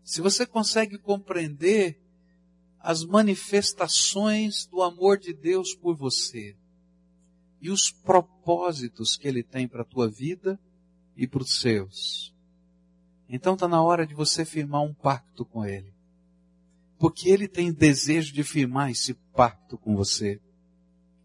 se 0.02 0.20
você 0.20 0.44
consegue 0.44 0.98
compreender 0.98 2.00
as 2.80 3.04
manifestações 3.04 4.66
do 4.66 4.82
amor 4.82 5.18
de 5.18 5.32
Deus 5.32 5.72
por 5.72 5.96
você 5.96 6.56
e 7.60 7.70
os 7.70 7.90
propósitos 7.90 9.16
que 9.16 9.28
Ele 9.28 9.42
tem 9.42 9.68
para 9.68 9.82
a 9.82 9.86
tua 9.86 10.08
vida 10.08 10.60
e 11.16 11.26
para 11.26 11.42
os 11.42 11.60
seus, 11.60 12.33
então 13.34 13.54
está 13.54 13.66
na 13.66 13.82
hora 13.82 14.06
de 14.06 14.14
você 14.14 14.44
firmar 14.44 14.82
um 14.82 14.94
pacto 14.94 15.44
com 15.44 15.64
Ele. 15.64 15.92
Porque 17.00 17.28
Ele 17.28 17.48
tem 17.48 17.72
desejo 17.72 18.32
de 18.32 18.44
firmar 18.44 18.92
esse 18.92 19.14
pacto 19.34 19.76
com 19.76 19.96
você. 19.96 20.40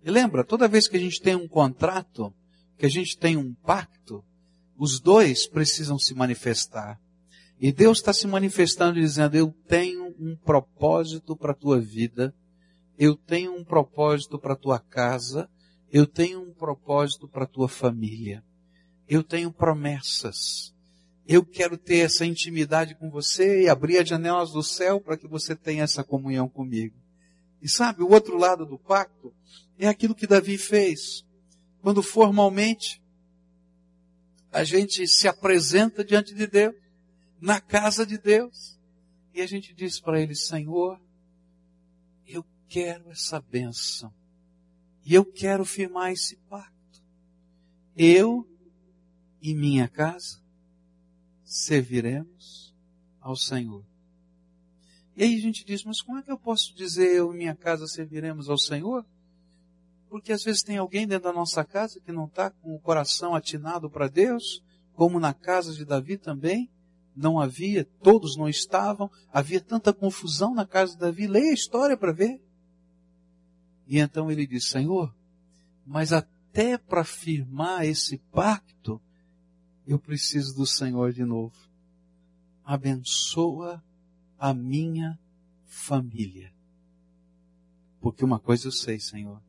E 0.03 0.10
lembra, 0.10 0.43
toda 0.43 0.68
vez 0.68 0.88
que 0.88 0.97
a 0.97 0.99
gente 0.99 1.22
tem 1.22 1.36
um 1.36 1.47
contrato, 1.47 2.34
que 2.80 2.86
a 2.88 2.89
gente 2.89 3.16
tem 3.16 3.38
um 3.38 3.53
pacto, 3.53 4.26
os 4.76 4.99
dois 4.99 5.45
precisam 5.45 5.99
se 5.99 6.16
manifestar. 6.16 6.99
E 7.60 7.72
Deus 7.72 7.99
está 7.99 8.12
se 8.12 8.26
manifestando 8.26 8.99
dizendo, 8.99 9.36
eu 9.36 9.53
tenho 9.68 10.07
um 10.20 10.36
propósito 10.36 11.38
para 11.38 11.51
a 11.51 11.55
tua 11.55 11.80
vida, 11.80 12.34
eu 12.97 13.16
tenho 13.16 13.53
um 13.53 13.64
propósito 13.64 14.39
para 14.39 14.53
a 14.53 14.57
tua 14.57 14.80
casa, 14.80 15.47
eu 15.91 16.07
tenho 16.07 16.41
um 16.41 16.53
propósito 16.55 17.28
para 17.28 17.43
a 17.43 17.47
tua 17.47 17.70
família. 17.70 18.43
Eu 19.07 19.24
tenho 19.24 19.51
promessas. 19.51 20.74
Eu 21.32 21.46
quero 21.46 21.78
ter 21.78 21.98
essa 21.98 22.26
intimidade 22.26 22.96
com 22.96 23.08
você 23.08 23.62
e 23.62 23.70
abrir 23.70 24.00
as 24.00 24.10
janelas 24.10 24.50
do 24.50 24.64
céu 24.64 25.00
para 25.00 25.16
que 25.16 25.28
você 25.28 25.56
tenha 25.56 25.84
essa 25.84 26.04
comunhão 26.04 26.50
comigo. 26.50 26.98
E 27.62 27.70
sabe, 27.70 28.02
o 28.02 28.10
outro 28.10 28.36
lado 28.36 28.66
do 28.66 28.80
pacto 28.80 29.32
é 29.78 29.88
aquilo 29.88 30.16
que 30.16 30.26
Davi 30.26 30.58
fez. 30.58 31.24
Quando 31.84 32.02
formalmente 32.02 33.00
a 34.52 34.64
gente 34.64 35.08
se 35.08 35.28
apresenta 35.28 36.04
diante 36.04 36.34
de 36.34 36.48
Deus, 36.48 36.74
na 37.40 37.62
casa 37.62 38.08
de 38.08 38.18
Deus, 38.18 38.80
e 39.32 39.40
a 39.40 39.46
gente 39.46 39.72
diz 39.72 40.00
para 40.00 40.20
ele, 40.20 40.34
Senhor, 40.34 41.00
eu 42.26 42.44
quero 42.68 43.12
essa 43.12 43.40
bênção. 43.40 44.12
E 45.06 45.14
eu 45.14 45.24
quero 45.24 45.64
firmar 45.64 46.12
esse 46.12 46.38
pacto. 46.50 47.04
Eu 47.96 48.50
e 49.40 49.54
minha 49.54 49.88
casa 49.88 50.49
serviremos 51.50 52.76
ao 53.20 53.36
Senhor. 53.36 53.84
E 55.18 55.24
aí 55.24 55.36
a 55.36 55.41
gente 55.41 55.66
diz, 55.66 55.84
mas 55.84 56.00
como 56.00 56.20
é 56.20 56.22
que 56.22 56.32
eu 56.32 56.38
posso 56.38 56.76
dizer 56.76 57.12
eu 57.12 57.34
e 57.34 57.38
minha 57.38 57.56
casa 57.56 57.88
serviremos 57.88 58.50
ao 58.50 58.58
Senhor? 58.58 59.04
Porque 60.08 60.32
às 60.32 60.43
vezes 60.43 60.62
tem 60.62 60.78
alguém 60.78 61.08
dentro 61.08 61.24
da 61.24 61.34
nossa 61.34 61.66
casa 61.66 62.00
que 62.00 62.12
não 62.12 62.26
está 62.26 62.52
com 62.52 62.76
o 62.76 62.80
coração 62.80 63.34
atinado 63.34 63.89
para 63.89 64.08
Deus, 64.08 64.64
como 64.93 65.20
na 65.20 65.34
casa 65.34 65.74
de 65.74 65.84
Davi 65.84 66.18
também. 66.18 66.70
Não 67.16 67.39
havia, 67.39 67.84
todos 68.02 68.38
não 68.38 68.47
estavam, 68.47 69.10
havia 69.34 69.60
tanta 69.60 69.91
confusão 69.91 70.54
na 70.54 70.68
casa 70.68 70.93
de 70.93 71.00
Davi. 71.00 71.28
Leia 71.28 71.50
a 71.50 71.54
história 71.54 71.97
para 71.97 72.14
ver. 72.14 72.39
E 73.88 73.97
então 73.97 74.32
ele 74.32 74.45
diz, 74.45 74.70
Senhor, 74.70 75.14
mas 75.84 76.14
até 76.14 76.78
para 76.78 77.04
firmar 77.04 77.86
esse 77.86 78.20
pacto, 78.32 79.02
eu 79.92 79.98
preciso 79.98 80.56
do 80.56 80.68
Senhor 80.68 81.12
de 81.12 81.26
novo. 81.26 81.56
Abençoa 82.64 83.84
a 84.38 84.54
minha 84.54 85.18
família. 85.66 86.54
Porque 88.00 88.24
uma 88.24 88.40
coisa 88.40 88.68
eu 88.68 88.72
sei, 88.72 89.00
Senhor. 89.00 89.42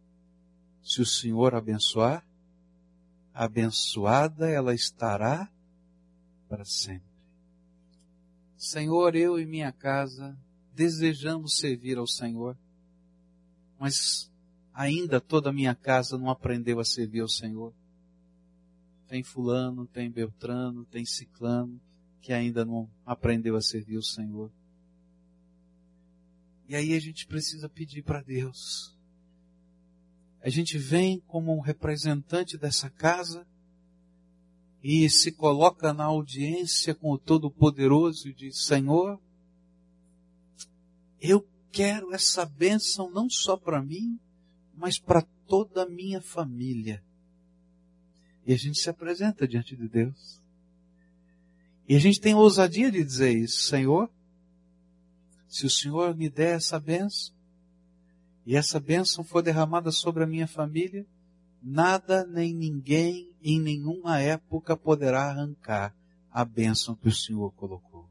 Se 0.82 1.02
o 1.02 1.06
Senhor 1.06 1.54
abençoar, 1.54 2.26
abençoada 3.34 4.48
ela 4.48 4.74
estará 4.74 5.46
para 6.48 6.64
sempre. 6.64 7.10
Senhor, 8.56 9.14
eu 9.14 9.38
e 9.38 9.44
minha 9.44 9.70
casa 9.70 10.34
desejamos 10.74 11.58
servir 11.58 11.98
ao 11.98 12.06
Senhor, 12.06 12.56
mas 13.78 14.30
ainda 14.72 15.20
toda 15.20 15.50
a 15.50 15.52
minha 15.52 15.74
casa 15.74 16.16
não 16.16 16.30
aprendeu 16.30 16.80
a 16.80 16.84
servir 16.84 17.20
ao 17.20 17.28
Senhor. 17.28 17.74
Tem 19.10 19.24
fulano, 19.24 19.88
tem 19.88 20.08
Beltrano, 20.08 20.84
tem 20.84 21.04
Ciclano, 21.04 21.80
que 22.20 22.32
ainda 22.32 22.64
não 22.64 22.88
aprendeu 23.04 23.56
a 23.56 23.60
servir 23.60 23.96
o 23.96 24.02
Senhor. 24.04 24.52
E 26.68 26.76
aí 26.76 26.94
a 26.94 27.00
gente 27.00 27.26
precisa 27.26 27.68
pedir 27.68 28.04
para 28.04 28.22
Deus. 28.22 28.96
A 30.40 30.48
gente 30.48 30.78
vem 30.78 31.18
como 31.26 31.52
um 31.52 31.58
representante 31.58 32.56
dessa 32.56 32.88
casa 32.88 33.44
e 34.80 35.10
se 35.10 35.32
coloca 35.32 35.92
na 35.92 36.04
audiência 36.04 36.94
com 36.94 37.10
o 37.10 37.18
Todo-Poderoso 37.18 38.28
e 38.28 38.32
diz, 38.32 38.64
Senhor, 38.64 39.20
eu 41.20 41.44
quero 41.72 42.14
essa 42.14 42.46
bênção 42.46 43.10
não 43.10 43.28
só 43.28 43.56
para 43.56 43.82
mim, 43.82 44.20
mas 44.72 45.00
para 45.00 45.22
toda 45.48 45.82
a 45.82 45.88
minha 45.88 46.22
família. 46.22 47.02
E 48.46 48.52
a 48.52 48.56
gente 48.56 48.78
se 48.78 48.88
apresenta 48.88 49.46
diante 49.46 49.76
de 49.76 49.88
Deus. 49.88 50.40
E 51.88 51.96
a 51.96 51.98
gente 51.98 52.20
tem 52.20 52.32
a 52.32 52.38
ousadia 52.38 52.90
de 52.90 53.02
dizer 53.02 53.36
isso, 53.36 53.62
Senhor, 53.62 54.08
se 55.48 55.66
o 55.66 55.70
Senhor 55.70 56.14
me 56.14 56.30
der 56.30 56.56
essa 56.56 56.78
bênção, 56.78 57.34
e 58.46 58.56
essa 58.56 58.80
bênção 58.80 59.22
for 59.22 59.42
derramada 59.42 59.90
sobre 59.90 60.22
a 60.22 60.26
minha 60.26 60.46
família, 60.46 61.04
nada 61.62 62.24
nem 62.24 62.54
ninguém 62.54 63.28
em 63.42 63.60
nenhuma 63.60 64.20
época 64.20 64.76
poderá 64.76 65.24
arrancar 65.24 65.94
a 66.32 66.44
bênção 66.44 66.94
que 66.94 67.08
o 67.08 67.12
Senhor 67.12 67.50
colocou. 67.52 68.08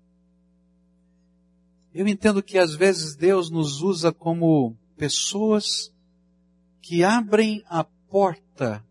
Eu 1.93 2.07
entendo 2.07 2.43
que 2.43 2.57
às 2.57 2.75
vezes 2.75 3.15
Deus 3.15 3.49
nos 3.49 3.81
usa 3.81 4.11
como 4.11 4.75
pessoas 4.95 5.91
que 6.81 7.03
abrem 7.03 7.63
a 7.67 7.83
porta 7.83 8.85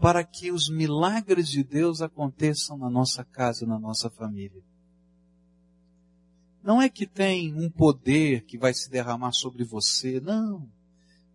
para 0.00 0.24
que 0.24 0.50
os 0.50 0.70
milagres 0.70 1.48
de 1.48 1.62
Deus 1.62 2.00
aconteçam 2.00 2.78
na 2.78 2.88
nossa 2.88 3.22
casa, 3.22 3.66
na 3.66 3.78
nossa 3.78 4.08
família. 4.08 4.62
Não 6.62 6.80
é 6.80 6.88
que 6.88 7.06
tem 7.06 7.54
um 7.54 7.70
poder 7.70 8.44
que 8.44 8.56
vai 8.56 8.72
se 8.72 8.90
derramar 8.90 9.32
sobre 9.32 9.62
você, 9.62 10.18
não. 10.18 10.66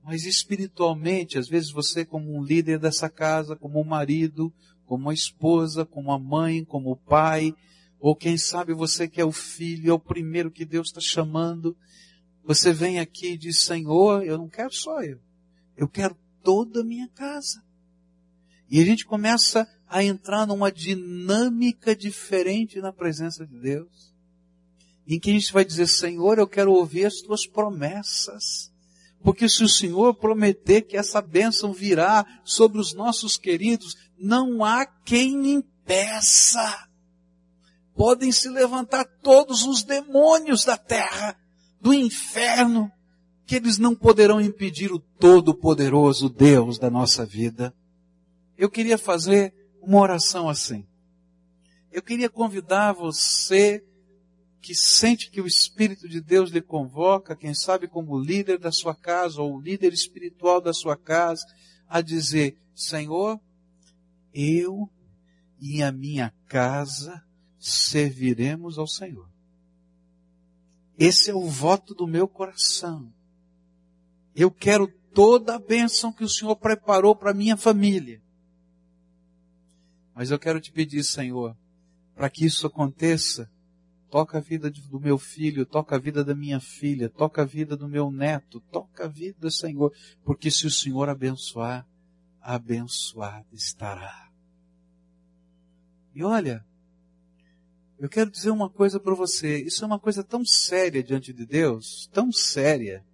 Mas 0.03 0.26
espiritualmente, 0.26 1.38
às 1.38 1.47
vezes 1.47 1.72
você 1.72 2.03
como 2.03 2.36
um 2.36 2.43
líder 2.43 2.80
dessa 2.80 3.07
casa, 3.07 3.55
como 3.55 3.80
um 3.80 3.84
marido, 3.84 4.51
como 4.86 5.09
a 5.09 5.13
esposa, 5.13 5.86
como 5.86 6.11
a 6.11 6.20
mãe, 6.20 6.63
como 6.63 6.91
o 6.91 6.97
pai, 6.97 7.53
ou 7.99 8.16
quem 8.16 8.38
sabe 8.38 8.74
você 8.74 9.07
que 9.07 9.22
é 9.22 9.26
o 9.26 9.32
filho, 9.32 9.91
é 9.91 9.93
o 9.93 9.99
primeiro 9.99 10.51
que 10.51 10.66
Deus 10.66 10.88
está 10.88 11.01
chamando, 11.01 11.78
você 12.43 12.72
vem 12.72 12.99
aqui 12.99 13.34
e 13.34 13.38
diz, 13.38 13.61
Senhor, 13.61 14.24
eu 14.24 14.38
não 14.38 14.47
quero 14.47 14.74
só 14.74 15.01
eu, 15.01 15.20
eu 15.76 15.88
quero 15.88 16.16
toda 16.43 16.82
a 16.82 16.84
minha 16.84 17.07
casa. 17.09 17.64
E 18.70 18.82
a 18.82 18.86
gente 18.86 19.05
começa 19.05 19.68
a 19.88 20.03
entrar 20.03 20.45
numa 20.45 20.72
dinâmica 20.72 21.95
diferente 21.95 22.82
na 22.82 22.91
presença 22.91 23.45
de 23.45 23.59
Deus. 23.59 24.13
Em 25.07 25.20
que 25.20 25.30
a 25.30 25.34
gente 25.34 25.53
vai 25.53 25.63
dizer, 25.63 25.88
Senhor, 25.88 26.39
eu 26.39 26.47
quero 26.47 26.74
ouvir 26.74 27.05
as 27.05 27.22
tuas 27.22 27.45
promessas. 27.45 28.72
Porque 29.24 29.47
se 29.47 29.63
o 29.63 29.70
Senhor 29.70 30.16
prometer 30.16 30.82
que 30.82 30.97
essa 30.97 31.22
bênção 31.22 31.72
virá 31.72 32.26
sobre 32.43 32.80
os 32.80 32.93
nossos 32.93 33.38
queridos, 33.38 33.95
não 34.18 34.63
há 34.63 34.86
quem 34.86 35.53
impeça. 35.53 36.88
Podem 37.95 38.32
se 38.32 38.49
levantar 38.49 39.05
todos 39.22 39.63
os 39.63 39.84
demônios 39.84 40.66
da 40.66 40.76
terra, 40.76 41.38
do 41.80 41.93
inferno, 41.93 42.91
que 43.45 43.55
eles 43.55 43.78
não 43.78 43.95
poderão 43.95 44.41
impedir 44.41 44.91
o 44.91 44.99
Todo-Poderoso 44.99 46.30
Deus 46.30 46.80
da 46.80 46.89
nossa 46.89 47.26
vida 47.26 47.74
eu 48.58 48.70
queria 48.70 48.97
fazer 48.97 49.53
uma 49.82 49.99
oração 49.99 50.49
assim. 50.49 50.86
Eu 51.91 52.01
queria 52.01 52.30
convidar 52.30 52.93
você 52.93 53.84
que 54.62 54.74
sente 54.74 55.30
que 55.30 55.39
o 55.39 55.47
Espírito 55.47 56.10
de 56.10 56.20
Deus 56.20 56.49
lhe 56.49 56.62
convoca, 56.62 57.36
quem 57.36 57.53
sabe 57.53 57.88
como 57.88 58.20
líder 58.20 58.58
da 58.58 58.72
sua 58.72 58.95
casa 58.95 59.41
ou 59.41 59.62
líder 59.62 59.93
espiritual 59.93 60.60
da 60.60 60.74
sua 60.74 60.97
casa, 60.97 61.45
a 61.88 62.01
dizer: 62.01 62.58
Senhor, 62.74 63.39
eu 64.34 64.89
e 65.60 65.84
a 65.84 65.91
minha 65.91 66.34
casa 66.47 67.24
serviremos 67.60 68.78
ao 68.78 68.88
Senhor. 68.88 69.30
Esse 70.97 71.30
é 71.30 71.34
o 71.34 71.47
voto 71.47 71.93
do 71.93 72.08
meu 72.08 72.28
coração. 72.28 73.14
Eu 74.36 74.49
quero 74.49 74.88
toda 75.14 75.56
a 75.56 75.60
bênção 75.60 76.12
que 76.12 76.24
o 76.24 76.30
Senhor 76.30 76.56
preparou 76.56 77.16
para 77.16 77.34
minha 77.34 77.56
família. 77.56 78.22
Mas 80.16 80.32
eu 80.32 80.39
quero 80.39 80.61
te 80.61 80.72
pedir, 80.72 81.03
Senhor, 81.03 81.55
para 82.16 82.30
que 82.30 82.45
isso 82.45 82.66
aconteça, 82.66 83.51
toca 84.09 84.38
a 84.38 84.41
vida 84.41 84.72
do 84.72 84.99
meu 84.99 85.18
filho, 85.18 85.66
toca 85.66 85.97
a 85.97 85.99
vida 85.99 86.24
da 86.24 86.34
minha 86.34 86.61
filha, 86.61 87.09
toca 87.09 87.41
a 87.41 87.45
vida 87.45 87.76
do 87.76 87.89
meu 87.89 88.09
neto, 88.09 88.61
toca 88.72 89.03
a 89.03 89.07
vida, 89.09 89.51
Senhor, 89.51 89.93
porque 90.24 90.49
se 90.49 90.66
o 90.66 90.72
Senhor 90.72 91.09
abençoar, 91.09 91.86
abençoado 92.39 93.47
estará. 93.51 94.32
E 96.13 96.24
olha, 96.24 96.66
eu 97.99 98.07
quero 98.07 98.32
dizer 98.32 98.51
uma 98.51 98.70
coisa 98.70 99.01
para 99.01 99.13
você, 99.13 99.61
isso 99.63 99.84
é 99.84 99.88
uma 99.88 99.99
coisa 99.99 100.24
tão 100.24 100.45
séria 100.45 101.03
diante 101.03 101.34
de 101.34 101.45
Deus, 101.45 102.09
tão 102.13 102.32
séria, 102.32 103.05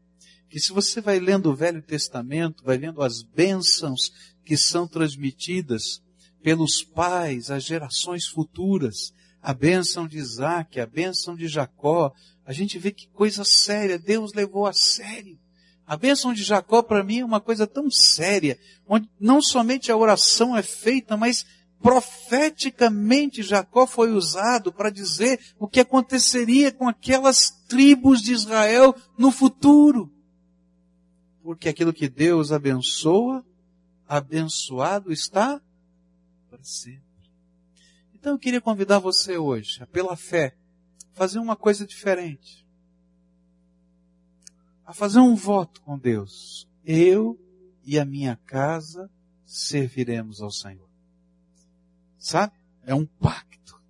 que 0.47 0.59
se 0.59 0.71
você 0.71 1.01
vai 1.01 1.17
lendo 1.17 1.49
o 1.49 1.55
Velho 1.55 1.81
Testamento, 1.81 2.63
vai 2.63 2.77
vendo 2.77 3.01
as 3.01 3.23
bênçãos 3.23 4.11
que 4.45 4.55
são 4.55 4.87
transmitidas 4.87 6.03
pelos 6.41 6.83
pais 6.83 7.49
às 7.49 7.63
gerações 7.63 8.27
futuras, 8.27 9.13
a 9.41 9.53
bênção 9.53 10.07
de 10.07 10.17
Isaac, 10.17 10.79
a 10.79 10.85
bênção 10.85 11.35
de 11.35 11.47
Jacó, 11.47 12.11
a 12.45 12.53
gente 12.53 12.77
vê 12.77 12.91
que 12.91 13.07
coisa 13.07 13.43
séria, 13.43 13.97
Deus 13.97 14.33
levou 14.33 14.65
a 14.65 14.73
sério. 14.73 15.39
A 15.85 15.97
bênção 15.97 16.33
de 16.33 16.43
Jacó 16.43 16.81
para 16.81 17.03
mim 17.03 17.19
é 17.19 17.25
uma 17.25 17.41
coisa 17.41 17.65
tão 17.67 17.89
séria, 17.89 18.57
onde 18.87 19.09
não 19.19 19.41
somente 19.41 19.91
a 19.91 19.97
oração 19.97 20.55
é 20.55 20.61
feita, 20.61 21.17
mas 21.17 21.45
profeticamente 21.81 23.41
Jacó 23.41 23.87
foi 23.87 24.11
usado 24.11 24.71
para 24.71 24.91
dizer 24.91 25.39
o 25.59 25.67
que 25.67 25.79
aconteceria 25.79 26.71
com 26.71 26.87
aquelas 26.87 27.49
tribos 27.67 28.21
de 28.21 28.31
Israel 28.31 28.95
no 29.17 29.31
futuro. 29.31 30.11
Porque 31.43 31.67
aquilo 31.67 31.91
que 31.91 32.07
Deus 32.07 32.51
abençoa, 32.51 33.43
abençoado 34.07 35.11
está 35.11 35.59
para 36.61 36.63
sempre. 36.63 37.01
Então 38.13 38.33
eu 38.33 38.39
queria 38.39 38.61
convidar 38.61 38.99
você 38.99 39.37
hoje, 39.37 39.83
pela 39.87 40.15
fé, 40.15 40.55
a 41.11 41.15
fazer 41.15 41.39
uma 41.39 41.55
coisa 41.55 41.85
diferente. 41.85 42.67
A 44.85 44.93
fazer 44.93 45.19
um 45.19 45.35
voto 45.35 45.81
com 45.81 45.97
Deus. 45.97 46.69
Eu 46.85 47.39
e 47.83 47.97
a 47.97 48.05
minha 48.05 48.35
casa 48.45 49.09
serviremos 49.43 50.41
ao 50.41 50.51
Senhor. 50.51 50.89
Sabe? 52.17 52.53
É 52.83 52.93
um 52.93 53.05
pacto. 53.05 53.81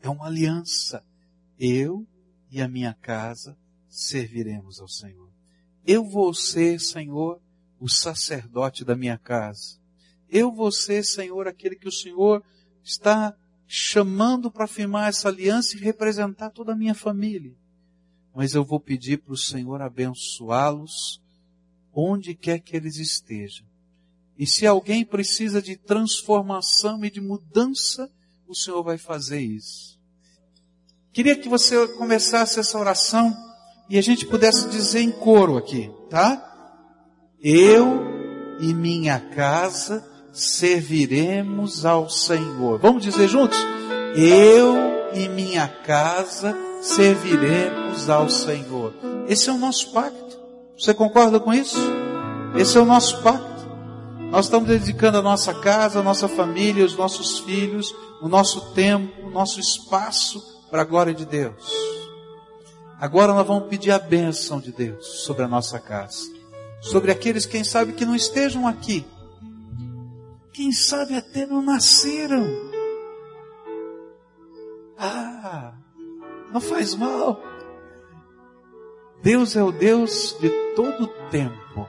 É 0.00 0.08
uma 0.08 0.26
aliança. 0.26 1.04
Eu 1.58 2.06
e 2.50 2.62
a 2.62 2.68
minha 2.68 2.94
casa 2.94 3.58
serviremos 3.88 4.80
ao 4.80 4.88
Senhor. 4.88 5.30
Eu 5.84 6.04
vou 6.04 6.32
ser, 6.32 6.80
Senhor, 6.80 7.40
o 7.78 7.88
sacerdote 7.88 8.84
da 8.84 8.96
minha 8.96 9.18
casa. 9.18 9.78
Eu 10.30 10.52
vou 10.52 10.70
ser, 10.70 11.04
Senhor, 11.04 11.46
aquele 11.46 11.76
que 11.76 11.88
o 11.88 11.92
Senhor 11.92 12.42
está 12.82 13.34
chamando 13.66 14.50
para 14.50 14.66
firmar 14.66 15.08
essa 15.08 15.28
aliança 15.28 15.76
e 15.76 15.80
representar 15.80 16.50
toda 16.50 16.72
a 16.72 16.76
minha 16.76 16.94
família. 16.94 17.54
Mas 18.34 18.54
eu 18.54 18.64
vou 18.64 18.78
pedir 18.78 19.18
para 19.18 19.32
o 19.32 19.36
Senhor 19.36 19.80
abençoá-los 19.80 21.20
onde 21.92 22.34
quer 22.34 22.60
que 22.60 22.76
eles 22.76 22.96
estejam. 22.96 23.66
E 24.38 24.46
se 24.46 24.66
alguém 24.66 25.04
precisa 25.04 25.62
de 25.62 25.76
transformação 25.76 27.02
e 27.04 27.10
de 27.10 27.20
mudança, 27.20 28.10
o 28.46 28.54
Senhor 28.54 28.82
vai 28.82 28.98
fazer 28.98 29.40
isso. 29.40 29.98
Queria 31.12 31.34
que 31.34 31.48
você 31.48 31.88
começasse 31.94 32.60
essa 32.60 32.78
oração 32.78 33.34
e 33.88 33.96
a 33.96 34.02
gente 34.02 34.26
pudesse 34.26 34.68
dizer 34.68 35.00
em 35.00 35.10
coro 35.10 35.56
aqui, 35.56 35.90
tá? 36.10 36.42
Eu 37.40 38.58
e 38.60 38.74
minha 38.74 39.18
casa 39.18 40.04
serviremos 40.36 41.86
ao 41.86 42.10
Senhor. 42.10 42.78
Vamos 42.78 43.02
dizer 43.02 43.26
juntos? 43.26 43.58
Eu 44.14 44.76
e 45.14 45.28
minha 45.30 45.66
casa 45.66 46.54
serviremos 46.82 48.10
ao 48.10 48.28
Senhor. 48.28 48.92
Esse 49.26 49.48
é 49.48 49.52
o 49.52 49.56
nosso 49.56 49.92
pacto. 49.92 50.38
Você 50.78 50.92
concorda 50.92 51.40
com 51.40 51.54
isso? 51.54 51.78
Esse 52.54 52.76
é 52.76 52.80
o 52.80 52.84
nosso 52.84 53.22
pacto. 53.22 53.66
Nós 54.30 54.44
estamos 54.44 54.68
dedicando 54.68 55.16
a 55.16 55.22
nossa 55.22 55.54
casa, 55.54 56.00
a 56.00 56.02
nossa 56.02 56.28
família, 56.28 56.84
os 56.84 56.94
nossos 56.94 57.38
filhos, 57.38 57.94
o 58.20 58.28
nosso 58.28 58.74
tempo, 58.74 59.26
o 59.26 59.30
nosso 59.30 59.58
espaço 59.58 60.42
para 60.70 60.82
a 60.82 60.84
glória 60.84 61.14
de 61.14 61.24
Deus. 61.24 61.72
Agora 63.00 63.32
nós 63.32 63.46
vamos 63.46 63.68
pedir 63.68 63.90
a 63.90 63.98
bênção 63.98 64.60
de 64.60 64.70
Deus 64.70 65.06
sobre 65.22 65.44
a 65.44 65.48
nossa 65.48 65.78
casa. 65.78 66.30
Sobre 66.82 67.10
aqueles, 67.10 67.46
quem 67.46 67.64
sabe, 67.64 67.94
que 67.94 68.04
não 68.04 68.14
estejam 68.14 68.66
aqui, 68.66 69.04
quem 70.56 70.72
sabe 70.72 71.14
até 71.14 71.44
não 71.44 71.60
nasceram. 71.60 72.46
Ah, 74.98 75.74
não 76.50 76.62
faz 76.62 76.94
mal. 76.94 77.38
Deus 79.22 79.54
é 79.54 79.62
o 79.62 79.70
Deus 79.70 80.34
de 80.40 80.48
todo 80.74 81.04
o 81.04 81.30
tempo, 81.30 81.86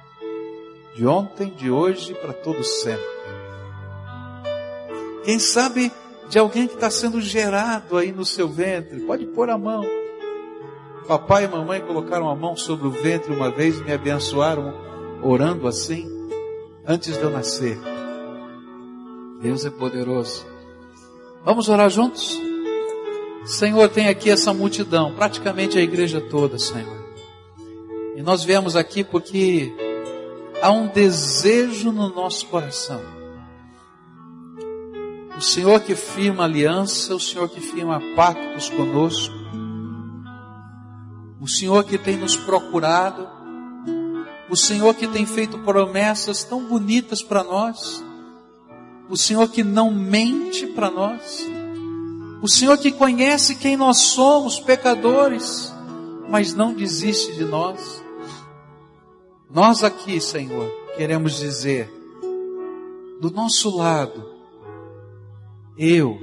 de 0.93 1.07
ontem, 1.07 1.49
de 1.51 1.71
hoje, 1.71 2.13
para 2.15 2.33
todo 2.33 2.61
sempre. 2.61 3.05
Quem 5.23 5.39
sabe 5.39 5.89
de 6.27 6.37
alguém 6.37 6.67
que 6.67 6.73
está 6.73 6.89
sendo 6.89 7.21
gerado 7.21 7.95
aí 7.95 8.11
no 8.11 8.25
seu 8.25 8.49
ventre, 8.49 8.99
pode 8.99 9.25
pôr 9.27 9.49
a 9.49 9.57
mão. 9.57 9.85
Papai 11.07 11.45
e 11.45 11.47
mamãe 11.47 11.79
colocaram 11.79 12.29
a 12.29 12.35
mão 12.35 12.57
sobre 12.57 12.85
o 12.85 12.91
ventre 12.91 13.33
uma 13.33 13.49
vez 13.49 13.79
e 13.79 13.83
me 13.85 13.93
abençoaram 13.93 14.73
orando 15.23 15.69
assim, 15.69 16.05
antes 16.85 17.17
de 17.17 17.23
eu 17.23 17.29
nascer. 17.29 17.96
Deus 19.41 19.65
é 19.65 19.69
poderoso. 19.69 20.45
Vamos 21.45 21.69
orar 21.69 21.89
juntos? 21.89 22.39
Senhor, 23.45 23.87
tem 23.87 24.09
aqui 24.09 24.29
essa 24.29 24.53
multidão, 24.53 25.13
praticamente 25.13 25.77
a 25.77 25.81
igreja 25.81 26.19
toda, 26.19 26.59
Senhor. 26.59 27.07
E 28.15 28.21
nós 28.21 28.43
viemos 28.43 28.75
aqui 28.75 29.03
porque 29.03 29.71
há 30.61 30.71
um 30.71 30.87
desejo 30.87 31.91
no 31.91 32.09
nosso 32.09 32.47
coração. 32.47 33.01
O 35.37 35.41
Senhor 35.41 35.79
que 35.81 35.95
firma 35.95 36.43
aliança, 36.43 37.15
o 37.15 37.19
Senhor 37.19 37.47
que 37.47 37.61
firma 37.61 38.01
pactos 38.15 38.69
conosco, 38.69 39.35
o 41.39 41.47
Senhor 41.47 41.83
que 41.83 41.97
tem 41.97 42.17
nos 42.17 42.35
procurado, 42.35 43.29
o 44.49 44.55
Senhor 44.55 44.95
que 44.95 45.07
tem 45.07 45.25
feito 45.25 45.59
promessas 45.59 46.43
tão 46.43 46.67
bonitas 46.67 47.21
para 47.21 47.43
nós, 47.43 48.03
o 49.09 49.15
Senhor 49.15 49.47
que 49.49 49.63
não 49.63 49.91
mente 49.91 50.67
para 50.67 50.89
nós, 50.89 51.45
o 52.41 52.47
Senhor 52.47 52.77
que 52.77 52.91
conhece 52.91 53.55
quem 53.55 53.77
nós 53.77 53.97
somos, 53.97 54.59
pecadores, 54.59 55.73
mas 56.29 56.53
não 56.53 56.73
desiste 56.73 57.33
de 57.33 57.45
nós. 57.45 58.03
Nós 59.49 59.83
aqui, 59.83 60.19
Senhor, 60.19 60.69
queremos 60.95 61.37
dizer, 61.37 61.89
do 63.19 63.31
nosso 63.31 63.75
lado, 63.75 64.29
eu, 65.77 66.19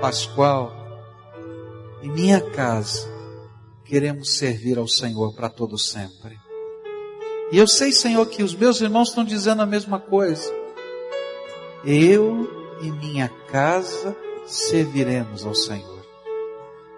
Pascoal, 0.00 0.72
e 2.02 2.08
minha 2.08 2.40
casa, 2.40 3.08
queremos 3.84 4.36
servir 4.36 4.78
ao 4.78 4.86
Senhor 4.86 5.34
para 5.34 5.48
todo 5.48 5.76
sempre. 5.78 6.38
E 7.50 7.56
eu 7.56 7.66
sei, 7.66 7.90
Senhor, 7.90 8.26
que 8.26 8.42
os 8.42 8.54
meus 8.54 8.80
irmãos 8.80 9.08
estão 9.08 9.24
dizendo 9.24 9.62
a 9.62 9.66
mesma 9.66 9.98
coisa 9.98 10.57
eu 11.84 12.48
e 12.82 12.90
minha 12.90 13.28
casa 13.50 14.16
serviremos 14.46 15.44
ao 15.44 15.54
Senhor. 15.54 15.98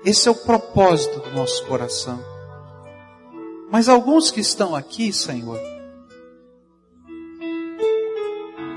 Esse 0.05 0.29
é 0.29 0.31
o 0.31 0.35
propósito 0.35 1.21
do 1.21 1.31
nosso 1.35 1.65
coração. 1.67 2.23
Mas 3.71 3.89
alguns 3.89 4.31
que 4.31 4.41
estão 4.41 4.75
aqui, 4.75 5.13
Senhor, 5.13 5.61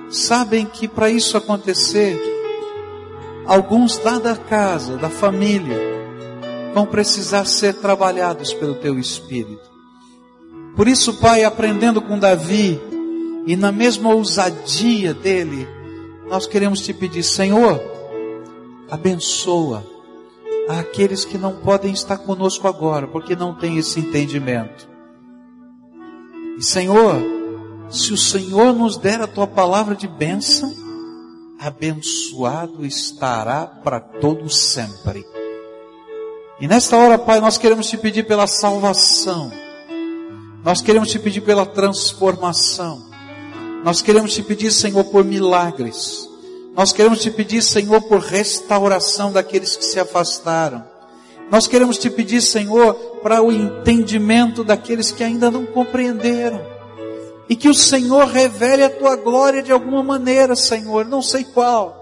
sabem 0.10 0.66
que 0.66 0.88
para 0.88 1.10
isso 1.10 1.38
acontecer, 1.38 2.20
alguns 3.46 3.98
lá 4.04 4.20
da 4.20 4.36
casa, 4.36 4.98
da 4.98 5.10
família, 5.10 5.78
vão 6.74 6.86
precisar 6.86 7.46
ser 7.46 7.76
trabalhados 7.76 8.54
pelo 8.54 8.76
Teu 8.76 9.00
Espírito. 9.00 9.72
Por 10.76 10.88
isso, 10.88 11.14
Pai, 11.16 11.44
aprendendo 11.44 12.02
com 12.02 12.20
Davi, 12.20 12.80
e 13.46 13.56
na 13.56 13.72
mesma 13.72 14.14
ousadia 14.14 15.14
dele, 15.14 15.68
nós 16.28 16.46
queremos 16.48 16.82
te 16.82 16.94
pedir, 16.94 17.24
Senhor, 17.24 17.82
abençoa 18.90 19.84
àqueles 20.68 21.26
que 21.26 21.38
não 21.38 21.58
podem 21.58 21.94
estar 21.94 22.18
conosco 22.18 22.68
agora, 22.68 23.08
porque 23.08 23.36
não 23.36 23.54
têm 23.54 23.78
esse 23.78 24.00
entendimento. 24.00 24.90
E 26.58 26.64
Senhor, 26.64 27.22
se 27.90 28.14
o 28.14 28.18
Senhor 28.18 28.74
nos 28.74 28.98
der 28.98 29.22
a 29.22 29.28
tua 29.28 29.48
palavra 29.48 29.96
de 29.96 30.08
bênção, 30.08 30.74
abençoado 31.60 32.86
estará 32.86 33.66
para 33.66 34.00
todos 34.00 34.58
sempre. 34.58 35.26
E 36.60 36.68
nesta 36.68 36.98
hora, 36.98 37.18
Pai, 37.18 37.40
nós 37.40 37.58
queremos 37.58 37.90
te 37.90 37.98
pedir 37.98 38.24
pela 38.26 38.48
salvação. 38.48 39.52
Nós 40.64 40.82
queremos 40.82 41.10
te 41.10 41.20
pedir 41.20 41.42
pela 41.42 41.66
transformação. 41.66 43.13
Nós 43.84 44.02
queremos 44.02 44.34
te 44.34 44.42
pedir, 44.42 44.72
Senhor, 44.72 45.04
por 45.04 45.26
milagres. 45.26 46.30
Nós 46.74 46.94
queremos 46.94 47.20
te 47.20 47.30
pedir, 47.30 47.62
Senhor, 47.62 48.02
por 48.04 48.20
restauração 48.20 49.32
daqueles 49.32 49.76
que 49.76 49.84
se 49.84 50.00
afastaram. 50.00 50.86
Nós 51.52 51.68
queremos 51.68 51.98
te 51.98 52.10
pedir, 52.10 52.42
Senhor, 52.42 52.94
para 53.22 53.42
o 53.42 53.52
entendimento 53.52 54.64
daqueles 54.64 55.12
que 55.12 55.22
ainda 55.22 55.52
não 55.52 55.66
compreenderam. 55.66 56.66
E 57.50 57.58
que 57.58 57.68
o 57.68 57.74
Senhor 57.74 58.26
revele 58.26 58.84
a 58.84 58.90
tua 58.90 59.18
glória 59.18 59.62
de 59.62 59.74
alguma 59.74 60.02
maneira, 60.02 60.56
Senhor, 60.56 61.06
não 61.06 61.22
sei 61.22 61.44
qual. 61.44 62.02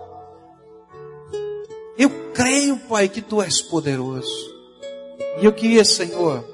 Eu 1.98 2.12
creio, 2.32 2.78
Pai, 2.78 3.10
que 3.10 3.22
tu 3.22 3.42
és 3.42 3.60
poderoso. 3.60 4.52
E 5.42 5.46
eu 5.46 5.52
queria, 5.52 5.84
Senhor, 5.84 6.46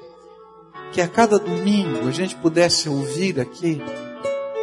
que 0.90 1.02
a 1.02 1.06
cada 1.06 1.38
domingo 1.38 2.08
a 2.08 2.12
gente 2.12 2.34
pudesse 2.34 2.88
ouvir 2.88 3.38
aqui 3.38 3.80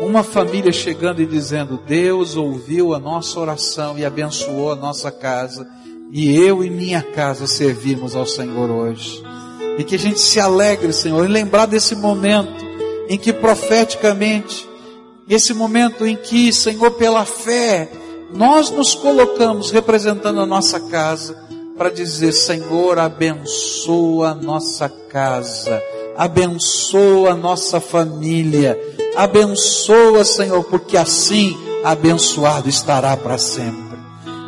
uma 0.02 0.24
família 0.24 0.72
chegando 0.72 1.22
e 1.22 1.26
dizendo: 1.26 1.80
Deus 1.86 2.36
ouviu 2.36 2.94
a 2.94 3.00
nossa 3.00 3.40
oração 3.40 3.98
e 3.98 4.06
abençoou 4.06 4.72
a 4.72 4.76
nossa 4.76 5.12
casa, 5.12 5.68
e 6.12 6.36
eu 6.36 6.64
e 6.64 6.70
minha 6.70 7.02
casa 7.02 7.48
servimos 7.48 8.16
ao 8.16 8.26
Senhor 8.26 8.70
hoje. 8.70 9.24
E 9.78 9.84
que 9.84 9.96
a 9.96 10.00
gente 10.00 10.20
se 10.20 10.40
alegre, 10.40 10.94
Senhor, 10.94 11.26
em 11.26 11.32
lembrar 11.32 11.66
desse 11.66 11.96
momento 11.96 12.66
em 13.10 13.18
que 13.18 13.34
profeticamente, 13.34 14.68
esse 15.30 15.54
momento 15.54 16.06
em 16.06 16.16
que, 16.16 16.52
Senhor, 16.54 16.92
pela 16.92 17.26
fé, 17.26 17.92
nós 18.34 18.70
nos 18.70 18.96
colocamos 18.96 19.72
representando 19.72 20.40
a 20.40 20.46
nossa 20.46 20.80
casa 20.80 21.36
para 21.78 21.90
dizer: 21.90 22.32
Senhor, 22.32 22.98
abençoa 23.00 24.30
a 24.30 24.36
nossa 24.36 24.90
casa, 24.90 25.82
abençoa 26.18 27.32
a 27.32 27.36
nossa 27.36 27.80
família, 27.80 28.80
abençoa, 29.16 30.24
Senhor, 30.24 30.64
porque 30.64 30.98
assim 30.98 31.58
abençoado 31.84 32.70
estará 32.70 33.16
para 33.16 33.38
sempre. 33.38 33.98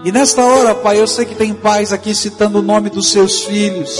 E 0.04 0.12
nesta 0.12 0.44
hora, 0.44 0.74
Pai, 0.74 1.00
eu 1.00 1.08
sei 1.08 1.26
que 1.26 1.36
tem 1.36 1.54
pais 1.54 1.92
aqui 1.92 2.16
citando 2.16 2.60
o 2.60 2.64
nome 2.64 2.90
dos 2.90 3.12
seus 3.12 3.42
filhos. 3.42 4.00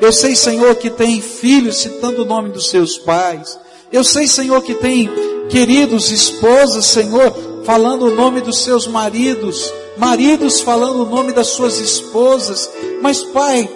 Eu 0.00 0.12
sei, 0.12 0.34
Senhor, 0.34 0.74
que 0.74 0.90
tem 0.90 1.20
filhos 1.20 1.78
citando 1.78 2.22
o 2.22 2.24
nome 2.24 2.50
dos 2.50 2.68
seus 2.68 2.98
pais. 2.98 3.58
Eu 3.92 4.02
sei, 4.02 4.26
Senhor, 4.26 4.60
que 4.62 4.74
tem 4.74 5.08
queridos 5.48 6.10
esposas, 6.10 6.86
Senhor, 6.86 7.62
falando 7.64 8.06
o 8.06 8.14
nome 8.14 8.40
dos 8.40 8.62
seus 8.62 8.86
maridos, 8.86 9.72
maridos 9.96 10.60
falando 10.60 11.02
o 11.02 11.08
nome 11.08 11.32
das 11.32 11.48
suas 11.48 11.78
esposas. 11.78 12.68
Mas, 13.00 13.22
Pai, 13.22 13.68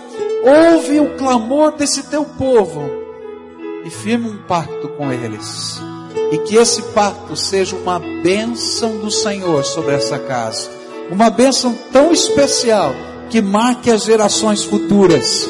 ouve 0.44 1.00
o 1.00 1.16
clamor 1.16 1.72
desse 1.72 2.02
teu 2.04 2.24
povo 2.24 2.99
e 3.84 3.90
firma 3.90 4.28
um 4.28 4.36
pacto 4.38 4.88
com 4.88 5.12
eles. 5.12 5.80
E 6.32 6.38
que 6.38 6.56
esse 6.56 6.82
pacto 6.94 7.36
seja 7.36 7.76
uma 7.76 7.98
bênção 7.98 8.98
do 8.98 9.10
Senhor 9.10 9.64
sobre 9.64 9.94
essa 9.94 10.18
casa. 10.18 10.70
Uma 11.10 11.28
bênção 11.28 11.76
tão 11.92 12.12
especial 12.12 12.92
que 13.28 13.40
marque 13.40 13.90
as 13.90 14.04
gerações 14.04 14.64
futuras. 14.64 15.48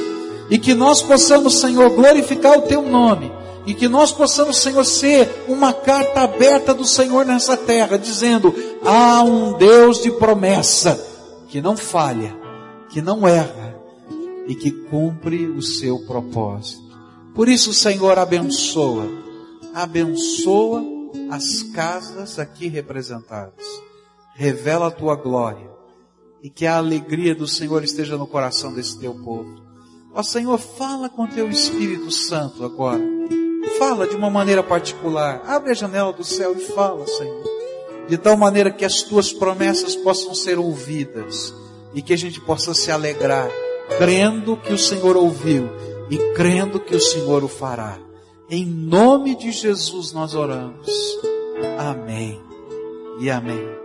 E 0.49 0.59
que 0.59 0.75
nós 0.75 1.03
possamos, 1.03 1.61
Senhor, 1.61 1.91
glorificar 1.91 2.59
o 2.59 2.63
teu 2.63 2.83
nome 2.83 3.31
e 3.67 3.75
que 3.75 3.89
nós 3.89 4.11
possamos, 4.11 4.57
Senhor, 4.57 4.85
ser 4.85 5.45
uma 5.47 5.73
carta 5.73 6.23
aberta 6.23 6.73
do 6.73 6.85
Senhor 6.85 7.25
nessa 7.25 7.57
terra, 7.57 7.99
dizendo: 7.99 8.55
há 8.83 9.23
um 9.23 9.57
Deus 9.57 10.03
de 10.03 10.11
promessa 10.11 10.99
que 11.49 11.61
não 11.61 11.77
falha, 11.77 12.35
que 12.89 13.03
não 13.03 13.29
erra 13.29 13.77
e 14.47 14.55
que 14.55 14.71
cumpre 14.71 15.47
o 15.47 15.63
seu 15.63 15.99
propósito. 16.01 16.90
Por 17.35 17.49
isso, 17.49 17.73
Senhor, 17.73 18.19
abençoa, 18.19 19.09
abençoa 19.75 20.85
as 21.31 21.63
casas 21.63 22.39
aqui 22.39 22.69
representadas. 22.69 23.65
Revela 24.35 24.89
a 24.89 24.91
tua 24.91 25.17
glória 25.17 25.71
e 26.43 26.49
que 26.49 26.67
a 26.67 26.77
alegria 26.77 27.35
do 27.35 27.47
Senhor 27.47 27.85
esteja 27.85 28.17
no 28.17 28.27
coração 28.27 28.73
desse 28.73 28.99
teu 28.99 29.15
povo. 29.15 29.61
Ó 30.15 30.23
Senhor, 30.23 30.59
fala 30.59 31.09
com 31.09 31.27
teu 31.27 31.49
Espírito 31.49 32.11
Santo 32.11 32.65
agora 32.65 33.21
Fala 33.79 34.07
de 34.07 34.17
uma 34.17 34.31
maneira 34.31 34.63
particular. 34.63 35.43
Abre 35.47 35.71
a 35.71 35.75
janela 35.75 36.13
do 36.13 36.25
céu 36.25 36.55
e 36.57 36.61
fala, 36.61 37.07
Senhor. 37.07 37.45
De 38.09 38.19
tal 38.19 38.37
maneira 38.37 38.71
que 38.71 38.85
as 38.85 39.03
tuas 39.03 39.33
promessas 39.33 39.95
possam 39.97 40.35
ser 40.35 40.59
ouvidas 40.59 41.55
e 41.95 42.03
que 42.03 42.13
a 42.13 42.17
gente 42.17 42.41
possa 42.41 42.75
se 42.75 42.91
alegrar, 42.91 43.49
crendo 43.99 44.57
que 44.57 44.73
o 44.73 44.79
Senhor 44.79 45.17
ouviu 45.17 45.69
e 46.11 46.35
crendo 46.35 46.81
que 46.81 46.95
o 46.95 47.01
Senhor 47.01 47.45
o 47.45 47.49
fará. 47.49 47.99
Em 48.51 48.67
nome 48.67 49.37
de 49.37 49.53
Jesus 49.53 50.13
nós 50.13 50.35
oramos. 50.35 50.91
Amém 51.79 52.41
e 53.21 53.31
amém. 53.31 53.80